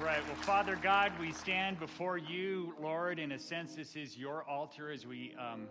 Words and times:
right. 0.00 0.26
Well, 0.26 0.36
Father 0.36 0.78
God, 0.82 1.12
we 1.20 1.30
stand 1.30 1.78
before 1.78 2.16
you, 2.16 2.74
Lord. 2.80 3.18
In 3.18 3.32
a 3.32 3.38
sense, 3.38 3.74
this 3.74 3.96
is 3.96 4.16
your 4.16 4.48
altar 4.48 4.90
as 4.90 5.06
we 5.06 5.34
um, 5.38 5.66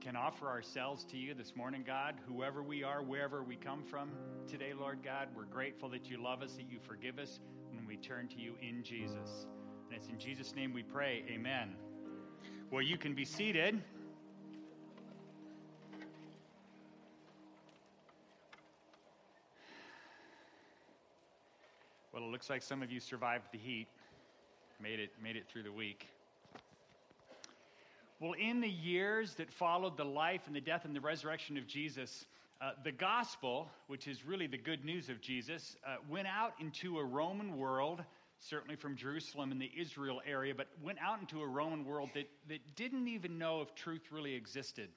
can 0.00 0.16
offer 0.16 0.48
ourselves 0.48 1.04
to 1.04 1.16
you 1.16 1.34
this 1.34 1.54
morning, 1.54 1.84
God. 1.86 2.16
Whoever 2.26 2.64
we 2.64 2.82
are, 2.82 3.00
wherever 3.00 3.44
we 3.44 3.54
come 3.54 3.84
from 3.84 4.10
today, 4.48 4.72
Lord 4.76 5.04
God, 5.04 5.28
we're 5.36 5.44
grateful 5.44 5.88
that 5.90 6.10
you 6.10 6.20
love 6.20 6.42
us, 6.42 6.54
that 6.54 6.68
you 6.68 6.80
forgive 6.80 7.20
us 7.20 7.38
when 7.72 7.86
we 7.86 7.96
turn 7.96 8.26
to 8.28 8.40
you 8.40 8.54
in 8.60 8.82
Jesus. 8.82 9.46
And 9.86 9.96
it's 9.96 10.08
in 10.08 10.18
Jesus' 10.18 10.52
name 10.56 10.72
we 10.72 10.82
pray. 10.82 11.22
Amen. 11.30 11.76
Well, 12.72 12.82
you 12.82 12.98
can 12.98 13.14
be 13.14 13.24
seated. 13.24 13.80
It 22.26 22.30
looks 22.30 22.50
like 22.50 22.62
some 22.62 22.82
of 22.82 22.92
you 22.92 23.00
survived 23.00 23.46
the 23.50 23.58
heat, 23.58 23.86
made 24.80 25.00
it, 25.00 25.10
made 25.22 25.36
it 25.36 25.44
through 25.48 25.62
the 25.62 25.72
week. 25.72 26.06
Well, 28.20 28.34
in 28.34 28.60
the 28.60 28.68
years 28.68 29.34
that 29.36 29.50
followed 29.50 29.96
the 29.96 30.04
life 30.04 30.42
and 30.46 30.54
the 30.54 30.60
death 30.60 30.84
and 30.84 30.94
the 30.94 31.00
resurrection 31.00 31.56
of 31.56 31.66
Jesus, 31.66 32.26
uh, 32.60 32.72
the 32.84 32.92
gospel, 32.92 33.68
which 33.86 34.06
is 34.06 34.26
really 34.26 34.46
the 34.46 34.58
good 34.58 34.84
news 34.84 35.08
of 35.08 35.22
Jesus, 35.22 35.76
uh, 35.86 35.96
went 36.10 36.28
out 36.28 36.52
into 36.60 36.98
a 36.98 37.04
Roman 37.04 37.56
world, 37.56 38.04
certainly 38.38 38.76
from 38.76 38.96
Jerusalem 38.96 39.50
and 39.50 39.60
the 39.60 39.70
Israel 39.74 40.20
area, 40.26 40.54
but 40.54 40.66
went 40.82 40.98
out 41.00 41.20
into 41.20 41.40
a 41.40 41.46
Roman 41.46 41.86
world 41.86 42.10
that, 42.14 42.28
that 42.48 42.60
didn't 42.76 43.08
even 43.08 43.38
know 43.38 43.62
if 43.62 43.74
truth 43.74 44.12
really 44.12 44.34
existed. 44.34 44.90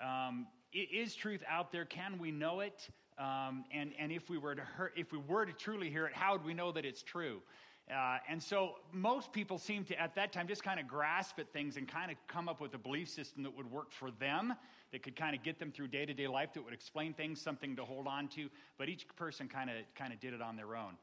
Um, 0.00 0.46
is 0.72 1.16
truth 1.16 1.42
out 1.48 1.72
there? 1.72 1.84
Can 1.84 2.18
we 2.18 2.30
know 2.30 2.60
it? 2.60 2.88
Um, 3.18 3.64
and, 3.72 3.92
and 3.98 4.10
if 4.10 4.30
we 4.30 4.38
were 4.38 4.54
to 4.54 4.62
hear, 4.76 4.92
if 4.96 5.12
we 5.12 5.18
were 5.18 5.44
to 5.44 5.52
truly 5.52 5.90
hear 5.90 6.06
it, 6.06 6.14
how 6.14 6.32
would 6.32 6.44
we 6.44 6.54
know 6.54 6.72
that 6.72 6.84
it's 6.84 7.02
true? 7.02 7.42
Uh, 7.90 8.18
and 8.28 8.42
so 8.42 8.76
most 8.92 9.32
people 9.32 9.58
seem 9.58 9.84
to, 9.84 10.00
at 10.00 10.14
that 10.14 10.32
time, 10.32 10.46
just 10.46 10.62
kind 10.62 10.78
of 10.78 10.86
grasp 10.86 11.38
at 11.38 11.52
things 11.52 11.76
and 11.76 11.88
kind 11.88 12.10
of 12.10 12.16
come 12.28 12.48
up 12.48 12.60
with 12.60 12.72
a 12.74 12.78
belief 12.78 13.08
system 13.08 13.42
that 13.42 13.54
would 13.56 13.70
work 13.70 13.90
for 13.90 14.10
them, 14.12 14.54
that 14.92 15.02
could 15.02 15.16
kind 15.16 15.34
of 15.34 15.42
get 15.42 15.58
them 15.58 15.72
through 15.72 15.88
day 15.88 16.06
to 16.06 16.14
day 16.14 16.28
life, 16.28 16.52
that 16.54 16.64
would 16.64 16.72
explain 16.72 17.12
things, 17.12 17.40
something 17.40 17.76
to 17.76 17.84
hold 17.84 18.06
on 18.06 18.28
to. 18.28 18.48
But 18.78 18.88
each 18.88 19.06
person 19.16 19.48
kind 19.48 19.68
of 19.68 19.76
kind 19.94 20.12
of 20.12 20.20
did 20.20 20.32
it 20.32 20.40
on 20.40 20.56
their 20.56 20.76
own. 20.76 20.96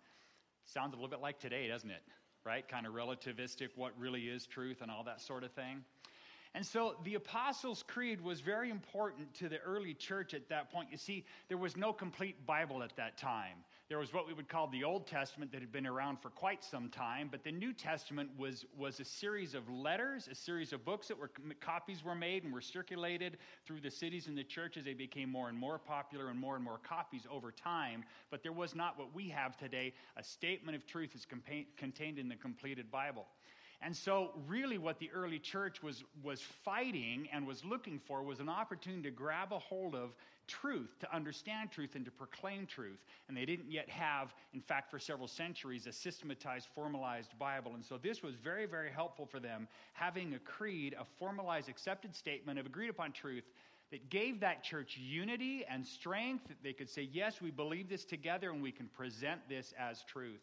Sounds 0.66 0.94
a 0.94 0.95
little 0.95 1.09
bit 1.09 1.21
like 1.21 1.39
today, 1.39 1.67
doesn't 1.67 1.89
it? 1.89 2.01
Right? 2.45 2.67
Kind 2.67 2.88
of 2.88 2.94
relativistic, 2.94 3.69
what 3.75 3.91
really 3.99 4.23
is 4.23 4.47
truth, 4.47 4.81
and 4.81 4.89
all 4.89 5.03
that 5.03 5.21
sort 5.21 5.44
of 5.44 5.51
thing. 5.51 5.83
And 6.55 6.66
so 6.66 6.95
the 7.03 7.14
Apostles' 7.14 7.83
Creed 7.88 8.19
was 8.19 8.42
very 8.42 8.72
important 8.72 9.33
to 9.36 9.50
the 9.50 9.59
early 9.59 9.94
church 9.94 10.33
at 10.33 10.50
that 10.50 10.72
point. 10.72 10.89
You 10.91 10.97
see, 10.97 11.23
there 11.47 11.58
was 11.58 11.78
no 11.78 11.94
complete 11.94 12.45
Bible 12.47 12.81
at 12.81 12.95
that 12.95 13.17
time. 13.17 13.58
There 13.88 14.00
was 14.00 14.14
what 14.14 14.28
we 14.28 14.33
would 14.33 14.50
call 14.50 14.67
the 14.67 14.83
Old 14.83 15.08
Testament 15.08 15.52
that 15.52 15.61
had 15.61 15.72
been 15.72 15.86
around 15.86 16.17
for 16.22 16.30
quite 16.30 16.64
some 16.64 16.89
time, 16.89 17.28
but 17.31 17.44
the 17.44 17.52
New 17.52 17.73
Testament 17.73 18.30
was, 18.38 18.66
was 18.78 19.00
a 19.00 19.06
series 19.06 19.53
of 19.53 19.69
letters, 19.69 20.28
a 20.31 20.36
series 20.36 20.73
of 20.73 20.83
books 20.86 21.08
that 21.08 21.17
were 21.17 21.31
copies 21.59 22.03
were 22.03 22.14
made 22.16 22.44
and 22.44 22.53
were 22.53 22.61
circulated 22.61 23.38
through 23.66 23.81
the 23.81 23.89
cities 23.89 24.28
and 24.28 24.38
the 24.38 24.44
churches. 24.44 24.86
They 24.86 24.94
became 24.94 25.30
more 25.31 25.50
and 25.50 25.58
more 25.58 25.80
popular 25.80 26.30
and 26.30 26.39
more 26.39 26.56
and 26.56 26.63
more 26.63 26.80
copies 26.80 27.23
over 27.31 27.52
time, 27.52 28.03
but 28.30 28.44
there 28.44 28.52
was 28.52 28.75
not 28.75 28.97
what 28.97 29.13
we 29.13 29.30
have 29.30 29.56
today 29.58 29.94
a 30.17 30.23
statement 30.23 30.75
of 30.75 30.86
truth 30.86 31.16
is 31.16 31.25
contained 31.78 32.19
in 32.19 32.28
the 32.28 32.36
completed 32.36 32.91
Bible. 32.91 33.25
And 33.81 33.95
so, 33.95 34.31
really, 34.47 34.77
what 34.77 34.99
the 34.99 35.09
early 35.16 35.39
church 35.39 35.81
was, 35.81 36.03
was 36.22 36.41
fighting 36.41 37.30
and 37.31 37.47
was 37.47 37.63
looking 37.63 37.97
for 37.97 38.23
was 38.23 38.41
an 38.41 38.49
opportunity 38.49 39.03
to 39.03 39.11
grab 39.11 39.53
a 39.53 39.59
hold 39.59 39.95
of 39.95 40.09
truth, 40.47 40.97
to 40.99 41.16
understand 41.16 41.72
truth, 41.72 41.95
and 41.95 42.03
to 42.03 42.11
proclaim 42.11 42.66
truth. 42.66 43.00
And 43.30 43.38
they 43.38 43.45
didn't 43.45 43.72
yet 43.72 43.88
have, 43.88 44.33
in 44.53 44.59
fact, 44.59 44.91
for 44.91 45.00
several 45.00 45.30
centuries, 45.30 45.88
a 45.88 45.94
systematized, 45.94 46.67
formalized 46.75 47.39
Bible. 47.39 47.75
And 47.75 47.85
so, 47.85 47.97
this 47.97 48.22
was 48.22 48.35
very, 48.35 48.66
very 48.66 48.91
helpful 48.91 49.25
for 49.25 49.39
them, 49.39 49.66
having 49.94 50.33
a 50.33 50.39
creed, 50.39 50.94
a 51.00 51.05
formalized, 51.17 51.69
accepted 51.69 52.13
statement 52.13 52.59
of 52.59 52.66
agreed 52.66 52.89
upon 52.89 53.13
truth 53.13 53.45
that 53.91 54.09
gave 54.09 54.41
that 54.41 54.61
church 54.61 54.97
unity 54.97 55.63
and 55.69 55.85
strength. 55.85 56.50
That 56.50 56.61
they 56.61 56.73
could 56.73 56.90
say, 56.90 57.07
Yes, 57.13 57.41
we 57.41 57.50
believe 57.50 57.88
this 57.88 58.03
together, 58.03 58.50
and 58.50 58.61
we 58.61 58.73
can 58.73 58.88
present 58.88 59.40
this 59.47 59.73
as 59.79 60.03
truth. 60.03 60.41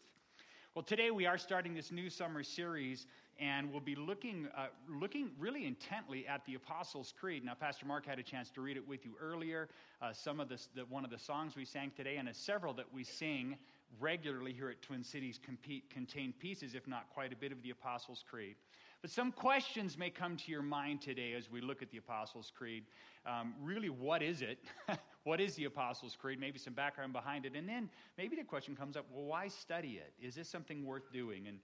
Well, 0.77 0.83
today 0.83 1.09
we 1.09 1.25
are 1.25 1.39
starting 1.39 1.73
this 1.73 1.91
new 1.91 2.07
summer 2.07 2.43
series 2.43 3.07
and 3.39 3.71
we'll 3.71 3.79
be 3.79 3.95
looking, 3.95 4.47
uh, 4.57 4.67
looking 4.89 5.31
really 5.37 5.65
intently 5.65 6.27
at 6.27 6.45
the 6.45 6.55
Apostles' 6.55 7.13
Creed. 7.19 7.45
Now, 7.45 7.53
Pastor 7.53 7.85
Mark 7.85 8.05
had 8.05 8.19
a 8.19 8.23
chance 8.23 8.49
to 8.51 8.61
read 8.61 8.77
it 8.77 8.87
with 8.87 9.05
you 9.05 9.11
earlier. 9.21 9.69
Uh, 10.01 10.13
some 10.13 10.39
of 10.39 10.49
the, 10.49 10.57
one 10.89 11.03
of 11.05 11.11
the 11.11 11.17
songs 11.17 11.55
we 11.55 11.65
sang 11.65 11.91
today, 11.95 12.17
and 12.17 12.29
several 12.35 12.73
that 12.73 12.91
we 12.93 13.03
sing 13.03 13.57
regularly 13.99 14.53
here 14.53 14.69
at 14.69 14.81
Twin 14.81 15.03
Cities 15.03 15.39
compete, 15.43 15.89
contain 15.89 16.33
pieces, 16.39 16.75
if 16.75 16.87
not 16.87 17.09
quite 17.13 17.31
a 17.31 17.35
bit, 17.35 17.51
of 17.51 17.61
the 17.61 17.69
Apostles' 17.69 18.23
Creed. 18.29 18.55
But 19.01 19.11
some 19.11 19.31
questions 19.31 19.97
may 19.97 20.09
come 20.09 20.37
to 20.37 20.51
your 20.51 20.63
mind 20.63 21.01
today 21.01 21.33
as 21.33 21.51
we 21.51 21.61
look 21.61 21.81
at 21.81 21.91
the 21.91 21.97
Apostles' 21.99 22.51
Creed. 22.55 22.83
Um, 23.25 23.53
really, 23.61 23.89
what 23.89 24.23
is 24.23 24.41
it? 24.41 24.57
what 25.23 25.39
is 25.39 25.55
the 25.55 25.65
Apostles' 25.65 26.17
Creed? 26.19 26.39
Maybe 26.39 26.57
some 26.57 26.73
background 26.73 27.13
behind 27.13 27.45
it. 27.45 27.53
And 27.55 27.69
then 27.69 27.89
maybe 28.17 28.35
the 28.35 28.43
question 28.43 28.75
comes 28.75 28.97
up 28.97 29.05
well, 29.11 29.25
why 29.25 29.49
study 29.49 30.01
it? 30.01 30.13
Is 30.25 30.33
this 30.33 30.49
something 30.49 30.83
worth 30.83 31.11
doing? 31.11 31.47
And 31.47 31.59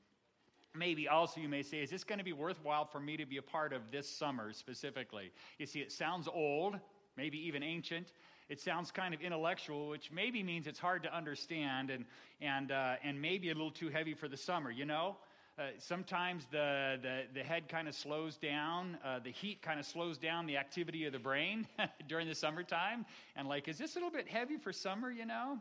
maybe 0.76 1.08
also 1.08 1.40
you 1.40 1.50
may 1.50 1.62
say, 1.62 1.78
is 1.82 1.90
this 1.90 2.04
going 2.04 2.20
to 2.20 2.26
be 2.26 2.34
worthwhile 2.34 2.86
for 2.86 3.00
me 3.00 3.18
to 3.18 3.26
be 3.26 3.38
a 3.38 3.42
part 3.42 3.74
of 3.74 3.92
this 3.92 4.10
summer 4.10 4.52
specifically? 4.54 5.32
You 5.60 5.66
see, 5.66 5.80
it 5.80 5.92
sounds 5.92 6.28
old, 6.28 6.80
maybe 7.16 7.38
even 7.48 7.64
ancient. 7.64 8.14
It 8.50 8.60
sounds 8.60 8.92
kind 8.92 9.14
of 9.14 9.22
intellectual, 9.22 9.90
which 9.90 10.12
maybe 10.12 10.44
means 10.44 10.68
it's 10.68 10.80
hard 10.80 11.04
to 11.04 11.16
understand 11.16 11.90
and, 11.90 12.06
and, 12.42 12.72
uh, 12.72 12.96
and 13.04 13.22
maybe 13.22 13.50
a 13.50 13.54
little 13.54 13.72
too 13.72 13.90
heavy 13.90 14.14
for 14.14 14.28
the 14.28 14.38
summer, 14.38 14.72
you 14.72 14.86
know? 14.86 15.16
Uh, 15.58 15.66
sometimes 15.78 16.48
the, 16.52 16.98
the, 17.04 17.24
the, 17.36 17.44
head 17.44 17.70
kind 17.70 17.88
of 17.88 17.94
slows 17.94 18.38
down, 18.38 18.98
uh, 19.06 19.20
the 19.20 19.30
heat 19.30 19.62
kind 19.62 19.80
of 19.80 19.86
slows 19.86 20.18
down 20.18 20.48
the 20.48 20.58
activity 20.58 21.06
of 21.06 21.14
the 21.14 21.20
brain 21.20 21.68
during 22.08 22.28
the 22.28 22.34
summertime. 22.34 23.06
And, 23.36 23.48
like, 23.48 23.68
is 23.68 23.78
this 23.78 23.96
a 23.96 24.00
little 24.00 24.10
bit 24.10 24.28
heavy 24.28 24.58
for 24.58 24.74
summer, 24.74 25.12
you 25.12 25.28
know? 25.28 25.60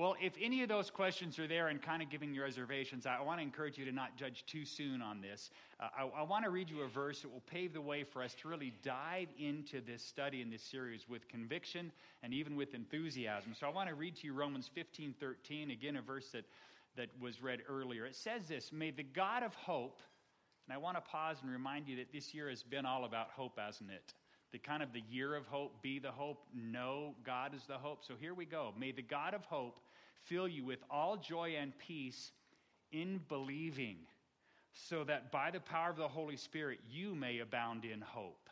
Well, 0.00 0.16
if 0.18 0.32
any 0.40 0.62
of 0.62 0.70
those 0.70 0.88
questions 0.88 1.38
are 1.38 1.46
there 1.46 1.68
and 1.68 1.82
kind 1.82 2.00
of 2.00 2.08
giving 2.08 2.32
you 2.32 2.42
reservations, 2.42 3.04
I 3.04 3.20
want 3.20 3.38
to 3.38 3.42
encourage 3.42 3.76
you 3.76 3.84
to 3.84 3.92
not 3.92 4.16
judge 4.16 4.46
too 4.46 4.64
soon 4.64 5.02
on 5.02 5.20
this. 5.20 5.50
Uh, 5.78 5.88
I, 5.94 6.20
I 6.20 6.22
want 6.22 6.42
to 6.44 6.50
read 6.50 6.70
you 6.70 6.80
a 6.80 6.88
verse 6.88 7.20
that 7.20 7.30
will 7.30 7.42
pave 7.42 7.74
the 7.74 7.82
way 7.82 8.02
for 8.02 8.22
us 8.22 8.34
to 8.40 8.48
really 8.48 8.72
dive 8.82 9.28
into 9.38 9.82
this 9.82 10.02
study 10.02 10.40
in 10.40 10.48
this 10.48 10.62
series 10.62 11.06
with 11.06 11.28
conviction 11.28 11.92
and 12.22 12.32
even 12.32 12.56
with 12.56 12.72
enthusiasm. 12.72 13.52
So 13.54 13.66
I 13.66 13.70
want 13.70 13.90
to 13.90 13.94
read 13.94 14.16
to 14.16 14.26
you 14.26 14.32
Romans 14.32 14.70
15 14.74 15.16
13, 15.20 15.70
again, 15.70 15.96
a 15.96 16.00
verse 16.00 16.30
that, 16.32 16.46
that 16.96 17.10
was 17.20 17.42
read 17.42 17.60
earlier. 17.68 18.06
It 18.06 18.16
says 18.16 18.48
this 18.48 18.72
May 18.72 18.92
the 18.92 19.02
God 19.02 19.42
of 19.42 19.54
hope, 19.54 20.00
and 20.66 20.74
I 20.74 20.78
want 20.78 20.96
to 20.96 21.02
pause 21.02 21.36
and 21.42 21.52
remind 21.52 21.86
you 21.86 21.96
that 21.96 22.10
this 22.10 22.32
year 22.32 22.48
has 22.48 22.62
been 22.62 22.86
all 22.86 23.04
about 23.04 23.32
hope, 23.36 23.58
hasn't 23.58 23.90
it? 23.90 24.14
the 24.52 24.58
kind 24.58 24.82
of 24.82 24.92
the 24.92 25.02
year 25.08 25.36
of 25.36 25.46
hope 25.46 25.80
be 25.80 26.00
the 26.00 26.10
hope 26.10 26.42
no 26.52 27.14
god 27.24 27.54
is 27.54 27.62
the 27.68 27.78
hope 27.78 28.04
so 28.04 28.14
here 28.18 28.34
we 28.34 28.44
go 28.44 28.74
may 28.76 28.90
the 28.90 29.00
god 29.00 29.32
of 29.32 29.44
hope 29.44 29.78
fill 30.24 30.48
you 30.48 30.64
with 30.64 30.82
all 30.90 31.16
joy 31.16 31.56
and 31.60 31.76
peace 31.78 32.32
in 32.92 33.20
believing 33.28 33.96
so 34.72 35.04
that 35.04 35.32
by 35.32 35.50
the 35.50 35.60
power 35.60 35.90
of 35.90 35.96
the 35.96 36.08
holy 36.08 36.36
spirit 36.36 36.78
you 36.88 37.14
may 37.14 37.38
abound 37.38 37.84
in 37.84 38.00
hope. 38.00 38.48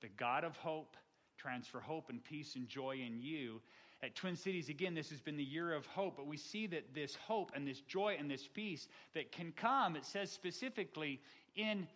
The 0.00 0.08
god 0.16 0.44
of 0.44 0.56
hope 0.56 0.96
transfer 1.38 1.80
hope 1.80 2.10
and 2.10 2.22
peace 2.22 2.54
and 2.56 2.68
joy 2.68 2.96
in 3.04 3.18
you. 3.18 3.60
At 4.02 4.14
twin 4.14 4.36
cities 4.36 4.68
again 4.68 4.94
this 4.94 5.10
has 5.10 5.20
been 5.20 5.36
the 5.36 5.44
year 5.44 5.72
of 5.72 5.86
hope 5.86 6.16
but 6.16 6.26
we 6.26 6.36
see 6.36 6.66
that 6.68 6.94
this 6.94 7.14
hope 7.14 7.52
and 7.54 7.66
this 7.66 7.80
joy 7.80 8.16
and 8.18 8.30
this 8.30 8.46
peace 8.46 8.88
that 9.14 9.32
can 9.32 9.52
come 9.52 9.96
it 9.96 10.04
says 10.04 10.30
specifically 10.30 11.20
in 11.56 11.86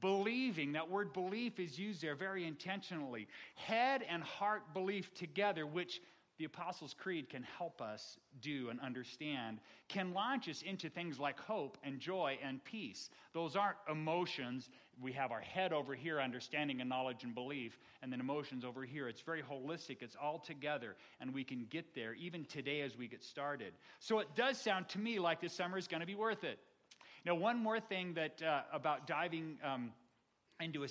believing. 0.00 0.72
That 0.72 0.90
word 0.90 1.12
belief 1.12 1.58
is 1.58 1.78
used 1.78 2.02
there 2.02 2.14
very 2.14 2.46
intentionally. 2.46 3.28
Head 3.54 4.04
and 4.08 4.22
heart 4.22 4.74
belief 4.74 5.12
together 5.14 5.66
which 5.66 6.00
the 6.38 6.44
apostles 6.44 6.94
creed 6.96 7.28
can 7.28 7.42
help 7.42 7.82
us 7.82 8.16
do 8.40 8.68
and 8.70 8.80
understand 8.80 9.58
can 9.88 10.12
launch 10.14 10.48
us 10.48 10.62
into 10.62 10.88
things 10.88 11.18
like 11.18 11.38
hope 11.38 11.76
and 11.82 11.98
joy 11.98 12.38
and 12.44 12.62
peace. 12.64 13.10
Those 13.32 13.56
aren't 13.56 13.78
emotions. 13.90 14.70
We 15.00 15.12
have 15.12 15.32
our 15.32 15.40
head 15.40 15.72
over 15.72 15.94
here 15.94 16.20
understanding 16.20 16.80
and 16.80 16.88
knowledge 16.88 17.24
and 17.24 17.34
belief 17.34 17.78
and 18.02 18.12
then 18.12 18.20
emotions 18.20 18.64
over 18.64 18.84
here. 18.84 19.08
It's 19.08 19.20
very 19.20 19.42
holistic. 19.42 19.96
It's 20.00 20.16
all 20.20 20.38
together 20.38 20.94
and 21.20 21.34
we 21.34 21.42
can 21.42 21.66
get 21.70 21.94
there 21.94 22.14
even 22.14 22.44
today 22.44 22.82
as 22.82 22.96
we 22.96 23.08
get 23.08 23.24
started. 23.24 23.72
So 23.98 24.20
it 24.20 24.28
does 24.36 24.60
sound 24.60 24.88
to 24.90 24.98
me 25.00 25.18
like 25.18 25.40
this 25.40 25.52
summer 25.52 25.76
is 25.76 25.88
going 25.88 26.00
to 26.00 26.06
be 26.06 26.14
worth 26.14 26.44
it. 26.44 26.60
Now, 27.26 27.34
one 27.34 27.58
more 27.58 27.80
thing 27.80 28.14
that 28.14 28.40
uh, 28.42 28.62
about 28.72 29.06
diving 29.06 29.58
um, 29.64 29.92
into, 30.60 30.84
a, 30.84 30.88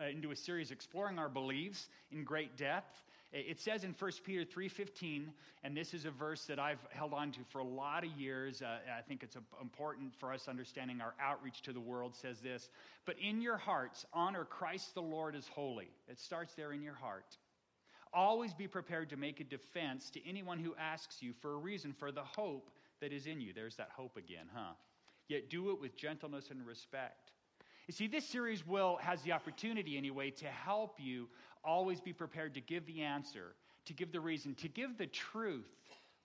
uh, 0.00 0.08
into 0.08 0.30
a 0.30 0.36
series 0.36 0.70
exploring 0.70 1.18
our 1.18 1.28
beliefs 1.28 1.88
in 2.10 2.24
great 2.24 2.56
depth. 2.56 3.04
It 3.32 3.60
says 3.60 3.84
in 3.84 3.94
1 3.96 4.10
Peter 4.24 4.44
3.15, 4.44 5.26
and 5.62 5.76
this 5.76 5.94
is 5.94 6.04
a 6.04 6.10
verse 6.10 6.46
that 6.46 6.58
I've 6.58 6.84
held 6.90 7.14
on 7.14 7.30
to 7.32 7.40
for 7.48 7.60
a 7.60 7.64
lot 7.64 8.04
of 8.04 8.10
years. 8.12 8.60
Uh, 8.60 8.78
I 8.98 9.02
think 9.02 9.22
it's 9.22 9.36
important 9.60 10.14
for 10.16 10.32
us 10.32 10.48
understanding 10.48 11.00
our 11.00 11.14
outreach 11.20 11.62
to 11.62 11.72
the 11.72 11.80
world, 11.80 12.16
says 12.16 12.40
this. 12.40 12.70
But 13.06 13.16
in 13.20 13.40
your 13.40 13.56
hearts, 13.56 14.04
honor 14.12 14.44
Christ 14.44 14.94
the 14.94 15.02
Lord 15.02 15.36
as 15.36 15.46
holy. 15.46 15.90
It 16.08 16.18
starts 16.18 16.54
there 16.54 16.72
in 16.72 16.82
your 16.82 16.94
heart. 16.94 17.36
Always 18.12 18.52
be 18.52 18.66
prepared 18.66 19.10
to 19.10 19.16
make 19.16 19.38
a 19.38 19.44
defense 19.44 20.10
to 20.10 20.28
anyone 20.28 20.58
who 20.58 20.74
asks 20.74 21.22
you 21.22 21.32
for 21.40 21.52
a 21.52 21.58
reason 21.58 21.92
for 21.92 22.10
the 22.10 22.24
hope 22.24 22.70
that 23.00 23.12
is 23.12 23.26
in 23.26 23.40
you. 23.40 23.52
There's 23.52 23.76
that 23.76 23.90
hope 23.94 24.16
again, 24.16 24.46
huh? 24.52 24.72
yet 25.30 25.48
do 25.48 25.70
it 25.70 25.80
with 25.80 25.96
gentleness 25.96 26.50
and 26.50 26.66
respect. 26.66 27.30
You 27.90 27.92
see, 27.92 28.06
this 28.06 28.24
series 28.24 28.64
will 28.64 29.00
has 29.02 29.20
the 29.22 29.32
opportunity 29.32 29.98
anyway 29.98 30.30
to 30.30 30.46
help 30.46 31.00
you 31.00 31.26
always 31.64 32.00
be 32.00 32.12
prepared 32.12 32.54
to 32.54 32.60
give 32.60 32.86
the 32.86 33.02
answer, 33.02 33.56
to 33.86 33.92
give 33.92 34.12
the 34.12 34.20
reason, 34.20 34.54
to 34.60 34.68
give 34.68 34.96
the 34.96 35.08
truth 35.08 35.66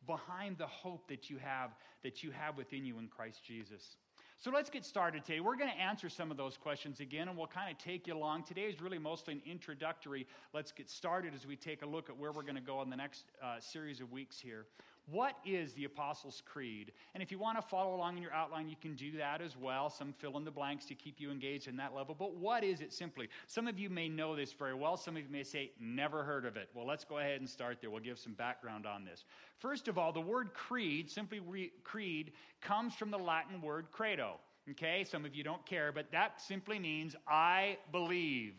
behind 0.06 0.60
the 0.60 0.68
hope 0.68 1.08
that 1.08 1.28
you 1.28 1.40
have 1.40 1.72
that 2.04 2.22
you 2.22 2.30
have 2.30 2.56
within 2.56 2.86
you 2.86 3.00
in 3.00 3.08
Christ 3.08 3.44
Jesus. 3.44 3.98
So 4.38 4.52
let's 4.52 4.70
get 4.70 4.86
started 4.86 5.26
today. 5.26 5.40
We're 5.40 5.56
going 5.56 5.72
to 5.72 5.82
answer 5.82 6.08
some 6.08 6.30
of 6.30 6.38
those 6.38 6.56
questions 6.56 7.00
again, 7.00 7.30
and 7.30 7.36
we'll 7.36 7.48
kind 7.48 7.72
of 7.72 7.80
take 7.80 8.06
you 8.06 8.16
along. 8.16 8.44
Today 8.44 8.66
is 8.66 8.80
really 8.80 9.00
mostly 9.00 9.34
an 9.34 9.42
introductory. 9.44 10.28
Let's 10.54 10.72
get 10.72 10.88
started 10.88 11.34
as 11.34 11.48
we 11.48 11.56
take 11.56 11.82
a 11.82 11.88
look 11.88 12.12
at 12.12 12.18
where 12.18 12.32
we're 12.32 12.44
going 12.44 12.54
to 12.54 12.62
go 12.62 12.84
in 12.84 12.92
the 12.92 12.96
next 12.96 13.24
uh, 13.44 13.60
series 13.60 14.02
of 14.02 14.12
weeks 14.12 14.40
here. 14.40 14.68
What 15.08 15.36
is 15.46 15.74
the 15.74 15.86
Apostles' 15.86 16.42
Creed? 16.46 16.92
And 17.14 17.22
if 17.22 17.32
you 17.32 17.38
want 17.38 17.62
to 17.62 17.62
follow 17.62 17.96
along 17.96 18.18
in 18.18 18.24
your 18.24 18.34
outline, 18.34 18.68
you 18.68 18.76
can 18.82 18.96
do 18.96 19.12
that 19.18 19.40
as 19.40 19.56
well. 19.56 19.90
Some 19.90 20.14
fill 20.14 20.36
in 20.38 20.44
the 20.44 20.52
blanks 20.52 20.86
to 20.86 20.96
keep 20.96 21.20
you 21.20 21.30
engaged 21.30 21.68
in 21.68 21.78
that 21.78 21.94
level. 21.94 22.16
But 22.18 22.36
what 22.36 22.64
is 22.64 22.82
it 22.82 22.92
simply? 22.92 23.30
Some 23.46 23.68
of 23.68 23.78
you 23.78 23.90
may 23.90 24.10
know 24.10 24.36
this 24.36 24.52
very 24.52 24.74
well. 24.74 24.98
Some 24.98 25.16
of 25.16 25.24
you 25.24 25.30
may 25.30 25.44
say, 25.44 25.72
never 25.80 26.24
heard 26.24 26.46
of 26.46 26.58
it. 26.58 26.70
Well, 26.74 26.88
let's 26.88 27.04
go 27.04 27.20
ahead 27.20 27.40
and 27.40 27.50
start 27.50 27.78
there. 27.82 27.92
We'll 27.92 28.00
give 28.00 28.18
some 28.18 28.34
background 28.34 28.88
on 28.88 29.06
this. 29.06 29.26
First 29.60 29.88
of 29.88 30.00
all, 30.00 30.12
the 30.12 30.22
word 30.22 30.54
creed, 30.54 31.12
simply 31.12 31.40
re- 31.40 31.72
creed, 31.84 32.32
comes 32.62 32.96
from 32.96 33.12
the 33.12 33.20
Latin 33.20 33.62
word 33.62 33.92
credo. 33.92 34.40
Okay, 34.72 35.04
some 35.04 35.26
of 35.26 35.36
you 35.36 35.44
don't 35.44 35.64
care, 35.68 35.92
but 35.92 36.12
that 36.12 36.42
simply 36.42 36.80
means 36.80 37.16
I 37.28 37.78
believe. 37.92 38.56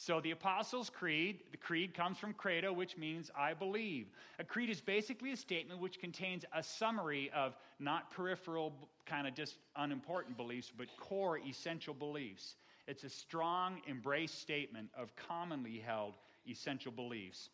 So 0.00 0.20
the 0.20 0.30
Apostles' 0.30 0.90
Creed, 0.90 1.40
the 1.50 1.56
creed 1.56 1.92
comes 1.92 2.18
from 2.18 2.32
credo, 2.32 2.72
which 2.72 2.96
means 2.96 3.32
I 3.36 3.52
believe. 3.52 4.06
A 4.38 4.44
creed 4.44 4.70
is 4.70 4.80
basically 4.80 5.32
a 5.32 5.36
statement 5.36 5.80
which 5.80 5.98
contains 5.98 6.44
a 6.54 6.62
summary 6.62 7.32
of 7.34 7.56
not 7.80 8.12
peripheral, 8.12 8.72
kind 9.06 9.26
of 9.26 9.34
just 9.34 9.56
unimportant 9.74 10.36
beliefs, 10.36 10.70
but 10.74 10.86
core 10.98 11.40
essential 11.40 11.94
beliefs. 11.94 12.54
It's 12.86 13.02
a 13.02 13.08
strong, 13.08 13.80
embraced 13.88 14.40
statement 14.40 14.88
of 14.96 15.14
commonly 15.16 15.82
held 15.84 16.14
essential 16.48 16.92
beliefs. 16.92 17.50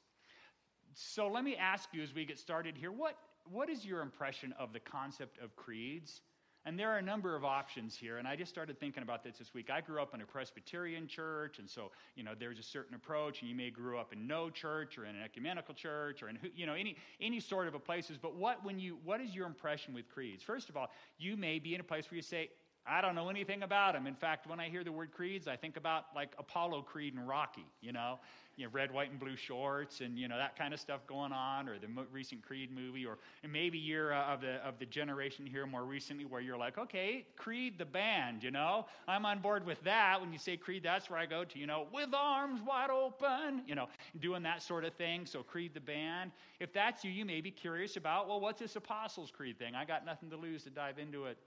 So 0.92 1.28
let 1.28 1.44
me 1.44 1.56
ask 1.56 1.88
you 1.94 2.02
as 2.02 2.14
we 2.14 2.26
get 2.26 2.38
started 2.38 2.76
here 2.76 2.92
what, 2.92 3.16
what 3.50 3.70
is 3.70 3.86
your 3.86 4.02
impression 4.02 4.52
of 4.58 4.74
the 4.74 4.80
concept 4.80 5.38
of 5.42 5.56
creeds? 5.56 6.20
And 6.66 6.78
there 6.78 6.90
are 6.90 6.96
a 6.96 7.02
number 7.02 7.36
of 7.36 7.44
options 7.44 7.94
here, 7.94 8.16
and 8.16 8.26
I 8.26 8.36
just 8.36 8.50
started 8.50 8.80
thinking 8.80 9.02
about 9.02 9.22
this 9.22 9.36
this 9.36 9.52
week. 9.52 9.68
I 9.68 9.82
grew 9.82 10.00
up 10.00 10.14
in 10.14 10.22
a 10.22 10.24
Presbyterian 10.24 11.06
church, 11.06 11.58
and 11.58 11.68
so, 11.68 11.90
you 12.16 12.22
know, 12.22 12.32
there's 12.38 12.58
a 12.58 12.62
certain 12.62 12.94
approach, 12.94 13.42
and 13.42 13.50
you 13.50 13.54
may 13.54 13.70
grew 13.70 13.98
up 13.98 14.14
in 14.14 14.26
no 14.26 14.48
church 14.48 14.96
or 14.96 15.04
in 15.04 15.14
an 15.14 15.22
ecumenical 15.22 15.74
church 15.74 16.22
or 16.22 16.30
in, 16.30 16.38
you 16.56 16.64
know, 16.64 16.72
any, 16.72 16.96
any 17.20 17.38
sort 17.38 17.68
of 17.68 17.74
a 17.74 17.78
places. 17.78 18.16
But 18.16 18.34
what, 18.34 18.64
when 18.64 18.78
you, 18.78 18.98
what 19.04 19.20
is 19.20 19.34
your 19.34 19.46
impression 19.46 19.92
with 19.92 20.08
creeds? 20.08 20.42
First 20.42 20.70
of 20.70 20.76
all, 20.76 20.90
you 21.18 21.36
may 21.36 21.58
be 21.58 21.74
in 21.74 21.80
a 21.82 21.84
place 21.84 22.10
where 22.10 22.16
you 22.16 22.22
say, 22.22 22.48
I 22.86 23.00
don't 23.00 23.14
know 23.14 23.30
anything 23.30 23.62
about 23.62 23.94
them. 23.94 24.06
In 24.06 24.14
fact, 24.14 24.46
when 24.46 24.60
I 24.60 24.68
hear 24.68 24.84
the 24.84 24.92
word 24.92 25.12
creeds, 25.12 25.48
I 25.48 25.56
think 25.56 25.76
about 25.76 26.06
like 26.14 26.34
Apollo 26.38 26.82
Creed 26.82 27.14
and 27.14 27.26
Rocky, 27.26 27.66
you 27.80 27.92
know 27.92 28.18
you 28.56 28.64
know, 28.64 28.70
red, 28.72 28.92
white, 28.92 29.10
and 29.10 29.18
blue 29.18 29.36
shorts 29.36 30.00
and, 30.00 30.18
you 30.18 30.28
know, 30.28 30.36
that 30.36 30.56
kind 30.56 30.72
of 30.72 30.80
stuff 30.80 31.06
going 31.06 31.32
on, 31.32 31.68
or 31.68 31.78
the 31.78 31.88
mo- 31.88 32.06
recent 32.12 32.42
Creed 32.42 32.70
movie, 32.74 33.04
or 33.04 33.18
maybe 33.48 33.78
you're 33.78 34.12
uh, 34.12 34.32
of, 34.32 34.40
the, 34.40 34.54
of 34.66 34.78
the 34.78 34.86
generation 34.86 35.46
here 35.46 35.66
more 35.66 35.84
recently 35.84 36.24
where 36.24 36.40
you're 36.40 36.56
like, 36.56 36.78
okay, 36.78 37.26
Creed 37.36 37.78
the 37.78 37.84
band, 37.84 38.42
you 38.42 38.50
know, 38.50 38.86
I'm 39.08 39.26
on 39.26 39.40
board 39.40 39.66
with 39.66 39.82
that. 39.84 40.20
When 40.20 40.32
you 40.32 40.38
say 40.38 40.56
Creed, 40.56 40.82
that's 40.82 41.10
where 41.10 41.18
I 41.18 41.26
go 41.26 41.44
to, 41.44 41.58
you 41.58 41.66
know, 41.66 41.86
with 41.92 42.10
arms 42.14 42.60
wide 42.62 42.90
open, 42.90 43.62
you 43.66 43.74
know, 43.74 43.88
doing 44.20 44.42
that 44.44 44.62
sort 44.62 44.84
of 44.84 44.94
thing. 44.94 45.26
So 45.26 45.42
Creed 45.42 45.74
the 45.74 45.80
band. 45.80 46.30
If 46.60 46.72
that's 46.72 47.04
you, 47.04 47.10
you 47.10 47.24
may 47.24 47.40
be 47.40 47.50
curious 47.50 47.96
about, 47.96 48.28
well, 48.28 48.40
what's 48.40 48.60
this 48.60 48.76
Apostles' 48.76 49.30
Creed 49.30 49.58
thing? 49.58 49.74
I 49.74 49.84
got 49.84 50.06
nothing 50.06 50.30
to 50.30 50.36
lose 50.36 50.64
to 50.64 50.70
dive 50.70 50.98
into 50.98 51.26
it. 51.26 51.38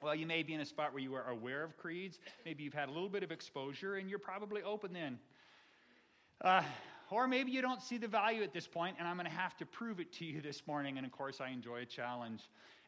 Well, 0.00 0.14
you 0.14 0.26
may 0.26 0.42
be 0.42 0.54
in 0.54 0.60
a 0.60 0.66
spot 0.66 0.92
where 0.92 1.02
you 1.02 1.14
are 1.14 1.28
aware 1.28 1.64
of 1.64 1.76
creeds. 1.76 2.20
Maybe 2.44 2.62
you've 2.62 2.74
had 2.74 2.88
a 2.88 2.92
little 2.92 3.08
bit 3.08 3.22
of 3.22 3.32
exposure, 3.32 3.96
and 3.96 4.08
you're 4.08 4.18
probably 4.18 4.62
open 4.62 4.92
then 4.92 5.18
uh, 6.42 6.62
or 7.10 7.26
maybe 7.26 7.50
you 7.50 7.62
don't 7.62 7.82
see 7.82 7.98
the 7.98 8.08
value 8.08 8.42
at 8.42 8.52
this 8.52 8.66
point, 8.66 8.96
and 8.98 9.08
I'm 9.08 9.16
going 9.16 9.28
to 9.28 9.36
have 9.36 9.56
to 9.58 9.66
prove 9.66 9.98
it 9.98 10.12
to 10.14 10.24
you 10.24 10.40
this 10.40 10.66
morning. 10.66 10.98
And 10.98 11.06
of 11.06 11.12
course, 11.12 11.40
I 11.40 11.48
enjoy 11.48 11.82
a 11.82 11.86
challenge. 11.86 12.42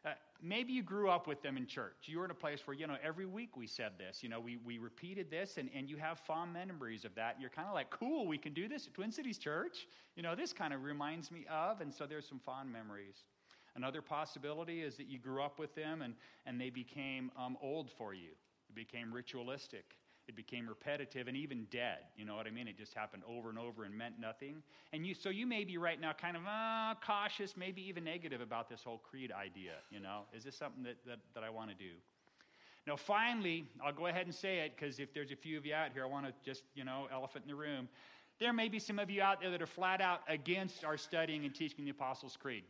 Uh, 0.05 0.11
maybe 0.41 0.73
you 0.73 0.83
grew 0.83 1.09
up 1.09 1.27
with 1.27 1.41
them 1.41 1.57
in 1.57 1.67
church. 1.67 1.95
You 2.05 2.19
were 2.19 2.25
in 2.25 2.31
a 2.31 2.35
place 2.35 2.61
where, 2.65 2.75
you 2.75 2.87
know, 2.87 2.97
every 3.03 3.25
week 3.25 3.57
we 3.57 3.67
said 3.67 3.93
this. 3.97 4.23
You 4.23 4.29
know, 4.29 4.39
we, 4.39 4.57
we 4.57 4.77
repeated 4.77 5.29
this, 5.29 5.57
and, 5.57 5.69
and 5.75 5.89
you 5.89 5.97
have 5.97 6.19
fond 6.19 6.53
memories 6.53 7.03
of 7.03 7.13
that. 7.15 7.37
You're 7.39 7.49
kind 7.49 7.67
of 7.67 7.73
like, 7.73 7.89
cool, 7.89 8.27
we 8.27 8.37
can 8.37 8.53
do 8.53 8.67
this 8.67 8.87
at 8.87 8.93
Twin 8.93 9.11
Cities 9.11 9.37
Church. 9.37 9.87
You 10.15 10.23
know, 10.23 10.35
this 10.35 10.53
kind 10.53 10.73
of 10.73 10.83
reminds 10.83 11.31
me 11.31 11.45
of, 11.51 11.81
and 11.81 11.93
so 11.93 12.05
there's 12.05 12.27
some 12.27 12.39
fond 12.39 12.71
memories. 12.71 13.23
Another 13.75 14.01
possibility 14.01 14.81
is 14.81 14.97
that 14.97 15.07
you 15.07 15.17
grew 15.17 15.41
up 15.41 15.57
with 15.57 15.73
them 15.75 16.01
and, 16.01 16.13
and 16.45 16.59
they 16.59 16.69
became 16.69 17.31
um, 17.37 17.57
old 17.61 17.89
for 17.89 18.13
you. 18.13 18.31
It 18.69 18.75
became 18.75 19.13
ritualistic. 19.13 19.95
It 20.27 20.35
became 20.35 20.67
repetitive 20.67 21.27
and 21.27 21.35
even 21.35 21.65
dead. 21.71 21.99
You 22.15 22.25
know 22.25 22.35
what 22.35 22.47
I 22.47 22.51
mean? 22.51 22.67
It 22.67 22.77
just 22.77 22.93
happened 22.93 23.23
over 23.27 23.49
and 23.49 23.57
over 23.57 23.83
and 23.83 23.97
meant 23.97 24.19
nothing. 24.19 24.61
And 24.93 25.05
you, 25.05 25.13
so 25.13 25.29
you 25.29 25.45
may 25.45 25.63
be 25.63 25.77
right 25.77 25.99
now 25.99 26.13
kind 26.13 26.37
of 26.37 26.43
uh, 26.45 26.95
cautious, 27.05 27.57
maybe 27.57 27.81
even 27.87 28.03
negative 28.03 28.39
about 28.39 28.69
this 28.69 28.83
whole 28.83 28.99
creed 28.99 29.31
idea. 29.31 29.73
You 29.89 29.99
know, 29.99 30.21
is 30.33 30.43
this 30.43 30.55
something 30.55 30.83
that, 30.83 30.97
that, 31.07 31.19
that 31.33 31.43
I 31.43 31.49
want 31.49 31.69
to 31.71 31.75
do? 31.75 31.91
Now, 32.87 32.95
finally, 32.95 33.65
I'll 33.83 33.93
go 33.93 34.07
ahead 34.07 34.25
and 34.25 34.33
say 34.33 34.59
it 34.59 34.73
because 34.75 34.99
if 34.99 35.13
there's 35.13 35.31
a 35.31 35.35
few 35.35 35.57
of 35.57 35.65
you 35.65 35.73
out 35.73 35.91
here, 35.93 36.03
I 36.03 36.07
want 36.07 36.25
to 36.25 36.33
just, 36.43 36.63
you 36.75 36.83
know, 36.83 37.07
elephant 37.11 37.45
in 37.45 37.49
the 37.49 37.55
room. 37.55 37.87
There 38.39 38.53
may 38.53 38.69
be 38.69 38.79
some 38.79 38.97
of 38.97 39.09
you 39.09 39.21
out 39.21 39.39
there 39.39 39.51
that 39.51 39.61
are 39.61 39.67
flat 39.67 40.01
out 40.01 40.21
against 40.27 40.83
our 40.83 40.97
studying 40.97 41.45
and 41.45 41.53
teaching 41.53 41.85
the 41.85 41.91
Apostles' 41.91 42.37
Creed. 42.41 42.63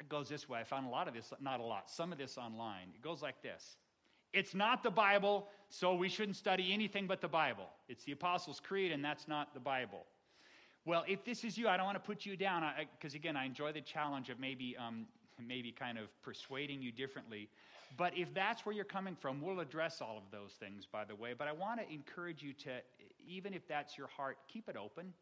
It 0.00 0.08
goes 0.08 0.28
this 0.28 0.48
way. 0.48 0.58
I 0.58 0.64
found 0.64 0.86
a 0.86 0.90
lot 0.90 1.08
of 1.08 1.14
this, 1.14 1.32
not 1.40 1.60
a 1.60 1.62
lot, 1.62 1.90
some 1.90 2.10
of 2.10 2.18
this 2.18 2.38
online. 2.38 2.88
It 2.94 3.02
goes 3.02 3.22
like 3.22 3.42
this 3.42 3.76
it's 4.32 4.54
not 4.54 4.82
the 4.82 4.90
Bible, 4.90 5.48
so 5.68 5.94
we 5.94 6.08
shouldn't 6.08 6.36
study 6.36 6.72
anything 6.72 7.06
but 7.06 7.20
the 7.20 7.28
Bible. 7.28 7.66
It's 7.88 8.04
the 8.04 8.12
Apostles' 8.12 8.60
Creed, 8.60 8.92
and 8.92 9.04
that's 9.04 9.26
not 9.26 9.54
the 9.54 9.60
Bible. 9.60 10.04
Well, 10.84 11.04
if 11.08 11.24
this 11.24 11.44
is 11.44 11.58
you, 11.58 11.68
I 11.68 11.76
don't 11.76 11.86
want 11.86 11.96
to 11.96 12.06
put 12.06 12.24
you 12.24 12.36
down 12.36 12.62
because, 12.96 13.14
again, 13.14 13.36
I 13.36 13.44
enjoy 13.44 13.72
the 13.72 13.80
challenge 13.80 14.30
of 14.30 14.38
maybe, 14.38 14.76
um, 14.78 15.06
maybe 15.44 15.72
kind 15.72 15.98
of 15.98 16.06
persuading 16.22 16.80
you 16.80 16.92
differently. 16.92 17.48
But 17.96 18.16
if 18.16 18.32
that's 18.32 18.64
where 18.64 18.74
you're 18.74 18.84
coming 18.84 19.16
from, 19.16 19.42
we'll 19.42 19.60
address 19.60 20.00
all 20.00 20.16
of 20.16 20.30
those 20.30 20.52
things, 20.52 20.86
by 20.90 21.04
the 21.04 21.14
way. 21.14 21.34
But 21.36 21.48
I 21.48 21.52
want 21.52 21.80
to 21.80 21.92
encourage 21.92 22.40
you 22.42 22.52
to, 22.52 22.70
even 23.26 23.52
if 23.52 23.66
that's 23.66 23.98
your 23.98 24.06
heart, 24.06 24.38
keep 24.48 24.68
it 24.68 24.76
open. 24.76 25.12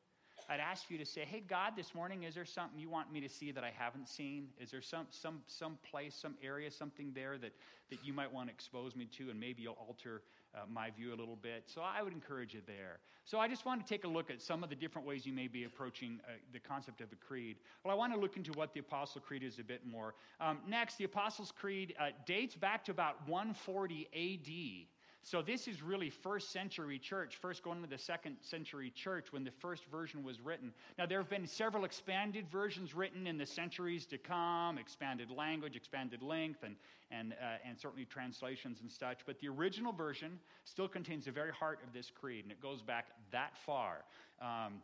I'd 0.50 0.60
ask 0.60 0.90
you 0.90 0.96
to 0.96 1.04
say, 1.04 1.26
hey, 1.26 1.42
God, 1.46 1.74
this 1.76 1.94
morning, 1.94 2.22
is 2.22 2.34
there 2.34 2.46
something 2.46 2.78
you 2.78 2.88
want 2.88 3.12
me 3.12 3.20
to 3.20 3.28
see 3.28 3.52
that 3.52 3.64
I 3.64 3.70
haven't 3.76 4.08
seen? 4.08 4.48
Is 4.58 4.70
there 4.70 4.80
some, 4.80 5.06
some, 5.10 5.42
some 5.46 5.76
place, 5.90 6.14
some 6.14 6.36
area, 6.42 6.70
something 6.70 7.12
there 7.14 7.36
that, 7.36 7.52
that 7.90 7.98
you 8.02 8.14
might 8.14 8.32
want 8.32 8.48
to 8.48 8.54
expose 8.54 8.96
me 8.96 9.04
to, 9.18 9.28
and 9.28 9.38
maybe 9.38 9.62
you'll 9.62 9.76
alter 9.86 10.22
uh, 10.54 10.60
my 10.66 10.88
view 10.88 11.10
a 11.10 11.16
little 11.16 11.36
bit? 11.36 11.64
So 11.66 11.82
I 11.82 12.02
would 12.02 12.14
encourage 12.14 12.54
you 12.54 12.62
there. 12.66 13.00
So 13.26 13.38
I 13.38 13.46
just 13.46 13.66
want 13.66 13.86
to 13.86 13.86
take 13.86 14.04
a 14.04 14.08
look 14.08 14.30
at 14.30 14.40
some 14.40 14.64
of 14.64 14.70
the 14.70 14.74
different 14.74 15.06
ways 15.06 15.26
you 15.26 15.34
may 15.34 15.48
be 15.48 15.64
approaching 15.64 16.18
uh, 16.24 16.32
the 16.54 16.60
concept 16.60 17.02
of 17.02 17.12
a 17.12 17.16
creed. 17.16 17.58
Well, 17.84 17.92
I 17.92 17.96
want 17.96 18.14
to 18.14 18.18
look 18.18 18.38
into 18.38 18.52
what 18.52 18.72
the 18.72 18.80
Apostle 18.80 19.20
Creed 19.20 19.42
is 19.42 19.58
a 19.58 19.64
bit 19.64 19.82
more. 19.86 20.14
Um, 20.40 20.60
next, 20.66 20.96
the 20.96 21.04
Apostles' 21.04 21.52
Creed 21.52 21.94
uh, 22.00 22.06
dates 22.24 22.56
back 22.56 22.86
to 22.86 22.90
about 22.90 23.28
140 23.28 24.08
AD. 24.14 24.86
So 25.22 25.42
this 25.42 25.68
is 25.68 25.82
really 25.82 26.08
first 26.08 26.52
century 26.52 26.98
church, 26.98 27.36
first 27.36 27.62
going 27.62 27.82
to 27.82 27.88
the 27.88 27.98
second 27.98 28.36
century 28.40 28.90
church 28.90 29.30
when 29.30 29.44
the 29.44 29.50
first 29.50 29.84
version 29.86 30.22
was 30.22 30.40
written. 30.40 30.72
Now, 30.98 31.06
there 31.06 31.18
have 31.18 31.28
been 31.28 31.46
several 31.46 31.84
expanded 31.84 32.48
versions 32.48 32.94
written 32.94 33.26
in 33.26 33.36
the 33.36 33.44
centuries 33.44 34.06
to 34.06 34.18
come, 34.18 34.78
expanded 34.78 35.30
language, 35.30 35.76
expanded 35.76 36.22
length, 36.22 36.62
and, 36.62 36.76
and, 37.10 37.34
uh, 37.34 37.68
and 37.68 37.78
certainly 37.78 38.06
translations 38.06 38.80
and 38.80 38.90
such. 38.90 39.18
But 39.26 39.38
the 39.40 39.48
original 39.48 39.92
version 39.92 40.38
still 40.64 40.88
contains 40.88 41.26
the 41.26 41.32
very 41.32 41.52
heart 41.52 41.80
of 41.86 41.92
this 41.92 42.10
creed, 42.10 42.44
and 42.44 42.52
it 42.52 42.62
goes 42.62 42.80
back 42.80 43.08
that 43.32 43.56
far. 43.66 44.04
Um, 44.40 44.82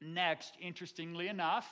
next, 0.00 0.54
interestingly 0.60 1.28
enough, 1.28 1.66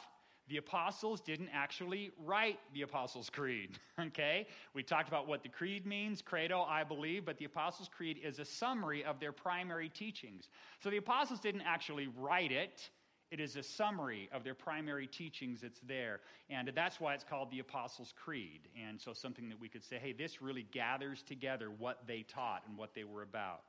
the 0.48 0.58
apostles 0.58 1.20
didn't 1.20 1.48
actually 1.52 2.10
write 2.18 2.58
the 2.74 2.82
Apostles' 2.82 3.30
Creed, 3.30 3.78
okay? 4.00 4.46
We 4.74 4.82
talked 4.82 5.08
about 5.08 5.26
what 5.26 5.42
the 5.42 5.48
creed 5.48 5.86
means, 5.86 6.20
credo, 6.20 6.62
I 6.62 6.84
believe, 6.84 7.24
but 7.24 7.38
the 7.38 7.46
Apostles' 7.46 7.88
Creed 7.88 8.20
is 8.22 8.38
a 8.38 8.44
summary 8.44 9.04
of 9.04 9.20
their 9.20 9.32
primary 9.32 9.88
teachings. 9.88 10.48
So 10.82 10.90
the 10.90 10.98
apostles 10.98 11.40
didn't 11.40 11.62
actually 11.62 12.08
write 12.18 12.52
it, 12.52 12.90
it 13.30 13.40
is 13.40 13.56
a 13.56 13.64
summary 13.64 14.28
of 14.32 14.44
their 14.44 14.54
primary 14.54 15.08
teachings 15.08 15.62
that's 15.62 15.80
there. 15.80 16.20
And 16.50 16.70
that's 16.72 17.00
why 17.00 17.14
it's 17.14 17.24
called 17.24 17.50
the 17.50 17.58
Apostles' 17.58 18.14
Creed. 18.16 18.68
And 18.80 19.00
so 19.00 19.12
something 19.12 19.48
that 19.48 19.58
we 19.58 19.68
could 19.68 19.82
say, 19.82 19.98
hey, 19.98 20.12
this 20.12 20.40
really 20.40 20.66
gathers 20.70 21.22
together 21.22 21.70
what 21.76 22.06
they 22.06 22.22
taught 22.22 22.62
and 22.68 22.78
what 22.78 22.94
they 22.94 23.02
were 23.02 23.22
about. 23.22 23.62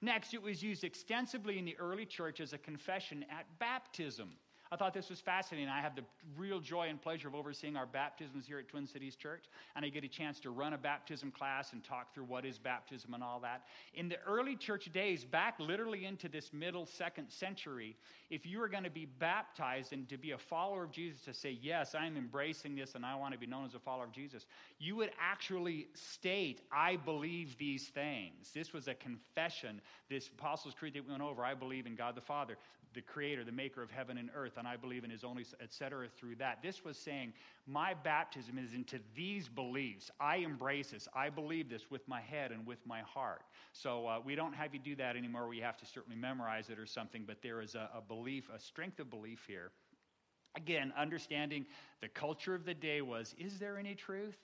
Next, 0.00 0.34
it 0.34 0.42
was 0.42 0.62
used 0.62 0.84
extensively 0.84 1.58
in 1.58 1.64
the 1.64 1.76
early 1.78 2.06
church 2.06 2.38
as 2.38 2.52
a 2.52 2.58
confession 2.58 3.24
at 3.28 3.46
baptism. 3.58 4.28
I 4.70 4.76
thought 4.76 4.92
this 4.92 5.08
was 5.08 5.20
fascinating. 5.20 5.68
I 5.68 5.80
have 5.80 5.96
the 5.96 6.04
real 6.36 6.60
joy 6.60 6.88
and 6.88 7.00
pleasure 7.00 7.28
of 7.28 7.34
overseeing 7.34 7.76
our 7.76 7.86
baptisms 7.86 8.46
here 8.46 8.58
at 8.58 8.68
Twin 8.68 8.86
Cities 8.86 9.16
Church, 9.16 9.44
and 9.74 9.84
I 9.84 9.88
get 9.88 10.04
a 10.04 10.08
chance 10.08 10.38
to 10.40 10.50
run 10.50 10.74
a 10.74 10.78
baptism 10.78 11.30
class 11.30 11.72
and 11.72 11.82
talk 11.82 12.14
through 12.14 12.24
what 12.24 12.44
is 12.44 12.58
baptism 12.58 13.14
and 13.14 13.22
all 13.22 13.40
that. 13.40 13.64
In 13.94 14.08
the 14.08 14.18
early 14.26 14.56
church 14.56 14.92
days, 14.92 15.24
back 15.24 15.58
literally 15.58 16.04
into 16.04 16.28
this 16.28 16.52
middle 16.52 16.84
second 16.84 17.30
century, 17.30 17.96
if 18.28 18.44
you 18.44 18.58
were 18.58 18.68
going 18.68 18.84
to 18.84 18.90
be 18.90 19.06
baptized 19.06 19.94
and 19.94 20.06
to 20.10 20.18
be 20.18 20.32
a 20.32 20.38
follower 20.38 20.84
of 20.84 20.90
Jesus, 20.90 21.22
to 21.22 21.32
say, 21.32 21.58
Yes, 21.62 21.94
I'm 21.94 22.16
embracing 22.18 22.76
this 22.76 22.94
and 22.94 23.06
I 23.06 23.14
want 23.14 23.32
to 23.32 23.38
be 23.38 23.46
known 23.46 23.64
as 23.64 23.74
a 23.74 23.78
follower 23.78 24.04
of 24.04 24.12
Jesus, 24.12 24.44
you 24.78 24.96
would 24.96 25.10
actually 25.18 25.88
state, 25.94 26.60
I 26.70 26.96
believe 26.96 27.56
these 27.56 27.88
things. 27.88 28.50
This 28.52 28.74
was 28.74 28.86
a 28.86 28.94
confession. 28.94 29.80
This 30.10 30.28
Apostles' 30.28 30.74
Creed 30.74 30.94
that 30.94 31.04
we 31.04 31.10
went 31.10 31.22
over, 31.22 31.42
I 31.42 31.54
believe 31.54 31.86
in 31.86 31.94
God 31.94 32.14
the 32.14 32.20
Father 32.20 32.58
the 32.94 33.00
creator, 33.00 33.44
the 33.44 33.52
maker 33.52 33.82
of 33.82 33.90
heaven 33.90 34.18
and 34.18 34.30
earth, 34.34 34.54
and 34.56 34.66
I 34.66 34.76
believe 34.76 35.04
in 35.04 35.10
his 35.10 35.24
only, 35.24 35.44
etc., 35.60 36.08
through 36.16 36.36
that. 36.36 36.62
This 36.62 36.84
was 36.84 36.96
saying, 36.96 37.32
my 37.66 37.94
baptism 37.94 38.58
is 38.58 38.72
into 38.72 38.98
these 39.14 39.48
beliefs. 39.48 40.10
I 40.20 40.36
embrace 40.36 40.90
this. 40.90 41.08
I 41.14 41.30
believe 41.30 41.68
this 41.68 41.90
with 41.90 42.06
my 42.08 42.20
head 42.20 42.50
and 42.50 42.66
with 42.66 42.78
my 42.86 43.00
heart. 43.00 43.42
So 43.72 44.06
uh, 44.06 44.20
we 44.24 44.34
don't 44.34 44.54
have 44.54 44.72
you 44.74 44.80
do 44.80 44.96
that 44.96 45.16
anymore. 45.16 45.48
We 45.48 45.60
have 45.60 45.76
to 45.78 45.86
certainly 45.86 46.18
memorize 46.18 46.70
it 46.70 46.78
or 46.78 46.86
something, 46.86 47.24
but 47.26 47.42
there 47.42 47.60
is 47.60 47.74
a, 47.74 47.90
a 47.94 48.00
belief, 48.00 48.48
a 48.54 48.58
strength 48.58 49.00
of 49.00 49.10
belief 49.10 49.44
here. 49.46 49.70
Again, 50.56 50.92
understanding 50.96 51.66
the 52.00 52.08
culture 52.08 52.54
of 52.54 52.64
the 52.64 52.74
day 52.74 53.02
was, 53.02 53.34
is 53.38 53.58
there 53.58 53.78
any 53.78 53.94
truth? 53.94 54.38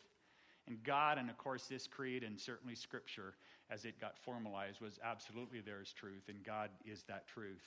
And 0.67 0.83
God, 0.83 1.19
and 1.19 1.29
of 1.29 1.37
course, 1.37 1.67
this 1.67 1.87
creed 1.87 2.23
and 2.23 2.39
certainly 2.41 2.75
Scripture, 2.75 3.35
as 3.71 3.85
it 3.85 4.01
got 4.01 4.19
formalized, 4.19 4.81
was 4.81 4.99
absolutely 5.05 5.61
there 5.61 5.81
is 5.81 5.93
truth, 5.93 6.29
and 6.29 6.43
God 6.45 6.71
is 6.87 7.03
that 7.05 7.27
truth. 7.27 7.65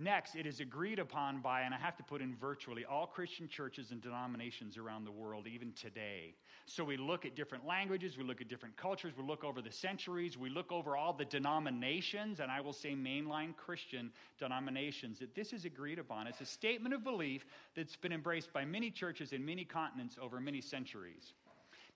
Next, 0.00 0.36
it 0.36 0.46
is 0.46 0.60
agreed 0.60 1.00
upon 1.00 1.40
by, 1.40 1.62
and 1.62 1.74
I 1.74 1.78
have 1.78 1.96
to 1.96 2.04
put 2.04 2.22
in 2.22 2.32
virtually 2.36 2.84
all 2.84 3.04
Christian 3.04 3.48
churches 3.48 3.90
and 3.90 4.00
denominations 4.00 4.78
around 4.78 5.04
the 5.04 5.10
world, 5.10 5.48
even 5.52 5.72
today. 5.72 6.36
So 6.66 6.84
we 6.84 6.96
look 6.96 7.26
at 7.26 7.34
different 7.34 7.66
languages, 7.66 8.16
we 8.16 8.22
look 8.22 8.40
at 8.40 8.46
different 8.46 8.76
cultures, 8.76 9.14
we 9.18 9.24
look 9.24 9.42
over 9.42 9.60
the 9.60 9.72
centuries, 9.72 10.38
we 10.38 10.50
look 10.50 10.70
over 10.70 10.96
all 10.96 11.12
the 11.12 11.24
denominations, 11.24 12.38
and 12.38 12.48
I 12.48 12.60
will 12.60 12.72
say 12.72 12.94
mainline 12.94 13.56
Christian 13.56 14.12
denominations, 14.38 15.18
that 15.18 15.34
this 15.34 15.52
is 15.52 15.64
agreed 15.64 15.98
upon. 15.98 16.28
It's 16.28 16.40
a 16.40 16.46
statement 16.46 16.94
of 16.94 17.02
belief 17.02 17.44
that's 17.74 17.96
been 17.96 18.12
embraced 18.12 18.52
by 18.52 18.64
many 18.64 18.92
churches 18.92 19.32
in 19.32 19.44
many 19.44 19.64
continents 19.64 20.16
over 20.22 20.40
many 20.40 20.60
centuries. 20.60 21.32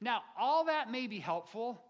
Now, 0.00 0.22
all 0.36 0.64
that 0.64 0.90
may 0.90 1.06
be 1.06 1.20
helpful 1.20 1.80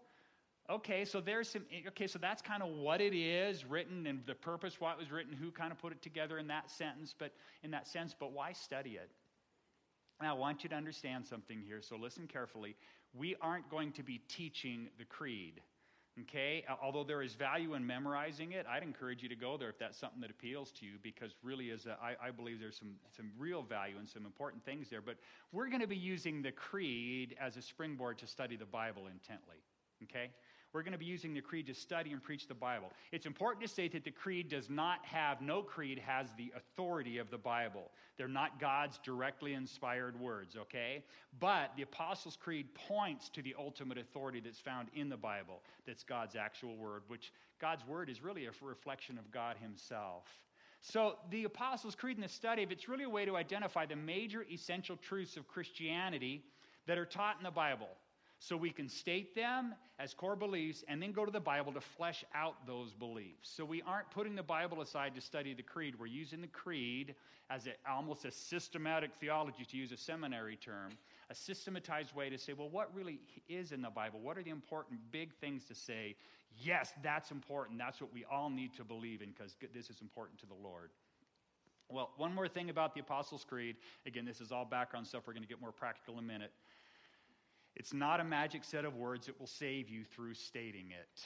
Okay, 0.69 1.03
so 1.03 1.19
there's 1.19 1.49
some, 1.49 1.65
okay, 1.89 2.07
so 2.07 2.17
that's 2.17 2.41
kind 2.41 2.63
of 2.63 2.69
what 2.69 3.01
it 3.01 3.13
is 3.13 3.65
written 3.65 4.07
and 4.07 4.25
the 4.25 4.33
purpose 4.33 4.79
why 4.79 4.93
it 4.93 4.97
was 4.97 5.11
written, 5.11 5.33
who 5.33 5.51
kind 5.51 5.73
of 5.73 5.77
put 5.77 5.91
it 5.91 6.01
together 6.01 6.37
in 6.37 6.47
that 6.47 6.71
sentence, 6.71 7.13
but 7.17 7.33
in 7.63 7.71
that 7.71 7.85
sense, 7.85 8.15
but 8.17 8.31
why 8.31 8.53
study 8.53 8.91
it? 8.91 9.11
Now, 10.21 10.35
I 10.35 10.39
want 10.39 10.63
you 10.63 10.69
to 10.69 10.75
understand 10.75 11.25
something 11.25 11.61
here, 11.61 11.81
so 11.81 11.97
listen 11.97 12.27
carefully. 12.27 12.77
We 13.13 13.35
aren't 13.41 13.69
going 13.69 13.91
to 13.93 14.03
be 14.03 14.21
teaching 14.29 14.87
the 14.97 15.03
creed, 15.03 15.59
okay? 16.21 16.63
Although 16.81 17.03
there 17.03 17.21
is 17.21 17.33
value 17.33 17.73
in 17.73 17.85
memorizing 17.85 18.53
it, 18.53 18.65
I'd 18.65 18.83
encourage 18.83 19.21
you 19.21 19.27
to 19.27 19.35
go 19.35 19.57
there 19.57 19.69
if 19.69 19.77
that's 19.77 19.97
something 19.97 20.21
that 20.21 20.31
appeals 20.31 20.71
to 20.79 20.85
you, 20.85 20.93
because 21.03 21.35
really, 21.43 21.71
is 21.71 21.87
a, 21.87 21.97
I, 22.01 22.27
I 22.27 22.31
believe 22.31 22.61
there's 22.61 22.77
some, 22.77 22.95
some 23.13 23.31
real 23.37 23.63
value 23.63 23.97
and 23.99 24.07
some 24.07 24.25
important 24.25 24.63
things 24.63 24.89
there. 24.89 25.01
But 25.01 25.17
we're 25.51 25.67
going 25.67 25.81
to 25.81 25.87
be 25.87 25.97
using 25.97 26.41
the 26.41 26.53
creed 26.53 27.35
as 27.37 27.57
a 27.57 27.61
springboard 27.61 28.17
to 28.19 28.27
study 28.27 28.55
the 28.55 28.65
Bible 28.65 29.07
intently, 29.07 29.57
okay? 30.03 30.29
We're 30.73 30.81
going 30.81 30.93
to 30.93 30.97
be 30.97 31.05
using 31.05 31.33
the 31.33 31.41
creed 31.41 31.67
to 31.67 31.73
study 31.73 32.11
and 32.11 32.21
preach 32.21 32.47
the 32.47 32.53
Bible. 32.55 32.91
It's 33.11 33.27
important 33.27 33.65
to 33.65 33.73
say 33.73 33.87
that 33.89 34.03
the 34.03 34.11
creed 34.11 34.49
does 34.49 34.69
not 34.69 35.05
have, 35.05 35.39
no 35.41 35.61
creed 35.61 35.99
has 35.99 36.29
the 36.35 36.51
authority 36.55 37.19
of 37.19 37.29
the 37.29 37.37
Bible. 37.37 37.91
They're 38.17 38.27
not 38.27 38.59
God's 38.59 38.99
directly 39.03 39.53
inspired 39.53 40.19
words, 40.19 40.55
okay? 40.55 41.03
But 41.39 41.71
the 41.77 41.83
Apostles' 41.83 42.37
Creed 42.37 42.73
points 42.73 43.29
to 43.29 43.41
the 43.43 43.55
ultimate 43.57 43.99
authority 43.99 44.39
that's 44.39 44.59
found 44.59 44.89
in 44.95 45.09
the 45.09 45.17
Bible, 45.17 45.61
that's 45.85 46.03
God's 46.03 46.35
actual 46.35 46.75
word, 46.75 47.03
which 47.07 47.31
God's 47.61 47.85
word 47.85 48.09
is 48.09 48.23
really 48.23 48.45
a 48.47 48.51
reflection 48.61 49.17
of 49.19 49.31
God 49.31 49.57
Himself. 49.61 50.23
So, 50.81 51.15
the 51.29 51.45
Apostles' 51.45 51.95
Creed 51.95 52.17
in 52.17 52.23
the 52.23 52.27
study 52.27 52.63
of 52.63 52.71
it's 52.71 52.89
really 52.89 53.05
a 53.05 53.09
way 53.09 53.25
to 53.25 53.37
identify 53.37 53.85
the 53.85 53.95
major 53.95 54.45
essential 54.51 54.97
truths 54.97 55.37
of 55.37 55.47
Christianity 55.47 56.43
that 56.87 56.97
are 56.97 57.05
taught 57.05 57.37
in 57.37 57.43
the 57.43 57.51
Bible 57.51 57.87
so 58.43 58.57
we 58.57 58.71
can 58.71 58.89
state 58.89 59.33
them 59.35 59.73
as 59.99 60.13
core 60.13 60.35
beliefs 60.35 60.83
and 60.89 61.01
then 61.01 61.13
go 61.13 61.23
to 61.23 61.31
the 61.31 61.39
Bible 61.39 61.71
to 61.71 61.79
flesh 61.79 62.25
out 62.35 62.67
those 62.67 62.91
beliefs. 62.91 63.49
So 63.55 63.63
we 63.63 63.81
aren't 63.83 64.11
putting 64.11 64.35
the 64.35 64.43
Bible 64.43 64.81
aside 64.81 65.15
to 65.15 65.21
study 65.21 65.53
the 65.53 65.63
creed. 65.63 65.95
We're 65.97 66.07
using 66.07 66.41
the 66.41 66.47
creed 66.47 67.15
as 67.49 67.67
a, 67.67 67.71
almost 67.89 68.25
a 68.25 68.31
systematic 68.31 69.11
theology, 69.21 69.63
to 69.63 69.77
use 69.77 69.93
a 69.93 69.97
seminary 69.97 70.57
term, 70.57 70.91
a 71.29 71.35
systematized 71.35 72.13
way 72.13 72.29
to 72.29 72.37
say, 72.37 72.51
well, 72.51 72.67
what 72.67 72.93
really 72.93 73.21
is 73.47 73.71
in 73.71 73.81
the 73.81 73.89
Bible? 73.89 74.19
What 74.21 74.37
are 74.37 74.43
the 74.43 74.49
important 74.49 74.99
big 75.09 75.33
things 75.35 75.63
to 75.69 75.75
say? 75.75 76.17
Yes, 76.61 76.91
that's 77.01 77.31
important. 77.31 77.79
That's 77.79 78.01
what 78.01 78.13
we 78.13 78.25
all 78.29 78.49
need 78.49 78.73
to 78.75 78.83
believe 78.83 79.21
in 79.21 79.29
because 79.29 79.55
this 79.73 79.89
is 79.89 80.01
important 80.01 80.37
to 80.39 80.45
the 80.47 80.61
Lord. 80.61 80.89
Well, 81.89 82.11
one 82.17 82.35
more 82.35 82.49
thing 82.49 82.69
about 82.69 82.93
the 82.93 82.99
Apostles' 82.99 83.45
Creed. 83.47 83.77
Again, 84.05 84.25
this 84.25 84.41
is 84.41 84.51
all 84.51 84.65
background 84.65 85.07
stuff. 85.07 85.23
We're 85.27 85.33
going 85.33 85.43
to 85.43 85.49
get 85.49 85.61
more 85.61 85.71
practical 85.71 86.15
in 86.15 86.19
a 86.19 86.27
minute. 86.27 86.51
It's 87.75 87.93
not 87.93 88.19
a 88.19 88.23
magic 88.23 88.63
set 88.63 88.85
of 88.85 88.95
words 88.95 89.25
that 89.27 89.39
will 89.39 89.47
save 89.47 89.89
you 89.89 90.03
through 90.03 90.35
stating 90.35 90.91
it. 90.91 91.23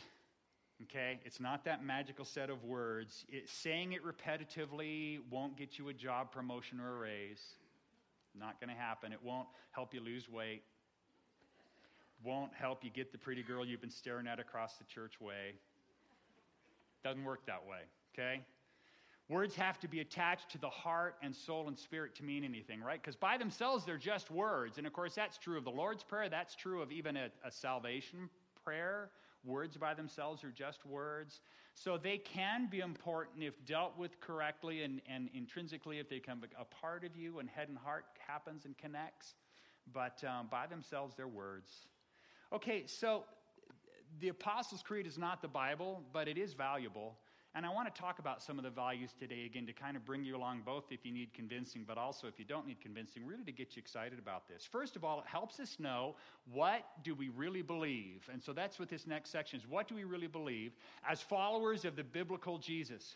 Okay? 0.83 1.19
It's 1.25 1.39
not 1.39 1.65
that 1.65 1.83
magical 1.83 2.25
set 2.25 2.49
of 2.49 2.63
words. 2.63 3.25
It, 3.29 3.49
saying 3.49 3.93
it 3.93 4.01
repetitively 4.03 5.19
won't 5.29 5.57
get 5.57 5.77
you 5.77 5.89
a 5.89 5.93
job 5.93 6.31
promotion 6.31 6.79
or 6.79 6.95
a 6.95 6.99
raise. 6.99 7.41
Not 8.37 8.61
going 8.61 8.69
to 8.69 8.79
happen. 8.79 9.11
It 9.11 9.19
won't 9.23 9.47
help 9.71 9.93
you 9.93 9.99
lose 9.99 10.29
weight. 10.29 10.63
Won't 12.23 12.53
help 12.53 12.83
you 12.83 12.89
get 12.89 13.11
the 13.11 13.17
pretty 13.17 13.43
girl 13.43 13.65
you've 13.65 13.81
been 13.81 13.89
staring 13.89 14.27
at 14.27 14.39
across 14.39 14.77
the 14.77 14.85
church 14.85 15.19
way. 15.19 15.55
Doesn't 17.03 17.23
work 17.23 17.45
that 17.47 17.65
way. 17.67 17.79
Okay? 18.13 18.41
Words 19.29 19.55
have 19.55 19.77
to 19.81 19.89
be 19.89 19.99
attached 19.99 20.49
to 20.51 20.57
the 20.57 20.69
heart 20.69 21.15
and 21.21 21.35
soul 21.35 21.67
and 21.67 21.77
spirit 21.77 22.15
to 22.15 22.23
mean 22.23 22.45
anything, 22.45 22.81
right? 22.81 23.01
Because 23.01 23.17
by 23.17 23.37
themselves, 23.37 23.83
they're 23.83 23.97
just 23.97 24.31
words. 24.31 24.77
And 24.77 24.87
of 24.87 24.93
course, 24.93 25.13
that's 25.15 25.37
true 25.37 25.57
of 25.57 25.65
the 25.65 25.71
Lord's 25.71 26.01
Prayer. 26.01 26.29
That's 26.29 26.55
true 26.55 26.81
of 26.81 26.93
even 26.93 27.17
a, 27.17 27.29
a 27.43 27.51
salvation 27.51 28.29
prayer. 28.63 29.09
Words 29.43 29.75
by 29.75 29.93
themselves 29.93 30.45
are 30.45 30.51
just 30.51 30.85
words. 30.85 31.41
So 31.73 31.97
they 31.97 32.17
can 32.17 32.69
be 32.71 32.79
important 32.79 33.43
if 33.43 33.53
dealt 33.65 33.97
with 33.97 34.19
correctly 34.21 34.83
and, 34.83 35.01
and 35.09 35.29
intrinsically, 35.33 35.99
if 35.99 36.09
they 36.09 36.19
become 36.19 36.41
a 36.57 36.65
part 36.65 37.03
of 37.03 37.15
you 37.17 37.39
and 37.39 37.49
head 37.49 37.67
and 37.67 37.77
heart 37.77 38.05
happens 38.25 38.63
and 38.63 38.77
connects. 38.77 39.35
But 39.93 40.23
um, 40.23 40.47
by 40.49 40.67
themselves, 40.67 41.15
they're 41.15 41.27
words. 41.27 41.71
Okay, 42.53 42.83
so 42.87 43.25
the 44.19 44.29
Apostles' 44.29 44.81
Creed 44.81 45.05
is 45.05 45.17
not 45.17 45.41
the 45.41 45.47
Bible, 45.49 46.01
but 46.13 46.27
it 46.27 46.37
is 46.37 46.53
valuable. 46.53 47.17
And 47.57 47.65
I 47.65 47.69
want 47.69 47.91
to 47.91 47.99
talk 47.99 48.19
about 48.19 48.43
some 48.43 48.59
of 48.59 48.63
the 48.63 48.69
values 48.69 49.15
today 49.19 49.45
again 49.47 49.65
to 49.65 49.73
kind 49.73 49.97
of 49.97 50.05
bring 50.05 50.23
you 50.23 50.37
along 50.37 50.61
both 50.63 50.83
if 50.91 51.03
you 51.03 51.11
need 51.11 51.33
convincing, 51.33 51.85
but 51.87 51.97
also 51.97 52.27
if 52.27 52.37
you 52.37 52.45
don't 52.45 52.67
need 52.67 52.79
convincing, 52.79 53.25
really 53.25 53.43
to 53.45 53.51
get 53.51 53.75
you 53.75 53.79
excited 53.79 54.19
about 54.19 54.47
this. 54.47 54.63
First 54.63 54.95
of 54.95 55.03
all, 55.03 55.21
it 55.21 55.25
helps 55.25 55.59
us 55.59 55.77
know 55.79 56.15
what 56.53 56.83
do 57.03 57.15
we 57.15 57.29
really 57.29 57.63
believe. 57.63 58.29
And 58.31 58.43
so 58.43 58.53
that's 58.53 58.77
what 58.77 58.89
this 58.89 59.07
next 59.07 59.31
section 59.31 59.59
is. 59.59 59.65
What 59.67 59.87
do 59.87 59.95
we 59.95 60.03
really 60.03 60.27
believe 60.27 60.73
as 61.09 61.19
followers 61.19 61.83
of 61.83 61.95
the 61.95 62.03
biblical 62.03 62.59
Jesus? 62.59 63.15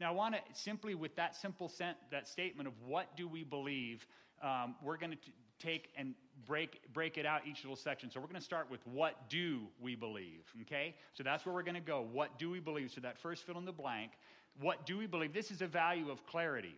Now, 0.00 0.12
I 0.12 0.14
want 0.14 0.36
to 0.36 0.40
simply, 0.52 0.94
with 0.94 1.16
that 1.16 1.34
simple 1.34 1.68
sent, 1.68 1.96
that 2.12 2.28
statement 2.28 2.68
of 2.68 2.74
what 2.86 3.16
do 3.16 3.26
we 3.26 3.42
believe, 3.42 4.06
um, 4.40 4.76
we're 4.84 4.98
going 4.98 5.10
to 5.10 5.18
take 5.60 5.90
and 5.96 6.14
break, 6.46 6.80
break 6.92 7.18
it 7.18 7.26
out 7.26 7.42
each 7.46 7.62
little 7.62 7.76
section. 7.76 8.10
So 8.10 8.20
we're 8.20 8.26
going 8.26 8.40
to 8.40 8.44
start 8.44 8.70
with 8.70 8.80
what 8.86 9.28
do 9.28 9.60
we 9.80 9.94
believe, 9.94 10.42
okay? 10.62 10.94
So 11.14 11.22
that's 11.22 11.46
where 11.46 11.54
we're 11.54 11.62
going 11.62 11.74
to 11.74 11.80
go. 11.80 12.06
What 12.12 12.38
do 12.38 12.50
we 12.50 12.60
believe? 12.60 12.90
So 12.90 13.00
that 13.02 13.18
first 13.18 13.44
fill 13.44 13.58
in 13.58 13.64
the 13.64 13.72
blank. 13.72 14.12
What 14.60 14.84
do 14.86 14.98
we 14.98 15.06
believe? 15.06 15.32
This 15.32 15.50
is 15.50 15.62
a 15.62 15.66
value 15.66 16.10
of 16.10 16.26
clarity. 16.26 16.74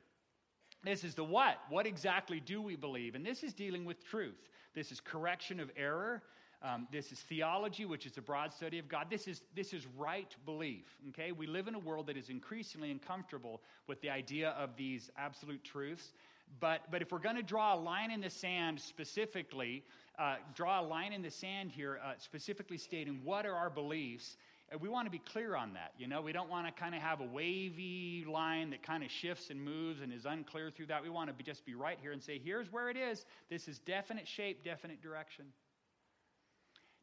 This 0.85 1.05
is 1.05 1.15
the 1.15 1.25
what. 1.25 1.59
What 1.69 1.87
exactly 1.87 2.41
do 2.41 2.61
we 2.61 2.77
believe? 2.77 3.15
And 3.15 3.25
this 3.25 3.43
is 3.43 3.55
dealing 3.55 3.85
with 3.85 4.05
truth. 4.05 4.49
This 4.75 4.91
is 4.91 5.01
correction 5.01 5.61
of 5.61 5.71
error. 5.77 6.23
Um, 6.62 6.87
this 6.93 7.11
is 7.11 7.19
theology, 7.21 7.85
which 7.85 8.07
is 8.07 8.17
a 8.19 8.23
broad 8.23 8.53
study 8.53 8.79
of 8.79 8.89
God. 8.89 9.09
This 9.11 9.27
is, 9.27 9.43
this 9.55 9.73
is 9.73 9.87
right 9.97 10.35
belief. 10.45 10.85
Okay? 11.09 11.33
We 11.33 11.47
live 11.47 11.67
in 11.67 11.75
a 11.75 11.79
world 11.79 12.07
that 12.07 12.17
is 12.17 12.29
increasingly 12.29 12.91
uncomfortable 12.91 13.62
with 13.87 14.01
the 14.01 14.11
idea 14.11 14.51
of 14.51 14.77
these 14.77 15.11
absolute 15.17 15.65
truths. 15.65 16.12
But, 16.61 16.91
but 16.91 17.03
if 17.03 17.11
we're 17.11 17.19
going 17.19 17.37
to 17.37 17.43
draw 17.43 17.75
a 17.75 17.81
line 17.81 18.11
in 18.11 18.21
the 18.21 18.31
sand 18.31 18.81
specifically, 18.81 19.85
uh, 20.19 20.37
draw 20.55 20.81
a 20.81 20.87
line 20.87 21.13
in 21.13 21.23
the 21.23 21.31
sand 21.31 21.71
here, 21.73 21.99
uh, 22.05 22.13
specifically 22.19 22.79
stating 22.79 23.21
what 23.25 23.47
are 23.47 23.55
our 23.55 23.71
beliefs, 23.71 24.37
uh, 24.73 24.79
we 24.79 24.89
want 24.89 25.07
to 25.07 25.11
be 25.11 25.19
clear 25.19 25.57
on 25.57 25.73
that. 25.75 25.93
You 25.99 26.07
know, 26.07 26.21
we 26.21 26.33
don't 26.33 26.51
want 26.51 26.67
to 26.67 26.73
kind 26.73 26.95
of 26.95 27.01
have 27.01 27.21
a 27.21 27.27
wavy 27.27 28.25
line 28.29 28.71
that 28.71 28.83
kind 28.83 29.03
of 29.03 29.11
shifts 29.11 29.51
and 29.51 29.63
moves 29.63 30.01
and 30.01 30.13
is 30.13 30.27
unclear 30.27 30.71
through 30.71 30.87
that. 30.87 31.03
We 31.03 31.11
want 31.11 31.29
to 31.29 31.35
be, 31.35 31.43
just 31.43 31.65
be 31.65 31.75
right 31.75 31.99
here 32.01 32.13
and 32.13 32.23
say, 32.23 32.41
here's 32.43 32.71
where 32.71 32.91
it 32.91 32.97
is. 32.97 33.25
This 33.51 33.69
is 33.69 33.79
definite 33.81 34.29
shape, 34.29 34.65
definite 34.65 35.03
direction. 35.03 35.47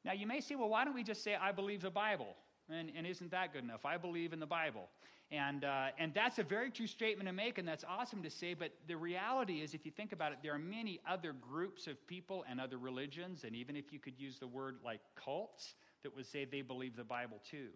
Now, 0.05 0.13
you 0.13 0.27
may 0.27 0.39
say, 0.39 0.55
well, 0.55 0.69
why 0.69 0.85
don't 0.85 0.95
we 0.95 1.03
just 1.03 1.23
say, 1.23 1.35
I 1.35 1.51
believe 1.51 1.81
the 1.81 1.89
Bible? 1.89 2.35
And, 2.69 2.91
and 2.95 3.05
isn't 3.05 3.31
that 3.31 3.51
good 3.51 3.63
enough? 3.63 3.85
I 3.85 3.97
believe 3.97 4.31
in 4.31 4.39
the 4.39 4.45
Bible. 4.45 4.87
And, 5.31 5.63
uh, 5.63 5.87
and 5.99 6.11
that's 6.13 6.39
a 6.39 6.43
very 6.43 6.71
true 6.71 6.87
statement 6.87 7.27
to 7.27 7.33
make, 7.33 7.59
and 7.59 7.67
that's 7.67 7.83
awesome 7.87 8.23
to 8.23 8.31
say. 8.31 8.55
But 8.55 8.71
the 8.87 8.97
reality 8.97 9.61
is, 9.61 9.75
if 9.75 9.85
you 9.85 9.91
think 9.91 10.11
about 10.11 10.31
it, 10.31 10.39
there 10.41 10.55
are 10.55 10.59
many 10.59 10.99
other 11.07 11.33
groups 11.33 11.85
of 11.85 12.05
people 12.07 12.43
and 12.49 12.59
other 12.59 12.79
religions, 12.79 13.43
and 13.43 13.55
even 13.55 13.75
if 13.75 13.93
you 13.93 13.99
could 13.99 14.19
use 14.19 14.39
the 14.39 14.47
word 14.47 14.77
like 14.83 15.01
cults, 15.23 15.75
that 16.01 16.15
would 16.15 16.25
say 16.25 16.45
they 16.45 16.61
believe 16.61 16.95
the 16.95 17.03
Bible 17.03 17.39
too. 17.49 17.67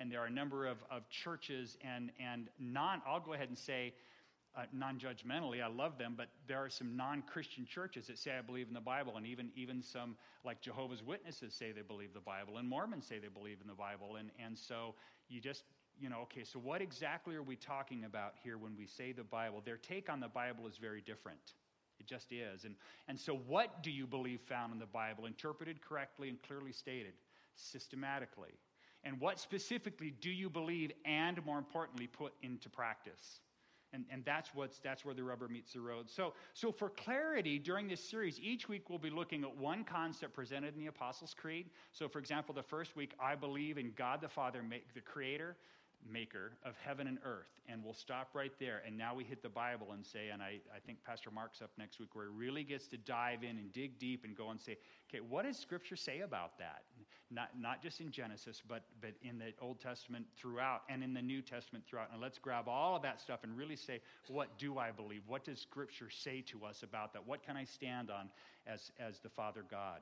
And 0.00 0.10
there 0.10 0.20
are 0.20 0.26
a 0.26 0.30
number 0.30 0.66
of, 0.66 0.78
of 0.90 1.08
churches 1.10 1.76
and, 1.82 2.10
and 2.18 2.48
non, 2.58 3.02
I'll 3.06 3.20
go 3.20 3.34
ahead 3.34 3.48
and 3.48 3.58
say, 3.58 3.92
uh, 4.56 4.62
non 4.72 4.98
judgmentally, 4.98 5.62
I 5.62 5.66
love 5.66 5.98
them, 5.98 6.14
but 6.16 6.28
there 6.46 6.58
are 6.58 6.70
some 6.70 6.96
non 6.96 7.22
Christian 7.22 7.66
churches 7.66 8.06
that 8.06 8.18
say, 8.18 8.32
I 8.38 8.40
believe 8.40 8.68
in 8.68 8.74
the 8.74 8.80
Bible, 8.80 9.16
and 9.16 9.26
even, 9.26 9.50
even 9.56 9.82
some 9.82 10.16
like 10.44 10.60
Jehovah's 10.62 11.02
Witnesses 11.02 11.54
say 11.54 11.72
they 11.72 11.82
believe 11.82 12.14
the 12.14 12.20
Bible, 12.20 12.56
and 12.58 12.68
Mormons 12.68 13.06
say 13.06 13.18
they 13.18 13.28
believe 13.28 13.58
in 13.60 13.66
the 13.66 13.74
Bible. 13.74 14.16
And, 14.16 14.30
and 14.42 14.56
so 14.56 14.94
you 15.28 15.40
just, 15.40 15.64
you 16.00 16.08
know, 16.08 16.20
okay, 16.22 16.44
so 16.44 16.58
what 16.58 16.82
exactly 16.82 17.34
are 17.34 17.42
we 17.42 17.56
talking 17.56 18.04
about 18.04 18.34
here 18.42 18.58
when 18.58 18.76
we 18.76 18.86
say 18.86 19.12
the 19.12 19.24
Bible? 19.24 19.62
Their 19.64 19.76
take 19.76 20.10
on 20.10 20.20
the 20.20 20.28
Bible 20.28 20.66
is 20.66 20.76
very 20.76 21.00
different. 21.00 21.54
It 22.00 22.06
just 22.06 22.32
is. 22.32 22.64
And, 22.64 22.74
and 23.08 23.18
so, 23.18 23.36
what 23.46 23.82
do 23.82 23.90
you 23.90 24.06
believe 24.06 24.40
found 24.40 24.72
in 24.72 24.78
the 24.78 24.86
Bible, 24.86 25.26
interpreted 25.26 25.80
correctly 25.80 26.28
and 26.28 26.42
clearly 26.42 26.72
stated, 26.72 27.12
systematically? 27.54 28.58
And 29.04 29.20
what 29.20 29.38
specifically 29.38 30.14
do 30.20 30.30
you 30.30 30.48
believe 30.48 30.90
and, 31.04 31.44
more 31.44 31.58
importantly, 31.58 32.06
put 32.06 32.32
into 32.42 32.68
practice? 32.68 33.40
And, 33.92 34.04
and 34.10 34.24
that's, 34.24 34.52
what's, 34.54 34.80
that's 34.80 35.04
where 35.04 35.14
the 35.14 35.22
rubber 35.22 35.46
meets 35.46 35.74
the 35.74 35.80
road. 35.80 36.10
So, 36.10 36.32
so, 36.52 36.72
for 36.72 36.88
clarity, 36.88 37.60
during 37.60 37.86
this 37.86 38.02
series, 38.02 38.40
each 38.40 38.68
week 38.68 38.90
we'll 38.90 38.98
be 38.98 39.10
looking 39.10 39.44
at 39.44 39.56
one 39.56 39.84
concept 39.84 40.34
presented 40.34 40.74
in 40.74 40.80
the 40.80 40.88
Apostles' 40.88 41.32
Creed. 41.32 41.70
So, 41.92 42.08
for 42.08 42.18
example, 42.18 42.54
the 42.54 42.62
first 42.62 42.96
week, 42.96 43.12
I 43.20 43.36
believe 43.36 43.78
in 43.78 43.92
God 43.94 44.20
the 44.20 44.28
Father, 44.28 44.64
the 44.94 45.00
Creator 45.00 45.56
maker 46.10 46.52
of 46.64 46.74
heaven 46.84 47.06
and 47.06 47.18
earth. 47.24 47.48
And 47.68 47.82
we'll 47.82 47.94
stop 47.94 48.28
right 48.34 48.52
there. 48.60 48.82
And 48.86 48.96
now 48.96 49.14
we 49.14 49.24
hit 49.24 49.42
the 49.42 49.48
Bible 49.48 49.92
and 49.92 50.04
say, 50.04 50.28
and 50.32 50.42
I, 50.42 50.60
I 50.74 50.78
think 50.84 50.98
Pastor 51.04 51.30
Mark's 51.30 51.62
up 51.62 51.70
next 51.78 51.98
week, 51.98 52.14
where 52.14 52.26
he 52.26 52.36
really 52.36 52.62
gets 52.62 52.86
to 52.88 52.96
dive 52.96 53.42
in 53.42 53.56
and 53.56 53.72
dig 53.72 53.98
deep 53.98 54.24
and 54.24 54.36
go 54.36 54.50
and 54.50 54.60
say, 54.60 54.76
okay, 55.08 55.20
what 55.26 55.44
does 55.44 55.56
Scripture 55.56 55.96
say 55.96 56.20
about 56.20 56.58
that? 56.58 56.82
Not, 57.30 57.48
not 57.58 57.82
just 57.82 58.00
in 58.00 58.10
Genesis, 58.10 58.62
but, 58.68 58.82
but 59.00 59.12
in 59.22 59.38
the 59.38 59.52
Old 59.60 59.80
Testament 59.80 60.26
throughout 60.36 60.82
and 60.88 61.02
in 61.02 61.14
the 61.14 61.22
New 61.22 61.40
Testament 61.40 61.84
throughout. 61.88 62.08
And 62.12 62.20
let's 62.20 62.38
grab 62.38 62.68
all 62.68 62.96
of 62.96 63.02
that 63.02 63.20
stuff 63.20 63.40
and 63.42 63.56
really 63.56 63.76
say, 63.76 64.00
what 64.28 64.58
do 64.58 64.78
I 64.78 64.90
believe? 64.90 65.22
What 65.26 65.44
does 65.44 65.58
Scripture 65.58 66.10
say 66.10 66.42
to 66.48 66.64
us 66.64 66.82
about 66.82 67.12
that? 67.14 67.26
What 67.26 67.44
can 67.44 67.56
I 67.56 67.64
stand 67.64 68.10
on 68.10 68.28
as, 68.66 68.90
as 69.00 69.18
the 69.20 69.30
Father 69.30 69.64
God? 69.70 70.00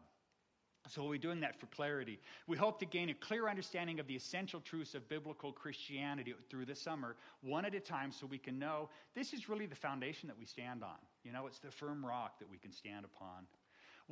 So, 0.89 1.03
we'll 1.03 1.13
be 1.13 1.19
doing 1.19 1.41
that 1.41 1.59
for 1.59 1.67
clarity. 1.67 2.19
We 2.47 2.57
hope 2.57 2.79
to 2.81 2.87
gain 2.87 3.09
a 3.09 3.15
clear 3.15 3.49
understanding 3.49 4.01
of 4.01 4.07
the 4.07 4.17
essential 4.17 4.61
truths 4.61 4.95
of 4.95 5.09
biblical 5.09 5.53
Christianity 5.53 6.35
through 6.51 6.67
the 6.67 6.75
summer, 6.75 7.17
one 7.41 7.65
at 7.65 7.75
a 7.75 7.81
time, 7.81 8.11
so 8.11 8.27
we 8.27 8.39
can 8.39 8.59
know 8.59 8.89
this 9.15 9.33
is 9.33 9.49
really 9.49 9.67
the 9.67 9.77
foundation 9.77 10.29
that 10.29 10.39
we 10.39 10.45
stand 10.45 10.83
on. 10.83 10.99
You 11.25 11.33
know, 11.33 11.47
it's 11.47 11.61
the 11.61 11.71
firm 11.71 12.05
rock 12.05 12.39
that 12.41 12.51
we 12.51 12.59
can 12.59 12.73
stand 12.73 13.05
upon. 13.05 13.47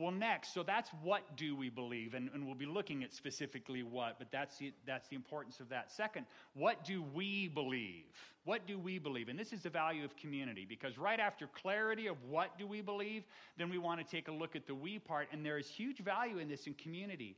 Well, 0.00 0.12
next, 0.12 0.54
so 0.54 0.62
that's 0.62 0.88
what 1.02 1.36
do 1.36 1.54
we 1.54 1.68
believe, 1.68 2.14
and, 2.14 2.30
and 2.32 2.46
we'll 2.46 2.54
be 2.54 2.64
looking 2.64 3.04
at 3.04 3.12
specifically 3.12 3.82
what, 3.82 4.18
but 4.18 4.28
that's 4.32 4.56
the, 4.56 4.72
that's 4.86 5.08
the 5.08 5.14
importance 5.14 5.60
of 5.60 5.68
that. 5.68 5.92
Second, 5.92 6.24
what 6.54 6.82
do 6.86 7.04
we 7.14 7.48
believe? 7.48 8.04
What 8.44 8.66
do 8.66 8.78
we 8.78 8.98
believe? 8.98 9.28
And 9.28 9.38
this 9.38 9.52
is 9.52 9.60
the 9.60 9.68
value 9.68 10.02
of 10.02 10.16
community, 10.16 10.64
because 10.66 10.96
right 10.96 11.20
after 11.20 11.48
clarity 11.48 12.06
of 12.06 12.16
what 12.30 12.58
do 12.58 12.66
we 12.66 12.80
believe, 12.80 13.24
then 13.58 13.68
we 13.68 13.76
want 13.76 14.00
to 14.00 14.10
take 14.10 14.28
a 14.28 14.32
look 14.32 14.56
at 14.56 14.66
the 14.66 14.74
we 14.74 14.98
part, 14.98 15.28
and 15.32 15.44
there 15.44 15.58
is 15.58 15.68
huge 15.68 15.98
value 15.98 16.38
in 16.38 16.48
this 16.48 16.66
in 16.66 16.72
community. 16.72 17.36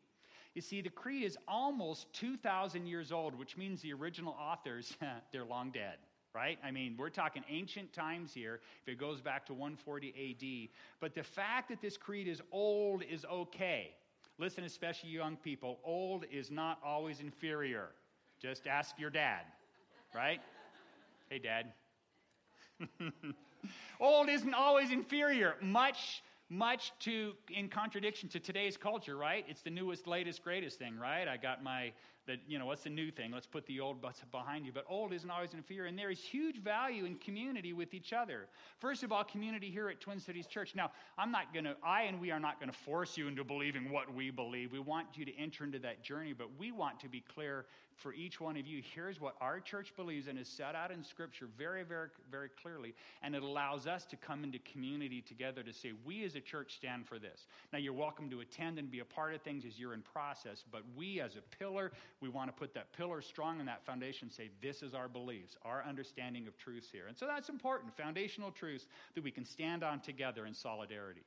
You 0.54 0.62
see, 0.62 0.82
the 0.82 0.90
creed 0.90 1.24
is 1.24 1.36
almost 1.48 2.12
2,000 2.12 2.86
years 2.86 3.10
old, 3.10 3.36
which 3.36 3.56
means 3.56 3.82
the 3.82 3.92
original 3.92 4.36
authors, 4.40 4.96
they're 5.32 5.44
long 5.44 5.72
dead 5.72 5.96
right? 6.34 6.58
I 6.64 6.70
mean, 6.70 6.94
we're 6.98 7.10
talking 7.10 7.44
ancient 7.48 7.92
times 7.92 8.32
here, 8.32 8.60
if 8.82 8.92
it 8.92 8.98
goes 8.98 9.20
back 9.20 9.46
to 9.46 9.52
140 9.52 10.68
AD. 10.70 10.70
But 11.00 11.14
the 11.14 11.22
fact 11.22 11.68
that 11.68 11.80
this 11.80 11.96
creed 11.96 12.28
is 12.28 12.40
old 12.50 13.02
is 13.02 13.24
okay. 13.24 13.90
Listen, 14.38 14.64
especially 14.64 15.10
young 15.10 15.36
people, 15.36 15.78
old 15.84 16.24
is 16.32 16.50
not 16.50 16.78
always 16.84 17.20
inferior. 17.20 17.90
Just 18.40 18.66
ask 18.66 18.98
your 18.98 19.10
dad, 19.10 19.42
right? 20.14 20.40
hey, 21.30 21.38
dad. 21.38 21.72
old 24.00 24.28
isn't 24.28 24.54
always 24.54 24.90
inferior. 24.90 25.56
Much 25.60 26.22
much 26.52 26.92
to 26.98 27.32
in 27.50 27.68
contradiction 27.68 28.28
to 28.28 28.38
today's 28.38 28.76
culture 28.76 29.16
right 29.16 29.44
it's 29.48 29.62
the 29.62 29.70
newest 29.70 30.06
latest 30.06 30.44
greatest 30.44 30.78
thing 30.78 30.98
right 30.98 31.26
i 31.26 31.36
got 31.36 31.62
my 31.62 31.90
that, 32.26 32.38
you 32.46 32.58
know, 32.58 32.66
what's 32.66 32.84
the 32.84 32.90
new 32.90 33.10
thing? 33.10 33.32
Let's 33.32 33.46
put 33.46 33.66
the 33.66 33.80
old 33.80 34.00
behind 34.30 34.64
you. 34.64 34.72
But 34.72 34.84
old 34.88 35.12
isn't 35.12 35.28
always 35.28 35.54
inferior. 35.54 35.86
And 35.86 35.98
there 35.98 36.10
is 36.10 36.20
huge 36.20 36.58
value 36.58 37.04
in 37.04 37.16
community 37.16 37.72
with 37.72 37.94
each 37.94 38.12
other. 38.12 38.46
First 38.78 39.02
of 39.02 39.10
all, 39.10 39.24
community 39.24 39.70
here 39.70 39.88
at 39.88 40.00
Twin 40.00 40.20
Cities 40.20 40.46
Church. 40.46 40.74
Now, 40.76 40.92
I'm 41.18 41.32
not 41.32 41.52
to, 41.64 41.76
I 41.84 42.02
and 42.02 42.20
we 42.20 42.30
are 42.30 42.38
not 42.38 42.60
to 42.70 42.78
force 42.78 43.16
you 43.16 43.26
into 43.26 43.42
believing 43.42 43.90
what 43.90 44.12
we 44.14 44.30
believe. 44.30 44.72
We 44.72 44.78
want 44.78 45.08
you 45.14 45.24
to 45.24 45.36
enter 45.36 45.64
into 45.64 45.80
that 45.80 46.02
journey, 46.02 46.32
but 46.32 46.46
we 46.58 46.70
want 46.70 47.00
to 47.00 47.08
be 47.08 47.20
clear 47.20 47.66
for 48.02 48.12
each 48.12 48.40
one 48.40 48.56
of 48.56 48.66
you. 48.66 48.82
Here's 48.94 49.20
what 49.20 49.36
our 49.40 49.60
church 49.60 49.94
believes 49.96 50.26
and 50.26 50.38
is 50.38 50.48
set 50.48 50.74
out 50.74 50.90
in 50.90 51.04
Scripture 51.04 51.46
very, 51.56 51.84
very, 51.84 52.08
very 52.30 52.48
clearly. 52.60 52.94
And 53.22 53.34
it 53.34 53.42
allows 53.42 53.86
us 53.86 54.04
to 54.06 54.16
come 54.16 54.44
into 54.44 54.58
community 54.70 55.22
together 55.22 55.62
to 55.62 55.72
say, 55.72 55.92
we 56.04 56.24
as 56.24 56.34
a 56.34 56.40
church 56.40 56.74
stand 56.74 57.06
for 57.06 57.18
this. 57.18 57.46
Now, 57.72 57.78
you're 57.78 57.92
welcome 57.92 58.28
to 58.30 58.40
attend 58.40 58.78
and 58.78 58.90
be 58.90 58.98
a 58.98 59.04
part 59.04 59.34
of 59.34 59.42
things 59.42 59.64
as 59.64 59.78
you're 59.78 59.94
in 59.94 60.02
process, 60.02 60.64
but 60.70 60.82
we 60.96 61.20
as 61.20 61.36
a 61.36 61.56
pillar, 61.56 61.92
we 62.20 62.28
want 62.28 62.48
to 62.48 62.52
put 62.52 62.74
that 62.74 62.92
pillar 62.92 63.22
strong 63.22 63.60
in 63.60 63.66
that 63.66 63.86
foundation, 63.86 64.30
say, 64.30 64.50
this 64.60 64.82
is 64.82 64.94
our 64.94 65.08
beliefs, 65.08 65.56
our 65.64 65.84
understanding 65.88 66.46
of 66.48 66.58
truths 66.58 66.88
here. 66.90 67.06
And 67.06 67.16
so 67.16 67.26
that's 67.26 67.48
important, 67.48 67.96
foundational 67.96 68.50
truths 68.50 68.86
that 69.14 69.22
we 69.22 69.30
can 69.30 69.44
stand 69.44 69.84
on 69.84 70.00
together 70.00 70.46
in 70.46 70.54
solidarity. 70.54 71.22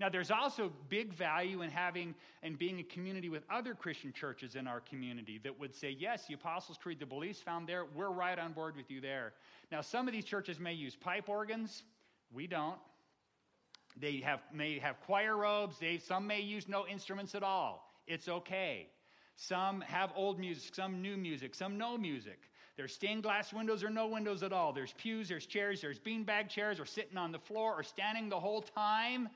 Now, 0.00 0.08
there's 0.08 0.30
also 0.30 0.72
big 0.88 1.12
value 1.12 1.60
in 1.60 1.68
having 1.68 2.14
and 2.42 2.58
being 2.58 2.80
a 2.80 2.82
community 2.82 3.28
with 3.28 3.42
other 3.50 3.74
Christian 3.74 4.14
churches 4.14 4.56
in 4.56 4.66
our 4.66 4.80
community 4.80 5.38
that 5.44 5.60
would 5.60 5.74
say, 5.74 5.90
yes, 5.90 6.24
the 6.26 6.34
Apostles' 6.34 6.78
Creed, 6.78 6.98
the 6.98 7.04
beliefs 7.04 7.40
found 7.40 7.68
there, 7.68 7.84
we're 7.94 8.08
right 8.10 8.38
on 8.38 8.52
board 8.52 8.76
with 8.76 8.90
you 8.90 9.02
there. 9.02 9.34
Now, 9.70 9.82
some 9.82 10.08
of 10.08 10.14
these 10.14 10.24
churches 10.24 10.58
may 10.58 10.72
use 10.72 10.96
pipe 10.96 11.28
organs. 11.28 11.82
We 12.32 12.46
don't. 12.46 12.78
They 13.94 14.22
have, 14.24 14.40
may 14.54 14.78
have 14.78 14.98
choir 15.02 15.36
robes. 15.36 15.76
They, 15.78 15.98
some 15.98 16.26
may 16.26 16.40
use 16.40 16.66
no 16.66 16.86
instruments 16.86 17.34
at 17.34 17.42
all. 17.42 17.92
It's 18.06 18.26
okay. 18.26 18.86
Some 19.36 19.82
have 19.82 20.12
old 20.16 20.38
music, 20.38 20.74
some 20.74 21.02
new 21.02 21.18
music, 21.18 21.54
some 21.54 21.76
no 21.76 21.98
music. 21.98 22.38
There's 22.78 22.94
stained 22.94 23.22
glass 23.22 23.52
windows 23.52 23.84
or 23.84 23.90
no 23.90 24.06
windows 24.06 24.42
at 24.42 24.52
all. 24.52 24.72
There's 24.72 24.94
pews, 24.94 25.28
there's 25.28 25.44
chairs, 25.44 25.82
there's 25.82 25.98
beanbag 25.98 26.48
chairs, 26.48 26.80
or 26.80 26.86
sitting 26.86 27.18
on 27.18 27.32
the 27.32 27.38
floor, 27.38 27.74
or 27.74 27.82
standing 27.82 28.30
the 28.30 28.40
whole 28.40 28.62
time. 28.62 29.28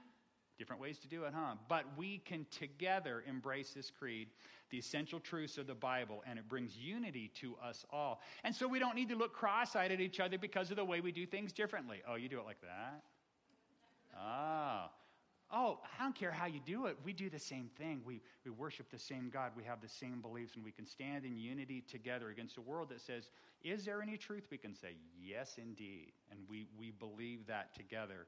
Different 0.59 0.81
ways 0.81 0.99
to 0.99 1.09
do 1.09 1.25
it, 1.25 1.33
huh? 1.35 1.55
But 1.69 1.85
we 1.97 2.19
can 2.19 2.47
together 2.51 3.25
embrace 3.27 3.73
this 3.73 3.90
creed, 3.90 4.29
the 4.71 4.79
essential 4.79 5.19
truths 5.19 5.59
of 5.59 5.67
the 5.67 5.75
Bible, 5.75 6.23
and 6.27 6.38
it 6.38 6.49
brings 6.49 6.77
unity 6.77 7.33
to 7.40 7.57
us 7.62 7.85
all. 7.90 8.21
And 8.45 8.55
so 8.55 8.69
we 8.69 8.79
don't 8.79 8.95
need 8.95 9.09
to 9.09 9.17
look 9.17 9.33
cross 9.33 9.75
eyed 9.75 9.90
at 9.90 10.01
each 10.01 10.21
other 10.21 10.38
because 10.38 10.71
of 10.71 10.77
the 10.77 10.85
way 10.85 11.01
we 11.01 11.11
do 11.11 11.27
things 11.27 11.53
differently. 11.53 12.03
Oh, 12.09 12.14
you 12.14 12.29
do 12.29 12.38
it 12.38 12.45
like 12.45 12.61
that? 12.61 13.03
Ah. 14.17 14.90
Oh, 15.53 15.79
I 15.85 16.03
don't 16.03 16.14
care 16.14 16.33
how 16.33 16.47
you 16.47 16.61
do 16.64 16.87
it. 16.87 16.97
We 17.05 17.12
do 17.12 17.29
the 17.29 17.38
same 17.38 17.71
thing. 17.79 18.01
We, 18.05 18.21
we 18.45 18.51
worship 18.51 18.90
the 18.90 18.99
same 18.99 19.31
God. 19.31 19.53
We 19.57 19.62
have 19.64 19.81
the 19.81 19.88
same 19.88 20.21
beliefs, 20.21 20.55
and 20.57 20.64
we 20.64 20.73
can 20.73 20.87
stand 20.87 21.25
in 21.25 21.37
unity 21.37 21.83
together 21.83 22.31
against 22.31 22.57
a 22.57 22.61
world 22.61 22.88
that 22.88 23.01
says, 23.01 23.29
Is 23.62 23.85
there 23.85 24.03
any 24.03 24.17
truth? 24.17 24.45
We 24.51 24.59
can 24.59 24.75
say, 24.75 24.97
Yes, 25.21 25.57
indeed. 25.59 26.12
And 26.31 26.40
we, 26.49 26.67
we 26.79 26.93
believe 26.93 27.47
that 27.47 27.75
together. 27.75 28.27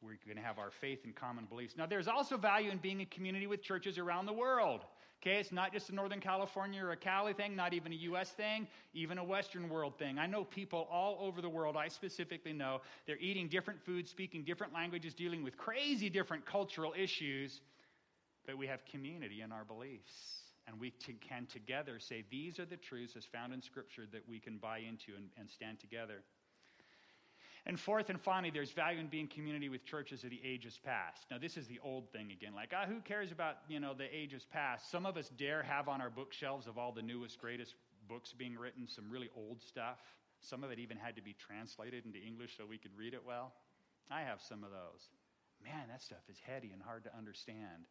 We're 0.00 0.18
going 0.24 0.36
to 0.36 0.42
have 0.42 0.58
our 0.58 0.70
faith 0.70 1.00
and 1.04 1.14
common 1.14 1.46
beliefs. 1.46 1.74
Now, 1.76 1.86
there's 1.86 2.08
also 2.08 2.36
value 2.36 2.70
in 2.70 2.78
being 2.78 3.00
a 3.00 3.06
community 3.06 3.46
with 3.46 3.62
churches 3.62 3.98
around 3.98 4.26
the 4.26 4.32
world. 4.32 4.84
Okay, 5.20 5.40
it's 5.40 5.50
not 5.50 5.72
just 5.72 5.90
a 5.90 5.94
Northern 5.94 6.20
California 6.20 6.84
or 6.84 6.92
a 6.92 6.96
Cali 6.96 7.32
thing, 7.32 7.56
not 7.56 7.74
even 7.74 7.92
a 7.92 7.96
U.S. 7.96 8.30
thing, 8.30 8.68
even 8.94 9.18
a 9.18 9.24
Western 9.24 9.68
world 9.68 9.98
thing. 9.98 10.16
I 10.16 10.26
know 10.26 10.44
people 10.44 10.86
all 10.92 11.18
over 11.20 11.40
the 11.40 11.48
world, 11.48 11.76
I 11.76 11.88
specifically 11.88 12.52
know, 12.52 12.82
they're 13.06 13.18
eating 13.18 13.48
different 13.48 13.82
foods, 13.84 14.10
speaking 14.12 14.44
different 14.44 14.72
languages, 14.72 15.14
dealing 15.14 15.42
with 15.42 15.56
crazy 15.56 16.08
different 16.08 16.46
cultural 16.46 16.94
issues, 16.96 17.62
but 18.46 18.56
we 18.56 18.68
have 18.68 18.84
community 18.84 19.40
in 19.40 19.50
our 19.50 19.64
beliefs. 19.64 20.42
And 20.68 20.78
we 20.78 20.90
t- 20.90 21.14
can 21.14 21.46
together 21.46 21.98
say, 21.98 22.24
these 22.30 22.60
are 22.60 22.66
the 22.66 22.76
truths 22.76 23.16
as 23.16 23.24
found 23.24 23.52
in 23.52 23.60
Scripture 23.60 24.04
that 24.12 24.22
we 24.28 24.38
can 24.38 24.58
buy 24.58 24.78
into 24.78 25.16
and, 25.16 25.30
and 25.36 25.50
stand 25.50 25.80
together. 25.80 26.22
And 27.68 27.78
fourth 27.78 28.08
and 28.08 28.18
finally, 28.18 28.50
there's 28.50 28.70
value 28.70 28.98
in 28.98 29.08
being 29.08 29.28
community 29.28 29.68
with 29.68 29.84
churches 29.84 30.24
of 30.24 30.30
the 30.30 30.40
ages 30.42 30.80
past. 30.82 31.26
Now, 31.30 31.36
this 31.36 31.58
is 31.58 31.66
the 31.66 31.78
old 31.84 32.10
thing 32.10 32.32
again. 32.32 32.54
Like, 32.54 32.72
ah, 32.74 32.86
who 32.88 33.00
cares 33.00 33.30
about, 33.30 33.58
you 33.68 33.78
know, 33.78 33.92
the 33.92 34.08
ages 34.10 34.46
past? 34.50 34.90
Some 34.90 35.04
of 35.04 35.18
us 35.18 35.28
dare 35.36 35.62
have 35.62 35.86
on 35.86 36.00
our 36.00 36.08
bookshelves 36.08 36.66
of 36.66 36.78
all 36.78 36.92
the 36.92 37.02
newest, 37.02 37.38
greatest 37.38 37.74
books 38.08 38.32
being 38.32 38.56
written, 38.56 38.88
some 38.88 39.04
really 39.10 39.28
old 39.36 39.60
stuff. 39.60 39.98
Some 40.40 40.64
of 40.64 40.70
it 40.70 40.78
even 40.78 40.96
had 40.96 41.14
to 41.16 41.22
be 41.22 41.34
translated 41.34 42.06
into 42.06 42.18
English 42.18 42.56
so 42.56 42.64
we 42.64 42.78
could 42.78 42.96
read 42.96 43.12
it 43.12 43.22
well. 43.26 43.52
I 44.10 44.22
have 44.22 44.40
some 44.40 44.64
of 44.64 44.70
those. 44.70 45.10
Man, 45.62 45.88
that 45.90 46.00
stuff 46.00 46.24
is 46.30 46.38
heady 46.40 46.70
and 46.72 46.80
hard 46.80 47.04
to 47.04 47.14
understand. 47.14 47.84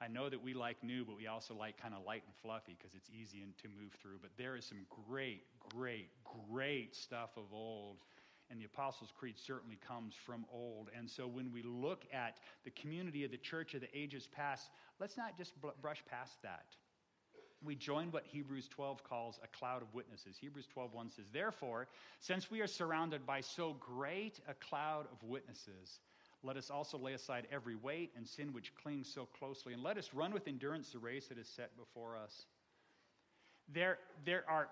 I 0.00 0.08
know 0.08 0.28
that 0.28 0.42
we 0.42 0.54
like 0.54 0.82
new, 0.82 1.04
but 1.04 1.16
we 1.16 1.28
also 1.28 1.54
like 1.54 1.80
kind 1.80 1.94
of 1.94 2.04
light 2.04 2.22
and 2.24 2.34
fluffy 2.42 2.74
because 2.76 2.94
it's 2.94 3.10
easy 3.10 3.44
to 3.62 3.68
move 3.68 3.92
through. 4.02 4.18
But 4.20 4.30
there 4.38 4.56
is 4.56 4.64
some 4.64 4.86
great, 5.06 5.42
great, 5.76 6.08
great 6.50 6.96
stuff 6.96 7.30
of 7.36 7.52
old. 7.52 7.98
And 8.50 8.60
the 8.60 8.64
Apostles' 8.64 9.12
Creed 9.16 9.38
certainly 9.38 9.78
comes 9.86 10.14
from 10.26 10.44
old. 10.52 10.90
And 10.96 11.08
so 11.08 11.28
when 11.28 11.52
we 11.52 11.62
look 11.62 12.04
at 12.12 12.38
the 12.64 12.70
community 12.70 13.24
of 13.24 13.30
the 13.30 13.38
church 13.38 13.74
of 13.74 13.80
the 13.80 13.96
ages 13.96 14.26
past, 14.26 14.68
let's 14.98 15.16
not 15.16 15.38
just 15.38 15.52
brush 15.80 16.02
past 16.10 16.42
that. 16.42 16.66
We 17.62 17.76
join 17.76 18.10
what 18.10 18.24
Hebrews 18.26 18.68
12 18.68 19.04
calls 19.04 19.38
a 19.44 19.48
cloud 19.48 19.82
of 19.82 19.94
witnesses. 19.94 20.36
Hebrews 20.40 20.66
12:1 20.74 21.10
says, 21.10 21.28
"Therefore, 21.30 21.88
since 22.18 22.50
we 22.50 22.60
are 22.60 22.66
surrounded 22.66 23.26
by 23.26 23.42
so 23.42 23.74
great 23.74 24.40
a 24.48 24.54
cloud 24.54 25.06
of 25.12 25.22
witnesses, 25.22 26.00
let 26.42 26.56
us 26.56 26.70
also 26.70 26.96
lay 26.96 27.12
aside 27.12 27.46
every 27.50 27.76
weight 27.76 28.12
and 28.16 28.26
sin 28.26 28.52
which 28.54 28.74
clings 28.74 29.12
so 29.12 29.26
closely, 29.26 29.74
and 29.74 29.82
let 29.82 29.98
us 29.98 30.14
run 30.14 30.32
with 30.32 30.48
endurance 30.48 30.90
the 30.90 30.98
race 30.98 31.28
that 31.28 31.38
is 31.38 31.48
set 31.48 31.76
before 31.76 32.16
us. 32.16 32.46
There, 33.68 33.98
there 34.24 34.48
are 34.48 34.70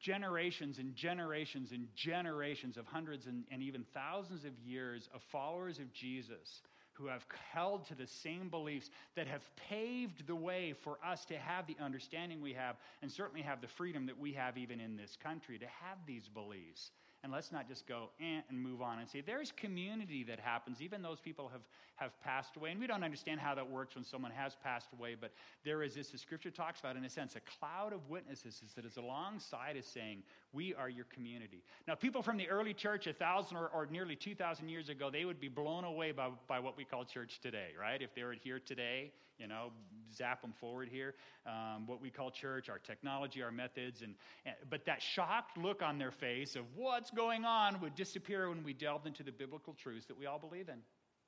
generations 0.00 0.78
and 0.78 0.94
generations 0.94 1.72
and 1.72 1.88
generations 1.94 2.76
of 2.76 2.86
hundreds 2.86 3.26
and, 3.26 3.44
and 3.50 3.62
even 3.62 3.84
thousands 3.94 4.44
of 4.44 4.52
years 4.64 5.08
of 5.14 5.22
followers 5.22 5.78
of 5.78 5.92
Jesus 5.92 6.62
who 6.92 7.06
have 7.06 7.24
held 7.52 7.86
to 7.86 7.94
the 7.94 8.06
same 8.06 8.48
beliefs 8.48 8.90
that 9.16 9.26
have 9.26 9.42
paved 9.56 10.26
the 10.26 10.34
way 10.34 10.74
for 10.82 10.98
us 11.04 11.24
to 11.26 11.36
have 11.36 11.66
the 11.66 11.76
understanding 11.82 12.40
we 12.40 12.54
have 12.54 12.76
and 13.02 13.10
certainly 13.10 13.42
have 13.42 13.60
the 13.60 13.68
freedom 13.68 14.06
that 14.06 14.18
we 14.18 14.32
have 14.32 14.56
even 14.56 14.80
in 14.80 14.96
this 14.96 15.16
country 15.22 15.58
to 15.58 15.66
have 15.66 15.98
these 16.06 16.28
beliefs. 16.28 16.90
And 17.22 17.32
let's 17.32 17.50
not 17.50 17.66
just 17.66 17.86
go 17.86 18.10
eh, 18.20 18.40
and 18.48 18.62
move 18.62 18.80
on 18.82 18.98
and 18.98 19.08
say, 19.08 19.20
there's 19.20 19.52
community 19.52 20.22
that 20.24 20.38
happens. 20.38 20.80
Even 20.80 21.02
those 21.02 21.18
people 21.18 21.48
have, 21.48 21.62
have 21.96 22.12
passed 22.22 22.56
away. 22.56 22.70
And 22.70 22.78
we 22.78 22.86
don't 22.86 23.02
understand 23.02 23.40
how 23.40 23.54
that 23.54 23.68
works 23.68 23.94
when 23.94 24.04
someone 24.04 24.30
has 24.30 24.54
passed 24.62 24.88
away, 24.96 25.16
but 25.20 25.32
there 25.64 25.82
is 25.82 25.94
this, 25.94 26.10
the 26.10 26.18
scripture 26.18 26.50
talks 26.50 26.78
about, 26.78 26.96
in 26.96 27.04
a 27.04 27.10
sense, 27.10 27.34
a 27.34 27.40
cloud 27.58 27.92
of 27.92 28.08
witnesses 28.08 28.62
that 28.76 28.84
is 28.84 28.96
alongside 28.96 29.76
us 29.76 29.86
saying, 29.86 30.22
we 30.52 30.74
are 30.74 30.88
your 30.88 31.06
community. 31.06 31.64
Now, 31.88 31.94
people 31.94 32.22
from 32.22 32.36
the 32.36 32.48
early 32.48 32.74
church, 32.74 33.06
a 33.06 33.12
thousand 33.12 33.56
or, 33.56 33.68
or 33.68 33.86
nearly 33.90 34.14
2,000 34.14 34.68
years 34.68 34.88
ago, 34.88 35.10
they 35.10 35.24
would 35.24 35.40
be 35.40 35.48
blown 35.48 35.84
away 35.84 36.12
by, 36.12 36.30
by 36.46 36.60
what 36.60 36.76
we 36.76 36.84
call 36.84 37.04
church 37.04 37.40
today, 37.40 37.70
right? 37.80 38.00
If 38.00 38.14
they 38.14 38.22
were 38.22 38.34
here 38.34 38.60
today, 38.60 39.10
you 39.38 39.48
know, 39.48 39.70
zap 40.14 40.42
them 40.42 40.52
forward 40.52 40.88
here. 40.88 41.14
Um, 41.46 41.86
what 41.86 42.00
we 42.00 42.10
call 42.10 42.30
church, 42.30 42.68
our 42.68 42.78
technology, 42.78 43.42
our 43.42 43.52
methods, 43.52 44.02
and, 44.02 44.14
and 44.44 44.54
but 44.68 44.84
that 44.86 45.02
shocked 45.02 45.56
look 45.58 45.82
on 45.82 45.98
their 45.98 46.10
face 46.10 46.56
of 46.56 46.64
what's 46.74 47.10
going 47.10 47.44
on 47.44 47.80
would 47.80 47.94
disappear 47.94 48.48
when 48.48 48.62
we 48.62 48.72
delved 48.72 49.06
into 49.06 49.22
the 49.22 49.32
biblical 49.32 49.74
truths 49.74 50.06
that 50.06 50.18
we 50.18 50.26
all 50.26 50.38
believe 50.38 50.68
in. 50.68 50.78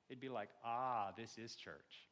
It'd 0.09 0.21
be 0.21 0.29
like, 0.29 0.49
ah, 0.65 1.11
this 1.15 1.37
is 1.37 1.55
church. 1.55 2.07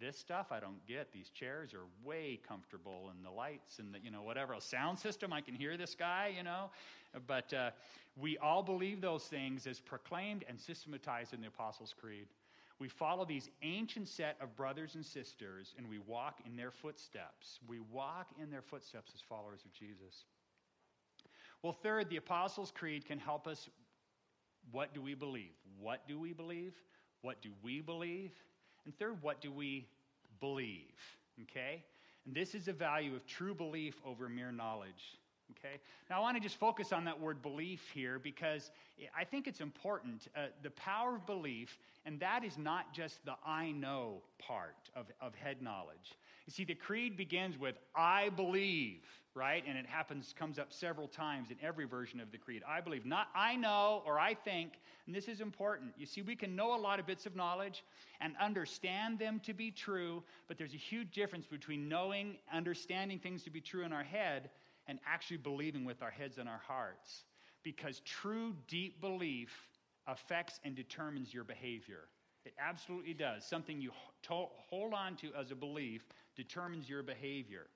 This 0.00 0.16
stuff 0.16 0.52
I 0.52 0.60
don't 0.60 0.84
get. 0.86 1.12
These 1.12 1.30
chairs 1.30 1.74
are 1.74 1.86
way 2.04 2.38
comfortable, 2.46 3.10
and 3.10 3.24
the 3.24 3.30
lights, 3.30 3.80
and 3.80 3.92
the 3.92 3.98
you 3.98 4.12
know 4.12 4.22
whatever 4.22 4.52
a 4.52 4.60
sound 4.60 4.98
system. 4.98 5.32
I 5.32 5.40
can 5.40 5.54
hear 5.54 5.76
this 5.76 5.96
guy, 5.96 6.32
you 6.36 6.44
know. 6.44 6.70
But 7.26 7.52
uh, 7.52 7.70
we 8.16 8.38
all 8.38 8.62
believe 8.62 9.00
those 9.00 9.24
things 9.24 9.66
as 9.66 9.80
proclaimed 9.80 10.44
and 10.48 10.60
systematized 10.60 11.34
in 11.34 11.40
the 11.40 11.48
Apostles' 11.48 11.94
Creed. 11.98 12.28
We 12.78 12.88
follow 12.88 13.24
these 13.24 13.50
ancient 13.62 14.08
set 14.08 14.36
of 14.40 14.54
brothers 14.54 14.94
and 14.94 15.04
sisters, 15.04 15.74
and 15.76 15.88
we 15.88 15.98
walk 15.98 16.38
in 16.46 16.56
their 16.56 16.70
footsteps. 16.70 17.58
We 17.66 17.80
walk 17.80 18.28
in 18.40 18.50
their 18.50 18.62
footsteps 18.62 19.12
as 19.14 19.20
followers 19.20 19.64
of 19.64 19.72
Jesus. 19.72 20.24
Well, 21.62 21.72
third, 21.72 22.08
the 22.08 22.18
Apostles' 22.18 22.72
Creed 22.72 23.04
can 23.04 23.18
help 23.18 23.48
us. 23.48 23.68
What 24.70 24.94
do 24.94 25.02
we 25.02 25.14
believe? 25.14 25.54
What 25.80 26.06
do 26.06 26.18
we 26.18 26.32
believe? 26.32 26.74
What 27.22 27.42
do 27.42 27.50
we 27.62 27.80
believe? 27.80 28.32
And 28.84 28.96
third, 28.96 29.20
what 29.22 29.40
do 29.40 29.50
we 29.50 29.88
believe? 30.40 30.94
Okay? 31.42 31.82
And 32.26 32.34
this 32.34 32.54
is 32.54 32.66
the 32.66 32.72
value 32.72 33.16
of 33.16 33.26
true 33.26 33.54
belief 33.54 33.96
over 34.04 34.28
mere 34.28 34.52
knowledge. 34.52 35.18
Okay? 35.52 35.80
Now, 36.10 36.18
I 36.18 36.20
want 36.20 36.36
to 36.36 36.42
just 36.42 36.56
focus 36.56 36.92
on 36.92 37.04
that 37.04 37.18
word 37.18 37.42
belief 37.42 37.82
here 37.94 38.18
because 38.18 38.70
I 39.16 39.24
think 39.24 39.46
it's 39.46 39.60
important. 39.60 40.28
Uh, 40.36 40.46
the 40.62 40.70
power 40.70 41.16
of 41.16 41.26
belief, 41.26 41.78
and 42.04 42.20
that 42.20 42.44
is 42.44 42.58
not 42.58 42.92
just 42.92 43.24
the 43.24 43.34
I 43.46 43.70
know 43.72 44.22
part 44.38 44.76
of, 44.94 45.06
of 45.20 45.34
head 45.34 45.62
knowledge. 45.62 46.16
You 46.46 46.52
see, 46.52 46.64
the 46.64 46.74
creed 46.74 47.16
begins 47.16 47.58
with 47.58 47.76
I 47.94 48.30
believe, 48.30 49.00
right? 49.34 49.62
And 49.66 49.76
it 49.76 49.86
happens, 49.86 50.34
comes 50.38 50.58
up 50.58 50.72
several 50.72 51.06
times 51.06 51.50
in 51.50 51.56
every 51.62 51.84
version 51.86 52.20
of 52.20 52.30
the 52.32 52.38
creed. 52.38 52.62
I 52.66 52.80
believe, 52.80 53.04
not 53.04 53.28
I 53.34 53.56
know 53.56 54.02
or 54.06 54.18
I 54.18 54.34
think, 54.34 54.72
and 55.06 55.14
this 55.14 55.28
is 55.28 55.40
important. 55.40 55.92
You 55.98 56.06
see, 56.06 56.22
we 56.22 56.36
can 56.36 56.56
know 56.56 56.74
a 56.74 56.80
lot 56.80 57.00
of 57.00 57.06
bits 57.06 57.26
of 57.26 57.36
knowledge 57.36 57.84
and 58.20 58.34
understand 58.40 59.18
them 59.18 59.40
to 59.44 59.52
be 59.52 59.70
true, 59.70 60.22
but 60.46 60.58
there's 60.58 60.74
a 60.74 60.78
huge 60.78 61.12
difference 61.12 61.46
between 61.46 61.88
knowing, 61.88 62.36
understanding 62.52 63.18
things 63.18 63.42
to 63.44 63.50
be 63.50 63.60
true 63.60 63.84
in 63.84 63.92
our 63.92 64.04
head 64.04 64.50
and 64.88 64.98
actually 65.06 65.36
believing 65.36 65.84
with 65.84 66.02
our 66.02 66.10
heads 66.10 66.38
and 66.38 66.48
our 66.48 66.60
hearts. 66.66 67.24
Because 67.62 68.00
true, 68.00 68.54
deep 68.66 69.00
belief 69.00 69.68
affects 70.06 70.58
and 70.64 70.74
determines 70.74 71.32
your 71.32 71.44
behavior. 71.44 72.08
It 72.44 72.54
absolutely 72.58 73.14
does. 73.14 73.44
Something 73.44 73.80
you 73.80 73.90
hold 74.26 74.94
on 74.94 75.16
to 75.16 75.28
as 75.38 75.50
a 75.50 75.54
belief 75.54 76.06
determines 76.34 76.88
your 76.88 77.02
behavior. 77.02 77.66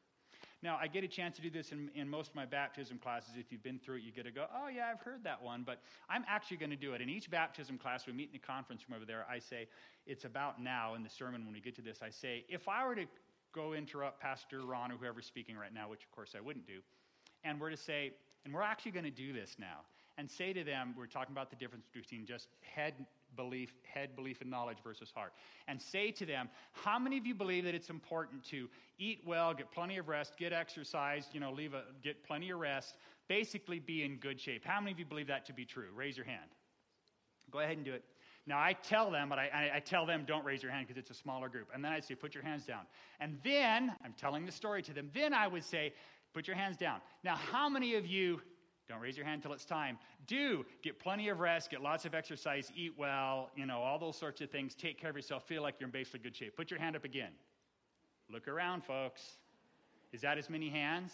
Now, 0.62 0.78
I 0.80 0.86
get 0.86 1.02
a 1.02 1.08
chance 1.08 1.36
to 1.36 1.42
do 1.42 1.50
this 1.50 1.72
in, 1.72 1.90
in, 1.94 2.08
most 2.08 2.30
of 2.30 2.36
my 2.36 2.46
baptism 2.46 2.98
classes. 2.98 3.34
If 3.36 3.50
you've 3.50 3.64
been 3.64 3.80
through 3.80 3.96
it, 3.96 4.02
you 4.04 4.12
get 4.12 4.24
to 4.26 4.30
go, 4.30 4.46
oh, 4.54 4.68
yeah, 4.68 4.88
I've 4.92 5.00
heard 5.00 5.24
that 5.24 5.42
one. 5.42 5.64
But 5.66 5.80
I'm 6.08 6.24
actually 6.28 6.58
going 6.58 6.70
to 6.70 6.76
do 6.76 6.94
it. 6.94 7.00
In 7.00 7.08
each 7.08 7.28
baptism 7.30 7.78
class, 7.78 8.06
we 8.06 8.12
meet 8.12 8.28
in 8.28 8.32
the 8.32 8.38
conference 8.38 8.82
room 8.88 8.96
over 8.96 9.04
there. 9.04 9.26
I 9.28 9.40
say, 9.40 9.66
it's 10.06 10.24
about 10.24 10.62
now 10.62 10.94
in 10.94 11.02
the 11.02 11.10
sermon 11.10 11.44
when 11.44 11.52
we 11.52 11.60
get 11.60 11.74
to 11.76 11.82
this. 11.82 11.98
I 12.00 12.10
say, 12.10 12.44
if 12.48 12.68
I 12.68 12.86
were 12.86 12.94
to 12.94 13.06
go 13.52 13.72
interrupt 13.72 14.20
Pastor 14.20 14.64
Ron 14.64 14.92
or 14.92 14.96
whoever's 14.96 15.26
speaking 15.26 15.56
right 15.56 15.74
now, 15.74 15.88
which 15.88 16.04
of 16.04 16.10
course 16.12 16.34
I 16.36 16.40
wouldn't 16.40 16.66
do, 16.66 16.80
and 17.44 17.60
we're 17.60 17.70
to 17.70 17.76
say, 17.76 18.12
and 18.44 18.52
we're 18.52 18.62
actually 18.62 18.92
going 18.92 19.04
to 19.04 19.10
do 19.10 19.32
this 19.32 19.56
now, 19.58 19.80
and 20.18 20.30
say 20.30 20.52
to 20.52 20.64
them, 20.64 20.94
we're 20.96 21.06
talking 21.06 21.32
about 21.32 21.50
the 21.50 21.56
difference 21.56 21.86
between 21.92 22.26
just 22.26 22.48
head 22.60 22.94
belief, 23.36 23.72
head 23.82 24.14
belief 24.14 24.40
and 24.40 24.50
knowledge 24.50 24.78
versus 24.84 25.10
heart. 25.14 25.32
And 25.68 25.80
say 25.80 26.10
to 26.12 26.26
them, 26.26 26.48
how 26.72 26.98
many 26.98 27.16
of 27.16 27.26
you 27.26 27.34
believe 27.34 27.64
that 27.64 27.74
it's 27.74 27.90
important 27.90 28.44
to 28.46 28.68
eat 28.98 29.20
well, 29.26 29.54
get 29.54 29.70
plenty 29.70 29.96
of 29.98 30.08
rest, 30.08 30.34
get 30.38 30.52
exercise, 30.52 31.26
you 31.32 31.40
know, 31.40 31.50
leave 31.50 31.74
a, 31.74 31.84
get 32.02 32.22
plenty 32.24 32.50
of 32.50 32.58
rest, 32.58 32.96
basically 33.28 33.78
be 33.78 34.04
in 34.04 34.16
good 34.16 34.40
shape? 34.40 34.64
How 34.64 34.80
many 34.80 34.92
of 34.92 34.98
you 34.98 35.06
believe 35.06 35.28
that 35.28 35.46
to 35.46 35.52
be 35.52 35.64
true? 35.64 35.88
Raise 35.94 36.16
your 36.16 36.26
hand. 36.26 36.50
Go 37.50 37.60
ahead 37.60 37.76
and 37.76 37.84
do 37.84 37.94
it. 37.94 38.04
Now, 38.44 38.58
I 38.58 38.72
tell 38.72 39.10
them, 39.10 39.28
but 39.28 39.38
I, 39.38 39.70
I 39.76 39.78
tell 39.78 40.04
them, 40.04 40.24
don't 40.26 40.44
raise 40.44 40.64
your 40.64 40.72
hand 40.72 40.88
because 40.88 40.98
it's 40.98 41.10
a 41.10 41.20
smaller 41.22 41.48
group. 41.48 41.68
And 41.72 41.84
then 41.84 41.92
I 41.92 42.00
say, 42.00 42.16
put 42.16 42.34
your 42.34 42.42
hands 42.42 42.64
down. 42.64 42.80
And 43.20 43.38
then, 43.44 43.94
I'm 44.04 44.14
telling 44.18 44.46
the 44.46 44.52
story 44.52 44.82
to 44.82 44.92
them, 44.92 45.10
then 45.14 45.32
I 45.32 45.46
would 45.46 45.62
say, 45.62 45.92
put 46.32 46.46
your 46.46 46.56
hands 46.56 46.76
down. 46.76 47.00
Now, 47.22 47.36
how 47.36 47.68
many 47.68 47.94
of 47.94 48.06
you 48.06 48.40
don't 48.88 49.00
raise 49.00 49.16
your 49.16 49.24
hand 49.24 49.36
until 49.36 49.52
it's 49.52 49.64
time. 49.64 49.98
Do 50.26 50.66
get 50.82 50.98
plenty 50.98 51.28
of 51.28 51.40
rest, 51.40 51.70
get 51.70 51.82
lots 51.82 52.04
of 52.04 52.14
exercise, 52.14 52.70
eat 52.74 52.92
well, 52.98 53.50
you 53.56 53.64
know, 53.64 53.78
all 53.78 53.98
those 53.98 54.16
sorts 54.16 54.40
of 54.40 54.50
things. 54.50 54.74
Take 54.74 55.00
care 55.00 55.10
of 55.10 55.16
yourself, 55.16 55.46
feel 55.46 55.62
like 55.62 55.76
you're 55.78 55.86
in 55.86 55.92
basically 55.92 56.20
good 56.20 56.36
shape. 56.36 56.56
Put 56.56 56.70
your 56.70 56.80
hand 56.80 56.96
up 56.96 57.04
again. 57.04 57.32
Look 58.30 58.48
around, 58.48 58.84
folks. 58.84 59.38
Is 60.12 60.20
that 60.22 60.36
as 60.36 60.50
many 60.50 60.68
hands? 60.68 61.12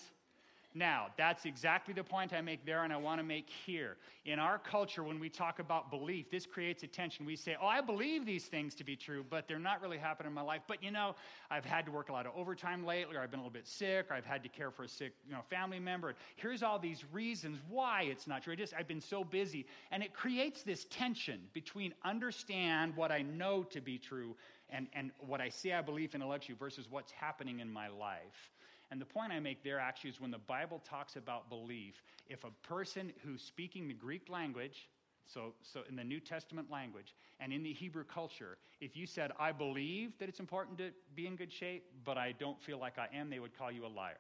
Now, 0.75 1.07
that's 1.17 1.47
exactly 1.47 1.95
the 1.95 2.05
point 2.05 2.35
I 2.35 2.43
make 2.43 2.67
there 2.67 2.85
and 2.85 2.93
I 2.93 2.99
want 2.99 3.21
to 3.21 3.25
make 3.25 3.49
here. 3.49 3.97
In 4.27 4.39
our 4.39 4.59
culture, 4.59 5.03
when 5.03 5.19
we 5.19 5.31
talk 5.31 5.61
about 5.61 5.91
belief, 5.91 6.31
this 6.31 6.45
creates 6.45 6.83
a 6.83 6.87
tension. 6.87 7.25
We 7.25 7.37
say, 7.37 7.57
Oh, 7.61 7.67
I 7.67 7.81
believe 7.81 8.27
these 8.27 8.45
things 8.45 8.75
to 8.77 8.85
be 8.85 8.95
true, 8.95 9.25
but 9.29 9.49
they're 9.49 9.59
not 9.59 9.81
really 9.81 9.97
happening 9.97 10.29
in 10.29 10.35
my 10.35 10.43
life. 10.43 10.61
But 10.69 10.83
you 10.83 10.91
know, 10.91 11.17
I've 11.51 11.65
had 11.65 11.87
to 11.87 11.91
work 11.91 12.11
a 12.11 12.13
lot 12.13 12.27
of 12.27 12.33
overtime 12.37 12.85
lately, 12.85 13.17
or 13.17 13.21
I've 13.21 13.31
been 13.31 13.41
a 13.41 13.43
little 13.43 13.53
bit 13.53 13.67
sick, 13.67 14.07
or 14.11 14.15
I've 14.15 14.27
had 14.27 14.43
to 14.43 14.51
care 14.51 14.71
for 14.71 14.85
a 14.85 14.89
sick 14.89 15.15
you 15.27 15.33
know, 15.33 15.41
family 15.49 15.81
member. 15.81 16.15
Here's 16.37 16.63
all 16.63 16.79
these 16.79 17.03
reasons 17.13 17.61
why 17.71 18.03
it's 18.03 18.27
not 18.27 18.43
true. 18.43 18.53
I 18.53 18.57
just, 18.57 18.75
I've 18.79 18.89
been 18.89 19.01
so 19.01 19.25
busy. 19.25 19.67
And 19.91 20.03
it 20.03 20.13
creates 20.13 20.65
this 20.65 20.85
tension 20.91 21.41
between 21.55 21.95
understand 22.05 22.95
what 22.95 23.11
I 23.11 23.23
know 23.23 23.63
to 23.65 23.81
be 23.81 23.97
true 23.97 24.37
and, 24.69 24.87
and 24.93 25.13
what 25.19 25.41
I 25.41 25.49
say 25.49 25.73
I 25.73 25.81
believe 25.81 26.15
intellectually 26.15 26.59
versus 26.59 26.87
what's 26.91 27.11
happening 27.11 27.61
in 27.61 27.73
my 27.73 27.89
life. 27.89 28.53
And 28.91 29.01
the 29.01 29.07
point 29.07 29.33
I 29.33 29.41
make 29.41 29.63
there 29.63 29.79
actually 29.79 30.11
is 30.11 30.21
when 30.21 30.31
the 30.31 30.39
Bible 30.39 30.83
talks 30.89 31.17
about 31.17 31.49
belief, 31.49 32.03
if 32.29 32.45
a 32.45 32.51
person 32.67 33.13
who's 33.25 33.43
speaking 33.43 33.87
the 33.87 33.95
Greek 33.95 34.29
language, 34.29 34.89
so, 35.27 35.53
so 35.63 35.81
in 35.89 35.97
the 35.97 36.05
New 36.05 36.21
Testament 36.21 36.71
language 36.71 37.15
and 37.39 37.53
in 37.53 37.63
the 37.63 37.73
Hebrew 37.73 38.05
culture, 38.05 38.57
if 38.81 38.97
you 38.97 39.07
said, 39.07 39.31
I 39.39 39.53
believe 39.53 40.19
that 40.19 40.29
it's 40.29 40.41
important 40.41 40.79
to 40.79 40.91
be 41.15 41.27
in 41.27 41.37
good 41.37 41.53
shape, 41.53 41.85
but 42.05 42.17
I 42.17 42.33
don't 42.33 42.61
feel 42.61 42.79
like 42.79 42.99
I 42.99 43.09
am, 43.15 43.29
they 43.29 43.39
would 43.39 43.57
call 43.57 43.71
you 43.71 43.85
a 43.85 43.89
liar. 43.89 44.17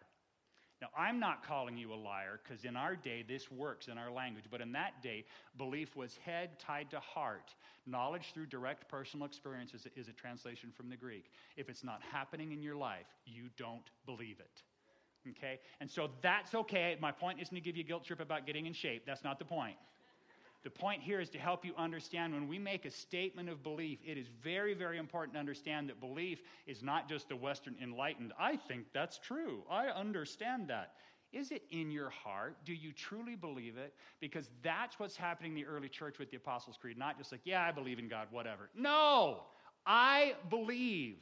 Now, 0.80 0.88
I'm 0.96 1.18
not 1.18 1.44
calling 1.44 1.76
you 1.76 1.92
a 1.92 1.96
liar 1.96 2.40
because 2.42 2.64
in 2.64 2.76
our 2.76 2.94
day 2.94 3.24
this 3.26 3.50
works 3.50 3.88
in 3.88 3.98
our 3.98 4.10
language, 4.12 4.44
but 4.50 4.60
in 4.60 4.72
that 4.72 5.02
day, 5.02 5.24
belief 5.56 5.96
was 5.96 6.16
head 6.24 6.58
tied 6.58 6.90
to 6.90 7.00
heart. 7.00 7.54
Knowledge 7.86 8.32
through 8.32 8.46
direct 8.46 8.88
personal 8.88 9.26
experience 9.26 9.74
is 9.74 9.86
a, 9.86 9.98
is 9.98 10.08
a 10.08 10.12
translation 10.12 10.70
from 10.76 10.88
the 10.88 10.96
Greek. 10.96 11.30
If 11.56 11.68
it's 11.68 11.82
not 11.82 12.00
happening 12.12 12.52
in 12.52 12.62
your 12.62 12.76
life, 12.76 13.06
you 13.26 13.44
don't 13.56 13.90
believe 14.06 14.38
it. 14.38 14.62
Okay? 15.30 15.58
And 15.80 15.90
so 15.90 16.10
that's 16.22 16.54
okay. 16.54 16.96
My 17.00 17.10
point 17.10 17.40
isn't 17.40 17.54
to 17.54 17.60
give 17.60 17.76
you 17.76 17.82
a 17.82 17.86
guilt 17.86 18.04
trip 18.04 18.20
about 18.20 18.46
getting 18.46 18.66
in 18.66 18.72
shape. 18.72 19.04
That's 19.04 19.24
not 19.24 19.38
the 19.38 19.44
point. 19.44 19.76
The 20.64 20.70
point 20.70 21.02
here 21.02 21.20
is 21.20 21.30
to 21.30 21.38
help 21.38 21.64
you 21.64 21.72
understand 21.78 22.34
when 22.34 22.48
we 22.48 22.58
make 22.58 22.84
a 22.84 22.90
statement 22.90 23.48
of 23.48 23.62
belief, 23.62 24.00
it 24.04 24.18
is 24.18 24.26
very, 24.42 24.74
very 24.74 24.98
important 24.98 25.34
to 25.34 25.40
understand 25.40 25.88
that 25.88 26.00
belief 26.00 26.42
is 26.66 26.82
not 26.82 27.08
just 27.08 27.30
a 27.30 27.36
Western 27.36 27.76
enlightened, 27.80 28.32
I 28.38 28.56
think 28.56 28.86
that's 28.92 29.18
true. 29.18 29.62
I 29.70 29.86
understand 29.86 30.68
that. 30.68 30.94
Is 31.32 31.50
it 31.50 31.62
in 31.70 31.90
your 31.90 32.10
heart? 32.10 32.56
Do 32.64 32.72
you 32.72 32.92
truly 32.92 33.36
believe 33.36 33.76
it? 33.76 33.94
Because 34.18 34.50
that's 34.62 34.98
what's 34.98 35.16
happening 35.16 35.52
in 35.52 35.56
the 35.56 35.66
early 35.66 35.88
church 35.88 36.18
with 36.18 36.30
the 36.30 36.38
Apostles' 36.38 36.78
Creed. 36.80 36.98
Not 36.98 37.18
just 37.18 37.32
like, 37.32 37.42
yeah, 37.44 37.62
I 37.62 37.70
believe 37.70 37.98
in 37.98 38.08
God, 38.08 38.28
whatever. 38.30 38.70
No, 38.74 39.42
I 39.86 40.34
believe 40.48 41.18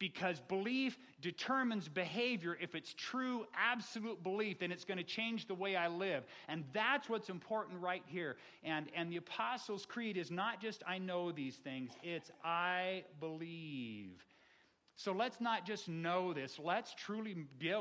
because 0.00 0.40
belief 0.40 0.98
determines 1.20 1.88
behavior. 1.88 2.56
If 2.60 2.74
it's 2.74 2.92
true, 2.94 3.44
absolute 3.56 4.20
belief, 4.24 4.58
then 4.58 4.72
it's 4.72 4.84
going 4.84 4.98
to 4.98 5.04
change 5.04 5.46
the 5.46 5.54
way 5.54 5.76
I 5.76 5.86
live. 5.86 6.24
And 6.48 6.64
that's 6.72 7.08
what's 7.08 7.28
important 7.28 7.80
right 7.80 8.02
here. 8.06 8.36
And, 8.64 8.88
and 8.96 9.12
the 9.12 9.18
Apostles' 9.18 9.86
Creed 9.86 10.16
is 10.16 10.32
not 10.32 10.60
just 10.60 10.82
I 10.88 10.98
know 10.98 11.30
these 11.30 11.56
things, 11.56 11.92
it's 12.02 12.32
I 12.42 13.04
believe. 13.20 14.24
So 14.96 15.12
let's 15.12 15.40
not 15.40 15.64
just 15.64 15.88
know 15.88 16.32
this, 16.32 16.58
let's 16.58 16.94
truly 16.94 17.36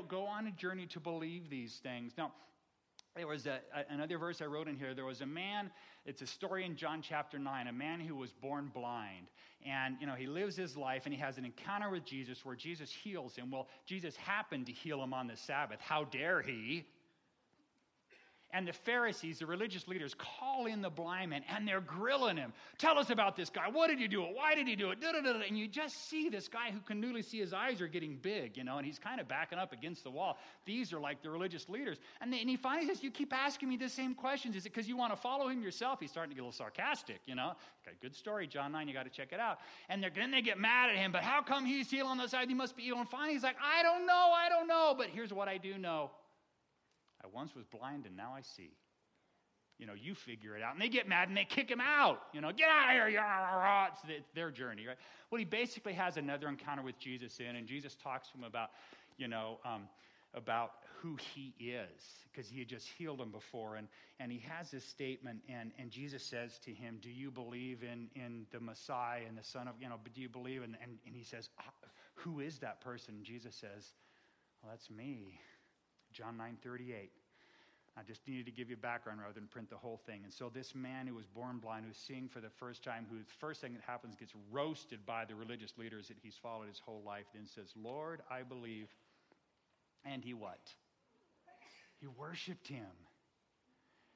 go 0.08 0.26
on 0.26 0.48
a 0.48 0.52
journey 0.52 0.86
to 0.88 1.00
believe 1.00 1.50
these 1.50 1.80
things. 1.82 2.14
Now, 2.18 2.34
there 3.16 3.28
was 3.28 3.48
a, 3.48 3.60
another 3.90 4.18
verse 4.18 4.42
I 4.42 4.46
wrote 4.46 4.68
in 4.68 4.78
here. 4.78 4.94
There 4.94 5.06
was 5.06 5.22
a 5.22 5.26
man, 5.26 5.72
it's 6.10 6.24
a 6.24 6.28
story 6.28 6.66
in 6.66 6.76
John 6.76 7.04
chapter 7.04 7.38
9, 7.38 7.68
a 7.68 7.72
man 7.72 8.00
who 8.00 8.16
was 8.16 8.32
born 8.32 8.72
blind. 8.74 9.28
And, 9.64 9.96
you 10.02 10.08
know, 10.08 10.16
he 10.16 10.26
lives 10.26 10.56
his 10.56 10.76
life 10.76 11.04
and 11.06 11.14
he 11.14 11.20
has 11.20 11.38
an 11.38 11.46
encounter 11.46 11.92
with 11.92 12.04
Jesus 12.04 12.44
where 12.44 12.56
Jesus 12.56 12.92
heals 12.92 13.36
him. 13.36 13.52
Well, 13.52 13.68
Jesus 13.86 14.16
happened 14.16 14.66
to 14.66 14.72
heal 14.72 15.04
him 15.04 15.14
on 15.14 15.28
the 15.28 15.38
Sabbath. 15.38 15.80
How 15.80 16.06
dare 16.06 16.42
he? 16.42 16.86
And 18.52 18.68
the 18.68 18.74
Pharisees, 18.74 19.40
the 19.40 19.46
religious 19.46 19.88
leaders, 19.88 20.16
call 20.16 20.66
in 20.66 20.82
the 20.82 20.90
blind 20.90 21.30
man 21.30 21.44
and 21.56 21.68
they're 21.68 21.82
grilling 21.82 22.36
him. 22.36 22.52
Tell 22.80 22.98
us 22.98 23.12
about 23.12 23.36
this 23.36 23.50
guy. 23.52 23.70
What 23.70 23.90
did 23.90 24.00
you 24.00 24.08
do? 24.08 24.22
Why 24.22 24.56
did 24.56 24.68
he 24.68 24.76
do 24.76 24.90
it? 24.90 25.00
Da-da-da-da. 25.00 25.46
And 25.48 25.58
you 25.58 25.68
just 25.68 26.10
see 26.10 26.30
this 26.30 26.48
guy 26.48 26.72
who 26.72 26.80
can 26.80 27.00
newly 27.00 27.22
see 27.22 27.40
his 27.40 27.54
eyes 27.54 27.80
are 27.80 27.88
getting 27.88 28.16
big, 28.16 28.58
you 28.58 28.64
know, 28.64 28.78
and 28.78 28.86
he's 28.86 28.98
kind 28.98 29.22
of 29.22 29.28
backing 29.28 29.60
up 29.60 29.72
against 29.72 30.04
the 30.04 30.10
wall. 30.10 30.38
These 30.66 30.94
are 30.94 31.00
like 31.00 31.22
the 31.22 31.30
religious 31.30 31.70
leaders. 31.70 32.00
And, 32.22 32.34
they, 32.34 32.40
and 32.40 32.50
he 32.50 32.58
finally 32.58 32.88
says, 32.88 33.04
You 33.04 33.12
keep 33.12 33.34
asking 33.34 33.70
me 33.70 33.78
the 33.78 33.90
same 33.90 34.16
questions. 34.16 34.56
Is 34.56 34.66
it 34.66 34.74
because 34.74 34.88
you 34.88 34.98
want 34.98 35.14
to 35.14 35.18
follow 35.18 35.48
him 35.48 35.62
yourself? 35.62 36.00
He's 36.00 36.10
starting 36.10 36.32
to 36.32 36.36
get 36.36 36.42
a 36.42 36.46
little 36.46 36.58
sarcastic, 36.58 37.20
you 37.28 37.36
know. 37.36 37.54
Okay, 37.86 37.96
good 38.02 38.16
story, 38.16 38.48
John 38.48 38.72
9, 38.72 38.88
you 38.88 38.94
got 38.96 39.04
to 39.04 39.12
check 39.12 39.32
it 39.32 39.40
out. 39.40 39.60
And 39.90 40.04
then 40.16 40.32
they 40.32 40.42
get 40.42 40.60
mad 40.60 40.90
at 40.90 40.96
him, 40.96 41.12
but 41.12 41.22
how 41.22 41.44
come 41.44 41.66
he's 41.66 41.90
healed 41.90 42.10
on 42.10 42.18
the 42.18 42.28
side? 42.28 42.48
He 42.48 42.56
must 42.56 42.76
be. 42.76 42.90
And 42.90 43.08
finally, 43.08 43.34
he's 43.34 43.44
like, 43.44 43.58
I 43.64 43.84
don't 43.84 44.08
know, 44.08 44.32
I 44.36 44.50
don't 44.50 44.68
know. 44.68 44.96
But 44.98 45.08
here's 45.08 45.32
what 45.32 45.48
I 45.48 45.58
do 45.58 45.78
know 45.78 46.10
I 47.24 47.28
once 47.34 47.56
was 47.56 47.66
blind 47.66 48.06
and 48.06 48.16
now 48.16 48.34
I 48.36 48.42
see 48.42 48.72
you 49.80 49.86
know, 49.86 49.94
you 49.94 50.14
figure 50.14 50.58
it 50.58 50.62
out. 50.62 50.74
And 50.74 50.82
they 50.82 50.90
get 50.90 51.08
mad 51.08 51.30
and 51.30 51.38
they 51.38 51.46
kick 51.46 51.72
him 51.72 51.80
out. 51.80 52.20
You 52.34 52.42
know, 52.42 52.52
get 52.52 52.68
out 52.70 52.90
of 52.90 53.10
here. 53.10 53.24
It's 54.10 54.30
their 54.36 54.52
journey, 54.52 54.86
right? 54.86 54.98
Well, 55.32 55.40
he 55.40 55.46
basically 55.46 55.94
has 55.94 56.18
another 56.18 56.50
encounter 56.50 56.84
with 56.84 57.00
Jesus 57.00 57.40
in, 57.40 57.56
and 57.56 57.66
Jesus 57.66 57.96
talks 57.96 58.30
to 58.32 58.38
him 58.38 58.44
about, 58.44 58.72
you 59.18 59.30
know, 59.30 59.60
um, 59.64 59.88
about 60.34 60.72
who 61.02 61.18
he 61.34 61.54
is, 61.58 62.02
because 62.30 62.50
he 62.50 62.60
had 62.60 62.68
just 62.68 62.88
healed 62.98 63.22
him 63.22 63.32
before. 63.32 63.78
And, 63.78 63.88
and 64.20 64.34
he 64.34 64.44
has 64.50 64.70
this 64.70 64.84
statement, 64.84 65.40
and, 65.48 65.72
and 65.80 65.90
Jesus 65.90 66.24
says 66.24 66.60
to 66.66 66.72
him, 66.72 66.98
Do 67.02 67.10
you 67.10 67.32
believe 67.32 67.82
in, 67.82 68.10
in 68.22 68.46
the 68.52 68.60
Messiah 68.60 69.22
and 69.28 69.38
the 69.38 69.44
Son 69.44 69.70
of, 69.70 69.76
you 69.80 69.88
know, 69.88 69.96
do 70.14 70.22
you 70.22 70.30
believe? 70.30 70.62
In, 70.62 70.78
and, 70.84 70.98
and 71.06 71.16
he 71.16 71.24
says, 71.24 71.48
ah, 71.58 71.88
Who 72.16 72.42
is 72.42 72.60
that 72.60 72.82
person? 72.82 73.16
And 73.16 73.24
Jesus 73.24 73.56
says, 73.56 73.94
Well, 74.62 74.72
that's 74.72 74.90
me. 74.90 75.40
John 76.12 76.38
9 76.38 76.58
38. 76.64 77.12
I 77.98 78.04
just 78.04 78.26
needed 78.28 78.46
to 78.46 78.52
give 78.52 78.70
you 78.70 78.78
background 78.78 79.20
rather 79.20 79.34
than 79.34 79.48
print 79.48 79.70
the 79.70 79.76
whole 79.76 80.00
thing. 80.06 80.22
And 80.24 80.32
so 80.32 80.50
this 80.54 80.74
man 80.74 81.06
who 81.06 81.16
was 81.16 81.26
born 81.26 81.58
blind, 81.58 81.86
who's 81.86 81.98
seeing 81.98 82.30
for 82.30 82.40
the 82.40 82.50
first 82.50 82.84
time, 82.84 83.06
who 83.10 83.18
the 83.18 83.26
first 83.40 83.60
thing 83.60 83.74
that 83.74 83.82
happens 83.82 84.16
gets 84.16 84.34
roasted 84.52 85.06
by 85.06 85.26
the 85.26 85.36
religious 85.36 85.74
leaders 85.78 86.08
that 86.08 86.18
he's 86.22 86.36
followed 86.42 86.70
his 86.70 86.80
whole 86.80 87.02
life, 87.06 87.26
then 87.34 87.46
says, 87.46 87.74
Lord, 87.76 88.22
I 88.32 88.44
believe. 88.44 88.88
And 90.06 90.24
he 90.24 90.34
what? 90.34 90.60
He 92.00 92.08
worshiped 92.08 92.68
him. 92.68 92.88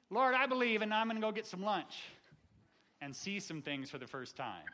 Lord, 0.08 0.34
I 0.34 0.46
believe, 0.46 0.80
and 0.80 0.90
now 0.90 1.00
I'm 1.00 1.08
going 1.08 1.20
to 1.20 1.26
go 1.26 1.32
get 1.32 1.46
some 1.46 1.62
lunch 1.62 1.94
and 3.02 3.14
see 3.14 3.40
some 3.40 3.60
things 3.60 3.90
for 3.90 3.98
the 3.98 4.06
first 4.06 4.36
time. 4.36 4.64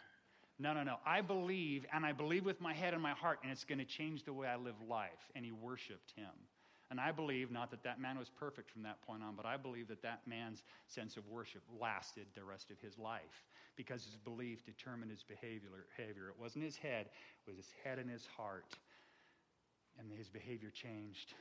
No, 0.59 0.74
no, 0.74 0.83
no. 0.83 0.96
I 1.06 1.22
believe, 1.22 1.87
and 1.92 2.04
I 2.04 2.12
believe 2.12 2.44
with 2.44 2.61
my 2.61 2.74
head 2.74 2.92
and 2.92 3.02
my 3.02 3.12
heart, 3.12 3.40
and 3.42 3.50
it's 3.50 3.64
going 3.64 3.78
to 3.78 3.85
change 3.85 4.24
the 4.24 4.33
way 4.33 4.46
I 4.46 4.56
live 4.56 4.74
life. 4.88 5.30
And 5.35 5.44
he 5.44 5.52
worshiped 5.52 6.12
him. 6.14 6.30
And 6.90 6.98
I 7.00 7.12
believe, 7.12 7.53
not 7.53 7.70
that 7.70 7.85
that 7.85 8.00
man 8.00 8.18
was 8.18 8.29
perfect 8.29 8.70
from 8.70 8.83
that 8.83 9.00
point 9.03 9.22
on, 9.22 9.37
but 9.37 9.46
I 9.46 9.57
believe 9.57 9.87
that 9.88 10.03
that 10.03 10.22
man's 10.26 10.64
sense 10.88 11.16
of 11.16 11.26
worship 11.29 11.62
lasted 11.81 12.26
the 12.35 12.42
rest 12.42 12.70
of 12.70 12.81
his 12.81 12.98
life 12.98 13.44
because 13.76 14.05
his 14.05 14.16
belief 14.16 14.66
determined 14.66 15.12
his 15.12 15.22
behavior. 15.22 15.70
It 16.29 16.40
wasn't 16.40 16.64
his 16.64 16.76
head, 16.76 17.07
it 17.46 17.57
was 17.57 17.57
his 17.57 17.74
head 17.85 17.98
and 17.98 18.11
his 18.11 18.26
heart. 18.37 18.64
And 19.98 20.11
his 20.16 20.29
behavior 20.29 20.70
changed. 20.70 21.35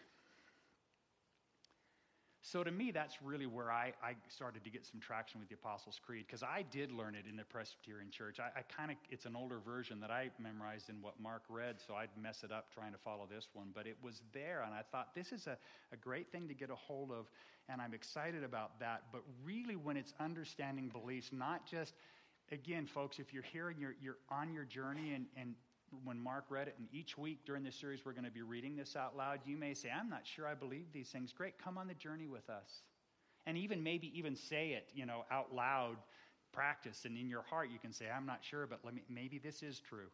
So 2.41 2.63
to 2.63 2.71
me, 2.71 2.91
that's 2.91 3.21
really 3.21 3.45
where 3.45 3.69
I, 3.69 3.91
I 4.01 4.15
started 4.29 4.63
to 4.63 4.69
get 4.69 4.85
some 4.85 5.01
traction 5.01 5.41
with 5.41 5.49
the 5.49 5.55
Apostles' 5.55 5.99
Creed 6.03 6.25
because 6.25 6.41
I 6.41 6.63
did 6.71 6.91
learn 6.91 7.13
it 7.13 7.25
in 7.29 7.35
the 7.35 7.43
Presbyterian 7.43 8.11
Church. 8.11 8.39
I, 8.39 8.59
I 8.59 8.61
kind 8.63 8.91
of, 8.91 8.97
it's 9.09 9.25
an 9.25 9.35
older 9.35 9.59
version 9.59 9.99
that 9.99 10.09
I 10.09 10.29
memorized 10.39 10.89
in 10.89 11.01
what 11.01 11.19
Mark 11.19 11.43
read, 11.49 11.75
so 11.85 11.95
I'd 11.95 12.09
mess 12.21 12.43
it 12.43 12.51
up 12.51 12.73
trying 12.73 12.93
to 12.93 12.97
follow 12.97 13.27
this 13.29 13.49
one. 13.53 13.67
But 13.75 13.87
it 13.87 13.97
was 14.01 14.21
there, 14.33 14.63
and 14.65 14.73
I 14.73 14.83
thought 14.89 15.13
this 15.13 15.33
is 15.33 15.47
a, 15.47 15.57
a 15.91 15.97
great 15.97 16.31
thing 16.31 16.47
to 16.47 16.53
get 16.53 16.69
a 16.69 16.75
hold 16.75 17.11
of, 17.11 17.29
and 17.67 17.81
I'm 17.81 17.93
excited 17.93 18.43
about 18.43 18.79
that. 18.79 19.03
But 19.11 19.21
really, 19.43 19.75
when 19.75 19.97
it's 19.97 20.13
understanding 20.19 20.87
beliefs, 20.87 21.31
not 21.33 21.67
just, 21.67 21.93
again, 22.53 22.85
folks, 22.85 23.19
if 23.19 23.33
you're 23.33 23.43
here 23.43 23.67
and 23.67 23.79
you're, 23.79 23.95
you're 24.01 24.17
on 24.31 24.53
your 24.53 24.65
journey 24.65 25.13
and, 25.13 25.25
and 25.35 25.55
when 26.03 26.19
Mark 26.19 26.45
read 26.49 26.67
it, 26.67 26.75
and 26.77 26.87
each 26.91 27.17
week 27.17 27.39
during 27.45 27.63
this 27.63 27.75
series 27.75 28.05
we're 28.05 28.13
going 28.13 28.25
to 28.25 28.31
be 28.31 28.41
reading 28.41 28.75
this 28.75 28.95
out 28.95 29.15
loud, 29.15 29.39
you 29.45 29.57
may 29.57 29.73
say, 29.73 29.89
I'm 29.89 30.09
not 30.09 30.25
sure 30.25 30.47
I 30.47 30.53
believe 30.53 30.87
these 30.93 31.09
things. 31.09 31.33
Great, 31.33 31.57
come 31.63 31.77
on 31.77 31.87
the 31.87 31.93
journey 31.93 32.27
with 32.27 32.49
us. 32.49 32.81
And 33.45 33.57
even 33.57 33.81
maybe 33.83 34.11
even 34.17 34.35
say 34.35 34.71
it, 34.71 34.89
you 34.93 35.05
know, 35.05 35.25
out 35.31 35.53
loud, 35.53 35.97
practice, 36.51 37.05
and 37.05 37.17
in 37.17 37.29
your 37.29 37.41
heart 37.41 37.69
you 37.71 37.79
can 37.79 37.93
say, 37.93 38.05
I'm 38.15 38.25
not 38.25 38.39
sure, 38.41 38.67
but 38.67 38.79
let 38.83 38.93
me, 38.93 39.01
maybe 39.09 39.39
this 39.39 39.63
is 39.63 39.79
true. 39.79 40.07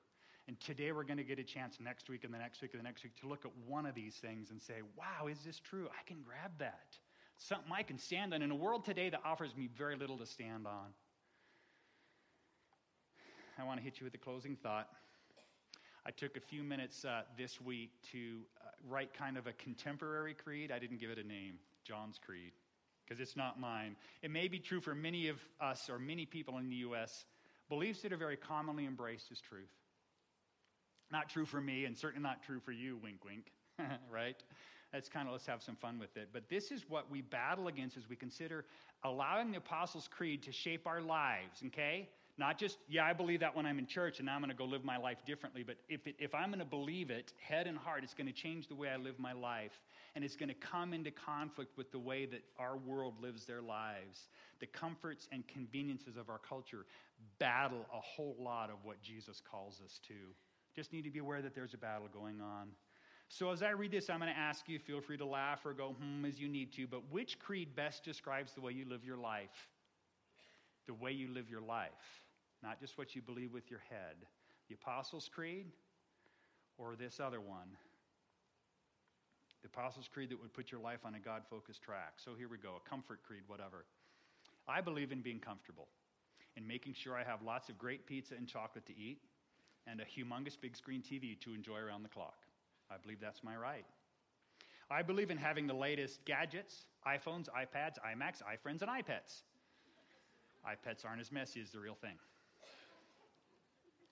And 0.47 0.59
today 0.59 0.91
we're 0.91 1.03
going 1.03 1.17
to 1.17 1.23
get 1.23 1.39
a 1.39 1.43
chance 1.43 1.79
next 1.79 2.07
week 2.07 2.23
and 2.23 2.33
the 2.33 2.37
next 2.37 2.61
week 2.61 2.71
and 2.73 2.79
the 2.79 2.83
next 2.83 3.03
week 3.03 3.15
to 3.21 3.27
look 3.27 3.45
at 3.45 3.51
one 3.67 3.85
of 3.85 3.95
these 3.95 4.15
things 4.15 4.51
and 4.51 4.61
say, 4.61 4.75
wow, 4.95 5.27
is 5.27 5.39
this 5.39 5.59
true? 5.59 5.87
I 5.87 6.07
can 6.07 6.21
grab 6.23 6.51
that. 6.59 6.97
Something 7.37 7.71
I 7.73 7.83
can 7.83 7.97
stand 7.97 8.33
on 8.33 8.41
in 8.41 8.51
a 8.51 8.55
world 8.55 8.85
today 8.85 9.09
that 9.09 9.21
offers 9.25 9.55
me 9.55 9.69
very 9.75 9.95
little 9.95 10.17
to 10.19 10.25
stand 10.25 10.67
on. 10.67 10.93
I 13.57 13.63
want 13.63 13.79
to 13.79 13.83
hit 13.83 13.99
you 13.99 14.05
with 14.05 14.13
a 14.13 14.17
closing 14.17 14.55
thought. 14.55 14.89
I 16.07 16.11
took 16.11 16.37
a 16.37 16.39
few 16.39 16.61
minutes 16.61 17.03
uh, 17.03 17.23
this 17.35 17.59
week 17.59 17.89
to 18.11 18.41
uh, 18.61 18.69
write 18.87 19.11
kind 19.15 19.37
of 19.37 19.47
a 19.47 19.53
contemporary 19.53 20.35
creed. 20.35 20.71
I 20.71 20.77
didn't 20.77 20.99
give 20.99 21.09
it 21.09 21.17
a 21.17 21.27
name, 21.27 21.55
John's 21.83 22.19
Creed, 22.23 22.51
because 23.03 23.19
it's 23.19 23.35
not 23.35 23.59
mine. 23.59 23.95
It 24.21 24.29
may 24.29 24.47
be 24.47 24.59
true 24.59 24.79
for 24.79 24.93
many 24.93 25.29
of 25.29 25.43
us 25.59 25.89
or 25.89 25.97
many 25.97 26.27
people 26.27 26.59
in 26.59 26.69
the 26.69 26.75
U.S., 26.77 27.25
beliefs 27.69 28.03
that 28.03 28.13
are 28.13 28.17
very 28.17 28.37
commonly 28.37 28.85
embraced 28.85 29.31
as 29.31 29.41
truth. 29.41 29.71
Not 31.11 31.27
true 31.27 31.45
for 31.45 31.59
me, 31.59 31.85
and 31.85 31.97
certainly 31.97 32.21
not 32.21 32.43
true 32.43 32.59
for 32.59 32.71
you, 32.71 32.99
wink, 33.01 33.25
wink, 33.25 33.51
right? 34.11 34.37
That's 34.93 35.09
kind 35.09 35.27
of 35.27 35.31
let's 35.31 35.47
have 35.47 35.63
some 35.63 35.75
fun 35.75 35.97
with 35.97 36.15
it. 36.17 36.29
But 36.31 36.49
this 36.49 36.69
is 36.71 36.85
what 36.87 37.09
we 37.09 37.21
battle 37.21 37.67
against 37.67 37.97
as 37.97 38.07
we 38.07 38.15
consider 38.15 38.65
allowing 39.03 39.49
the 39.49 39.57
Apostles' 39.57 40.07
Creed 40.07 40.43
to 40.43 40.51
shape 40.51 40.85
our 40.85 41.01
lives, 41.01 41.63
okay? 41.65 42.09
Not 42.37 42.57
just, 42.57 42.79
yeah, 42.89 43.05
I 43.05 43.13
believe 43.13 43.39
that 43.39 43.55
when 43.55 43.65
I'm 43.65 43.79
in 43.79 43.87
church 43.87 44.19
and 44.19 44.25
now 44.25 44.35
I'm 44.35 44.41
going 44.41 44.49
to 44.49 44.57
go 44.57 44.65
live 44.65 44.83
my 44.83 44.97
life 44.97 45.19
differently, 45.25 45.63
but 45.63 45.77
if, 45.87 46.05
it, 46.05 46.15
if 46.19 46.35
I'm 46.35 46.49
going 46.49 46.59
to 46.59 46.65
believe 46.65 47.09
it, 47.09 47.31
head 47.41 47.65
and 47.65 47.77
heart, 47.77 48.03
it's 48.03 48.13
going 48.13 48.27
to 48.27 48.33
change 48.33 48.67
the 48.67 48.75
way 48.75 48.89
I 48.89 48.97
live 48.97 49.17
my 49.17 49.31
life. 49.31 49.79
And 50.15 50.23
it's 50.23 50.35
going 50.35 50.49
to 50.49 50.55
come 50.55 50.93
into 50.93 51.11
conflict 51.11 51.77
with 51.77 51.91
the 51.93 51.99
way 51.99 52.25
that 52.25 52.41
our 52.59 52.75
world 52.75 53.13
lives 53.21 53.45
their 53.45 53.61
lives. 53.61 54.27
The 54.59 54.65
comforts 54.65 55.29
and 55.31 55.47
conveniences 55.47 56.17
of 56.17 56.29
our 56.29 56.39
culture 56.39 56.85
battle 57.39 57.85
a 57.93 57.99
whole 57.99 58.35
lot 58.37 58.69
of 58.69 58.83
what 58.83 59.01
Jesus 59.01 59.41
calls 59.49 59.79
us 59.83 60.01
to. 60.09 60.13
Just 60.75 60.91
need 60.91 61.05
to 61.05 61.11
be 61.11 61.19
aware 61.19 61.41
that 61.41 61.55
there's 61.55 61.73
a 61.73 61.77
battle 61.77 62.09
going 62.11 62.41
on. 62.41 62.67
So 63.29 63.49
as 63.49 63.63
I 63.63 63.69
read 63.69 63.91
this, 63.91 64.09
I'm 64.09 64.19
going 64.19 64.31
to 64.31 64.37
ask 64.37 64.67
you, 64.67 64.77
feel 64.77 64.99
free 64.99 65.17
to 65.17 65.25
laugh 65.25 65.65
or 65.65 65.73
go, 65.73 65.95
hmm, 65.97 66.25
as 66.25 66.37
you 66.37 66.49
need 66.49 66.73
to, 66.73 66.85
but 66.85 67.01
which 67.09 67.39
creed 67.39 67.77
best 67.77 68.03
describes 68.03 68.53
the 68.53 68.61
way 68.61 68.73
you 68.73 68.85
live 68.87 69.05
your 69.05 69.17
life? 69.17 69.69
The 70.85 70.93
way 70.93 71.13
you 71.13 71.29
live 71.33 71.49
your 71.49 71.61
life 71.61 72.24
not 72.65 72.79
just 72.79 72.97
what 72.97 73.15
you 73.15 73.21
believe 73.21 73.53
with 73.53 73.69
your 73.69 73.83
head. 73.91 74.25
The 74.69 74.73
Apostles' 74.73 75.29
Creed 75.31 75.67
or 76.79 76.95
this 76.95 77.19
other 77.19 77.39
one. 77.39 77.69
The 79.61 79.67
Apostles' 79.67 80.09
Creed 80.11 80.31
that 80.31 80.41
would 80.41 80.53
put 80.53 80.71
your 80.71 80.81
life 80.81 81.01
on 81.05 81.13
a 81.13 81.19
God 81.19 81.43
focused 81.47 81.83
track. 81.83 82.13
So 82.17 82.31
here 82.35 82.49
we 82.49 82.57
go 82.57 82.81
a 82.83 82.89
comfort 82.89 83.19
creed, 83.23 83.43
whatever. 83.45 83.85
I 84.67 84.81
believe 84.81 85.11
in 85.11 85.21
being 85.21 85.39
comfortable, 85.39 85.87
in 86.57 86.67
making 86.67 86.95
sure 86.95 87.15
I 87.15 87.23
have 87.23 87.43
lots 87.43 87.69
of 87.69 87.77
great 87.77 88.07
pizza 88.07 88.33
and 88.33 88.47
chocolate 88.47 88.87
to 88.87 88.97
eat, 88.97 89.19
and 89.85 90.01
a 90.01 90.03
humongous 90.03 90.59
big 90.59 90.75
screen 90.75 91.03
TV 91.03 91.39
to 91.41 91.53
enjoy 91.53 91.77
around 91.77 92.01
the 92.01 92.09
clock. 92.09 92.47
I 92.89 92.95
believe 92.97 93.19
that's 93.21 93.43
my 93.43 93.55
right. 93.55 93.85
I 94.89 95.03
believe 95.03 95.29
in 95.29 95.37
having 95.37 95.67
the 95.67 95.75
latest 95.75 96.25
gadgets 96.25 96.87
iPhones, 97.07 97.47
iPads, 97.49 97.97
iMacs, 97.99 98.41
iFriends, 98.41 98.81
and 98.81 98.89
iPads. 98.89 99.43
iPets 100.67 101.05
aren't 101.05 101.21
as 101.21 101.31
messy 101.31 101.61
as 101.61 101.69
the 101.69 101.79
real 101.79 101.93
thing. 101.93 102.17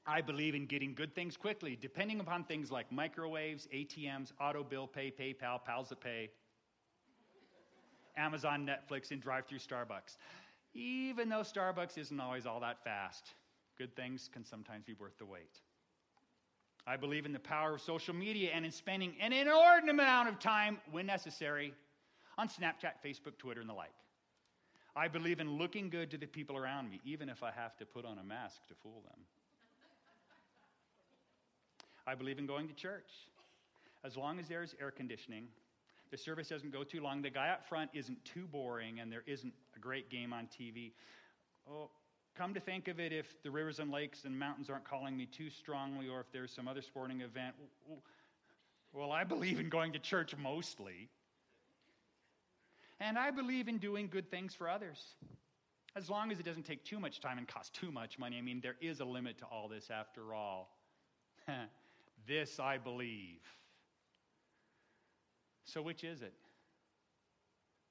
I 0.05 0.21
believe 0.21 0.53
in 0.53 0.65
getting 0.65 0.93
good 0.93 1.15
things 1.15 1.37
quickly, 1.37 1.77
depending 1.79 2.19
upon 2.19 2.43
things 2.43 2.71
like 2.71 2.91
microwaves, 2.91 3.67
ATMs, 3.73 4.33
auto 4.39 4.63
bill 4.63 4.85
pay, 4.85 5.11
PayPal, 5.11 5.63
Pals 5.63 5.89
that 5.89 6.01
Pay, 6.01 6.29
Amazon, 8.17 8.67
Netflix, 8.67 9.11
and 9.11 9.21
drive 9.21 9.45
through 9.47 9.59
Starbucks. 9.59 10.17
Even 10.73 11.29
though 11.29 11.41
Starbucks 11.41 11.97
isn't 11.97 12.19
always 12.19 12.45
all 12.45 12.59
that 12.59 12.83
fast, 12.83 13.33
good 13.77 13.95
things 13.95 14.29
can 14.31 14.43
sometimes 14.43 14.83
be 14.83 14.93
worth 14.93 15.17
the 15.17 15.25
wait. 15.25 15.61
I 16.85 16.97
believe 16.97 17.25
in 17.25 17.31
the 17.31 17.39
power 17.39 17.75
of 17.75 17.81
social 17.81 18.13
media 18.13 18.51
and 18.53 18.65
in 18.65 18.71
spending 18.71 19.15
an 19.21 19.31
inordinate 19.31 19.93
amount 19.93 20.27
of 20.27 20.37
time, 20.39 20.79
when 20.91 21.05
necessary, 21.05 21.73
on 22.37 22.49
Snapchat, 22.49 22.93
Facebook, 23.05 23.37
Twitter, 23.37 23.61
and 23.61 23.69
the 23.69 23.73
like. 23.73 23.93
I 24.95 25.07
believe 25.07 25.39
in 25.39 25.57
looking 25.57 25.89
good 25.89 26.11
to 26.11 26.17
the 26.17 26.27
people 26.27 26.57
around 26.57 26.89
me, 26.89 26.99
even 27.05 27.29
if 27.29 27.41
I 27.41 27.51
have 27.51 27.77
to 27.77 27.85
put 27.85 28.05
on 28.05 28.17
a 28.19 28.23
mask 28.23 28.67
to 28.67 28.75
fool 28.75 29.01
them. 29.09 29.21
I 32.05 32.15
believe 32.15 32.37
in 32.39 32.45
going 32.45 32.67
to 32.67 32.73
church. 32.73 33.09
As 34.03 34.17
long 34.17 34.39
as 34.39 34.47
there's 34.47 34.75
air 34.81 34.91
conditioning, 34.91 35.47
the 36.11 36.17
service 36.17 36.49
doesn't 36.49 36.71
go 36.71 36.83
too 36.83 37.01
long, 37.01 37.21
the 37.21 37.29
guy 37.29 37.49
up 37.49 37.67
front 37.67 37.89
isn't 37.93 38.23
too 38.25 38.45
boring, 38.51 38.99
and 38.99 39.11
there 39.11 39.23
isn't 39.25 39.53
a 39.75 39.79
great 39.79 40.09
game 40.09 40.33
on 40.33 40.47
TV. 40.47 40.91
Oh, 41.69 41.89
come 42.35 42.53
to 42.53 42.59
think 42.59 42.87
of 42.87 42.99
it, 42.99 43.13
if 43.13 43.41
the 43.43 43.49
rivers 43.49 43.79
and 43.79 43.91
lakes 43.91 44.25
and 44.25 44.37
mountains 44.37 44.69
aren't 44.69 44.83
calling 44.83 45.15
me 45.15 45.25
too 45.25 45.49
strongly, 45.49 46.09
or 46.09 46.19
if 46.19 46.31
there's 46.31 46.51
some 46.51 46.67
other 46.67 46.81
sporting 46.81 47.21
event, 47.21 47.55
well, 48.91 49.11
I 49.11 49.23
believe 49.23 49.59
in 49.59 49.69
going 49.69 49.93
to 49.93 49.99
church 49.99 50.35
mostly. 50.37 51.09
And 52.99 53.17
I 53.17 53.31
believe 53.31 53.67
in 53.67 53.79
doing 53.79 54.07
good 54.07 54.29
things 54.29 54.53
for 54.53 54.69
others. 54.69 55.01
As 55.95 56.09
long 56.09 56.31
as 56.31 56.39
it 56.39 56.45
doesn't 56.45 56.63
take 56.63 56.83
too 56.83 56.99
much 56.99 57.21
time 57.21 57.37
and 57.37 57.47
cost 57.47 57.73
too 57.73 57.91
much 57.91 58.19
money. 58.19 58.37
I 58.37 58.41
mean, 58.41 58.61
there 58.61 58.75
is 58.81 58.99
a 58.99 59.05
limit 59.05 59.39
to 59.39 59.45
all 59.45 59.67
this 59.67 59.89
after 59.89 60.33
all. 60.33 60.69
this 62.27 62.59
I 62.59 62.77
believe. 62.77 63.41
So, 65.65 65.81
which 65.81 66.03
is 66.03 66.21
it? 66.21 66.33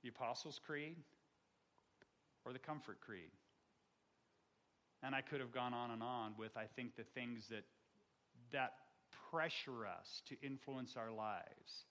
The 0.02 0.08
Apostles' 0.08 0.60
Creed 0.64 0.96
or 2.44 2.52
the 2.52 2.58
Comfort 2.58 3.00
Creed? 3.00 3.30
And 5.02 5.14
I 5.14 5.20
could 5.20 5.40
have 5.40 5.52
gone 5.52 5.74
on 5.74 5.90
and 5.90 6.02
on 6.02 6.34
with, 6.38 6.56
I 6.56 6.64
think, 6.76 6.96
the 6.96 7.04
things 7.14 7.48
that, 7.48 7.64
that 8.52 8.74
pressure 9.30 9.86
us 9.86 10.22
to 10.28 10.36
influence 10.46 10.96
our 10.96 11.10
lives. 11.10 11.86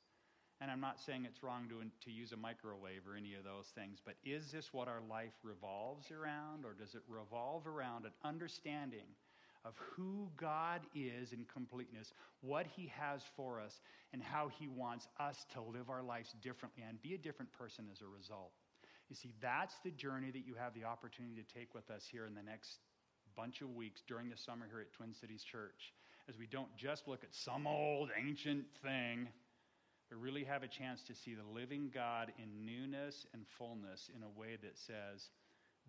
And 0.62 0.69
I'm 0.69 0.80
not 0.80 0.99
saying 0.99 1.25
it's 1.25 1.41
wrong 1.41 1.67
to, 1.69 1.82
to 2.06 2.12
use 2.12 2.32
a 2.32 2.38
microwave 2.38 3.01
or 3.10 3.17
any 3.17 3.34
of 3.34 3.43
those 3.43 3.65
things, 3.73 3.99
but 4.06 4.13
is 4.23 4.51
this 4.51 4.71
what 4.71 4.88
our 4.88 5.01
life 5.10 5.34
revolves 5.43 6.12
around, 6.12 6.65
or 6.65 6.73
does 6.73 6.93
it 6.93 7.01
revolve 7.10 7.65
around 7.65 8.06
an 8.06 8.12
understanding 8.23 9.08
of 9.63 9.74
who 9.95 10.30
God 10.38 10.82
is 10.95 11.34
in 11.34 11.45
completeness, 11.52 12.13
what 12.41 12.65
He 12.76 12.91
has 12.97 13.21
for 13.36 13.60
us, 13.60 13.80
and 14.13 14.21
how 14.21 14.50
He 14.60 14.67
wants 14.67 15.08
us 15.19 15.45
to 15.54 15.62
live 15.62 15.89
our 15.89 16.04
lives 16.04 16.34
differently 16.41 16.84
and 16.88 17.02
be 17.02 17.13
a 17.13 17.17
different 17.17 17.52
person 17.54 17.86
as 17.91 18.02
a 18.02 18.08
result? 18.08 18.52
You 19.10 19.15
see, 19.15 19.32
that's 19.41 19.76
the 19.84 19.91
journey 19.91 20.32
that 20.32 20.47
you 20.47 20.56
have 20.56 20.74
the 20.74 20.86
opportunity 20.86 21.41
to 21.41 21.54
take 21.60 21.76
with 21.76 21.89
us 21.91 22.08
here 22.10 22.26
in 22.26 22.34
the 22.34 22.43
next 22.43 22.80
bunch 23.36 23.62
of 23.62 23.76
weeks 23.76 24.02
during 24.08 24.30
the 24.30 24.38
summer 24.38 24.65
here 24.69 24.82
at 24.82 24.91
Twin 24.93 25.13
Cities 25.13 25.43
Church, 25.43 25.93
as 26.30 26.38
we 26.38 26.47
don't 26.47 26.76
just 26.78 27.08
look 27.08 27.24
at 27.24 27.34
some 27.34 27.67
old 27.67 28.10
ancient 28.17 28.65
thing 28.84 29.28
but 30.12 30.19
really 30.19 30.43
have 30.43 30.62
a 30.62 30.67
chance 30.67 31.02
to 31.08 31.15
see 31.15 31.34
the 31.34 31.56
living 31.56 31.89
God 31.93 32.34
in 32.38 32.65
newness 32.65 33.26
and 33.34 33.45
fullness 33.58 34.10
in 34.13 34.24
a 34.24 34.39
way 34.39 34.58
that 34.62 34.78
says, 34.78 35.30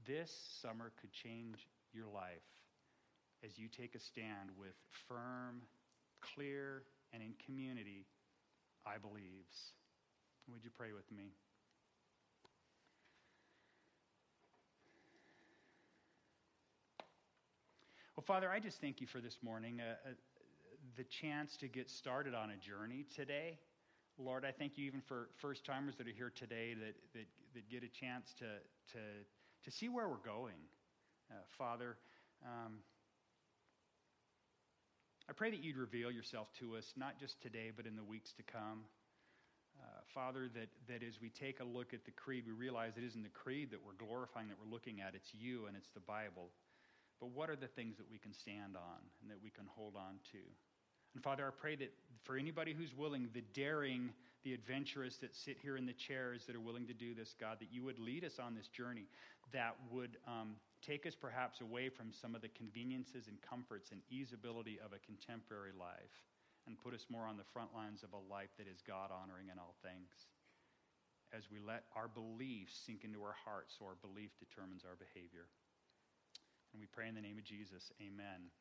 this 0.07 0.31
summer 0.63 0.93
could 1.01 1.13
change 1.13 1.67
your 1.93 2.07
life 2.07 2.47
as 3.45 3.59
you 3.59 3.69
take 3.69 3.95
a 3.95 4.01
stand 4.01 4.51
with 4.59 4.75
firm, 5.09 5.63
clear, 6.21 6.83
and 7.13 7.23
in 7.23 7.35
community, 7.45 8.07
I 8.87 8.99
believes. 8.99 9.73
Would 10.51 10.65
you 10.65 10.71
pray 10.77 10.93
with 10.93 11.11
me? 11.11 11.33
Well, 18.17 18.25
Father, 18.27 18.51
I 18.51 18.61
just 18.61 18.81
thank 18.81 19.01
you 19.01 19.07
for 19.07 19.21
this 19.21 19.39
morning, 19.43 19.81
uh, 19.81 20.11
uh, 20.11 20.13
the 20.97 21.05
chance 21.05 21.57
to 21.57 21.67
get 21.67 21.91
started 21.91 22.35
on 22.35 22.51
a 22.51 22.57
journey 22.57 23.07
today. 23.17 23.59
Lord, 24.19 24.45
I 24.45 24.53
thank 24.53 24.77
you 24.77 24.85
even 24.85 25.01
for 25.01 25.29
first 25.41 25.65
timers 25.65 25.97
that 25.97 26.07
are 26.07 26.13
here 26.13 26.31
today 26.35 26.75
that, 26.75 26.95
that, 27.15 27.27
that 27.55 27.71
get 27.71 27.83
a 27.83 27.89
chance 27.89 28.35
to, 28.39 28.45
to, 28.93 28.99
to 29.65 29.71
see 29.71 29.89
where 29.89 30.09
we're 30.09 30.17
going. 30.17 30.61
Uh, 31.31 31.35
Father, 31.57 31.97
um, 32.45 32.75
I 35.33 35.35
pray 35.35 35.51
that 35.51 35.65
you'd 35.65 35.79
reveal 35.79 36.13
yourself 36.13 36.53
to 36.61 36.77
us, 36.77 36.85
not 36.95 37.19
just 37.19 37.41
today, 37.41 37.73
but 37.75 37.87
in 37.87 37.97
the 37.97 38.05
weeks 38.05 38.37
to 38.37 38.43
come. 38.43 38.85
Uh, 39.81 40.05
Father, 40.13 40.51
that, 40.53 40.69
that 40.93 41.01
as 41.01 41.23
we 41.23 41.31
take 41.31 41.61
a 41.61 41.65
look 41.65 41.95
at 41.95 42.05
the 42.05 42.11
creed, 42.11 42.45
we 42.47 42.53
realize 42.53 42.93
it 42.99 43.03
isn't 43.03 43.23
the 43.23 43.33
creed 43.33 43.71
that 43.71 43.81
we're 43.81 43.97
glorifying, 43.97 44.49
that 44.49 44.61
we're 44.61 44.71
looking 44.71 45.01
at. 45.01 45.15
It's 45.15 45.33
you 45.33 45.65
and 45.65 45.75
it's 45.75 45.89
the 45.95 46.05
Bible. 46.05 46.53
But 47.19 47.31
what 47.31 47.49
are 47.49 47.57
the 47.57 47.73
things 47.73 47.97
that 47.97 48.05
we 48.13 48.19
can 48.19 48.35
stand 48.35 48.77
on 48.77 49.01
and 49.23 49.31
that 49.31 49.41
we 49.43 49.49
can 49.49 49.65
hold 49.73 49.97
on 49.97 50.21
to? 50.33 50.45
And 51.15 51.25
Father, 51.25 51.49
I 51.49 51.51
pray 51.59 51.77
that 51.77 51.95
for 52.25 52.37
anybody 52.37 52.75
who's 52.75 52.93
willing, 52.93 53.31
the 53.33 53.45
daring, 53.55 54.13
the 54.45 54.53
adventurous 54.53 55.17
that 55.25 55.35
sit 55.35 55.57
here 55.63 55.79
in 55.79 55.87
the 55.87 55.97
chairs 55.97 56.45
that 56.47 56.55
are 56.55 56.61
willing 56.61 56.87
to 56.89 56.95
do 56.95 57.15
this, 57.15 57.33
God, 57.41 57.57
that 57.61 57.73
you 57.73 57.83
would 57.85 57.99
lead 57.99 58.23
us 58.23 58.37
on 58.37 58.55
this 58.55 58.69
journey 58.69 59.09
that 59.55 59.77
would 59.91 60.19
um, 60.29 60.57
take 60.83 61.07
us 61.07 61.15
perhaps 61.15 61.61
away 61.61 61.89
from 61.89 62.13
some 62.13 62.35
of 62.35 62.43
the 62.43 62.51
conveniences 62.51 63.29
and 63.29 63.41
comforts 63.41 63.91
and 63.91 64.03
easeability 64.11 64.83
of 64.83 64.93
a 64.93 65.01
contemporary 65.07 65.73
life 65.73 66.27
and 66.67 66.79
put 66.79 66.95
us 66.95 67.07
more 67.09 67.27
on 67.27 67.37
the 67.37 67.49
front 67.55 67.75
lines 67.75 68.03
of 68.03 68.13
a 68.13 68.33
life 68.33 68.51
that 68.59 68.67
is 68.67 68.83
God 68.87 69.11
honoring 69.11 69.49
in 69.51 69.59
all 69.59 69.75
things. 69.83 70.27
As 71.33 71.51
we 71.51 71.59
let 71.59 71.85
our 71.97 72.09
beliefs 72.09 72.75
sink 72.87 73.05
into 73.05 73.23
our 73.23 73.35
hearts, 73.45 73.75
so 73.79 73.87
our 73.87 73.97
belief 73.99 74.31
determines 74.39 74.85
our 74.85 74.99
behavior. 74.99 75.49
And 76.73 76.81
we 76.81 76.87
pray 76.87 77.09
in 77.09 77.15
the 77.15 77.25
name 77.25 77.39
of 77.39 77.45
Jesus. 77.45 77.91
Amen. 78.01 78.53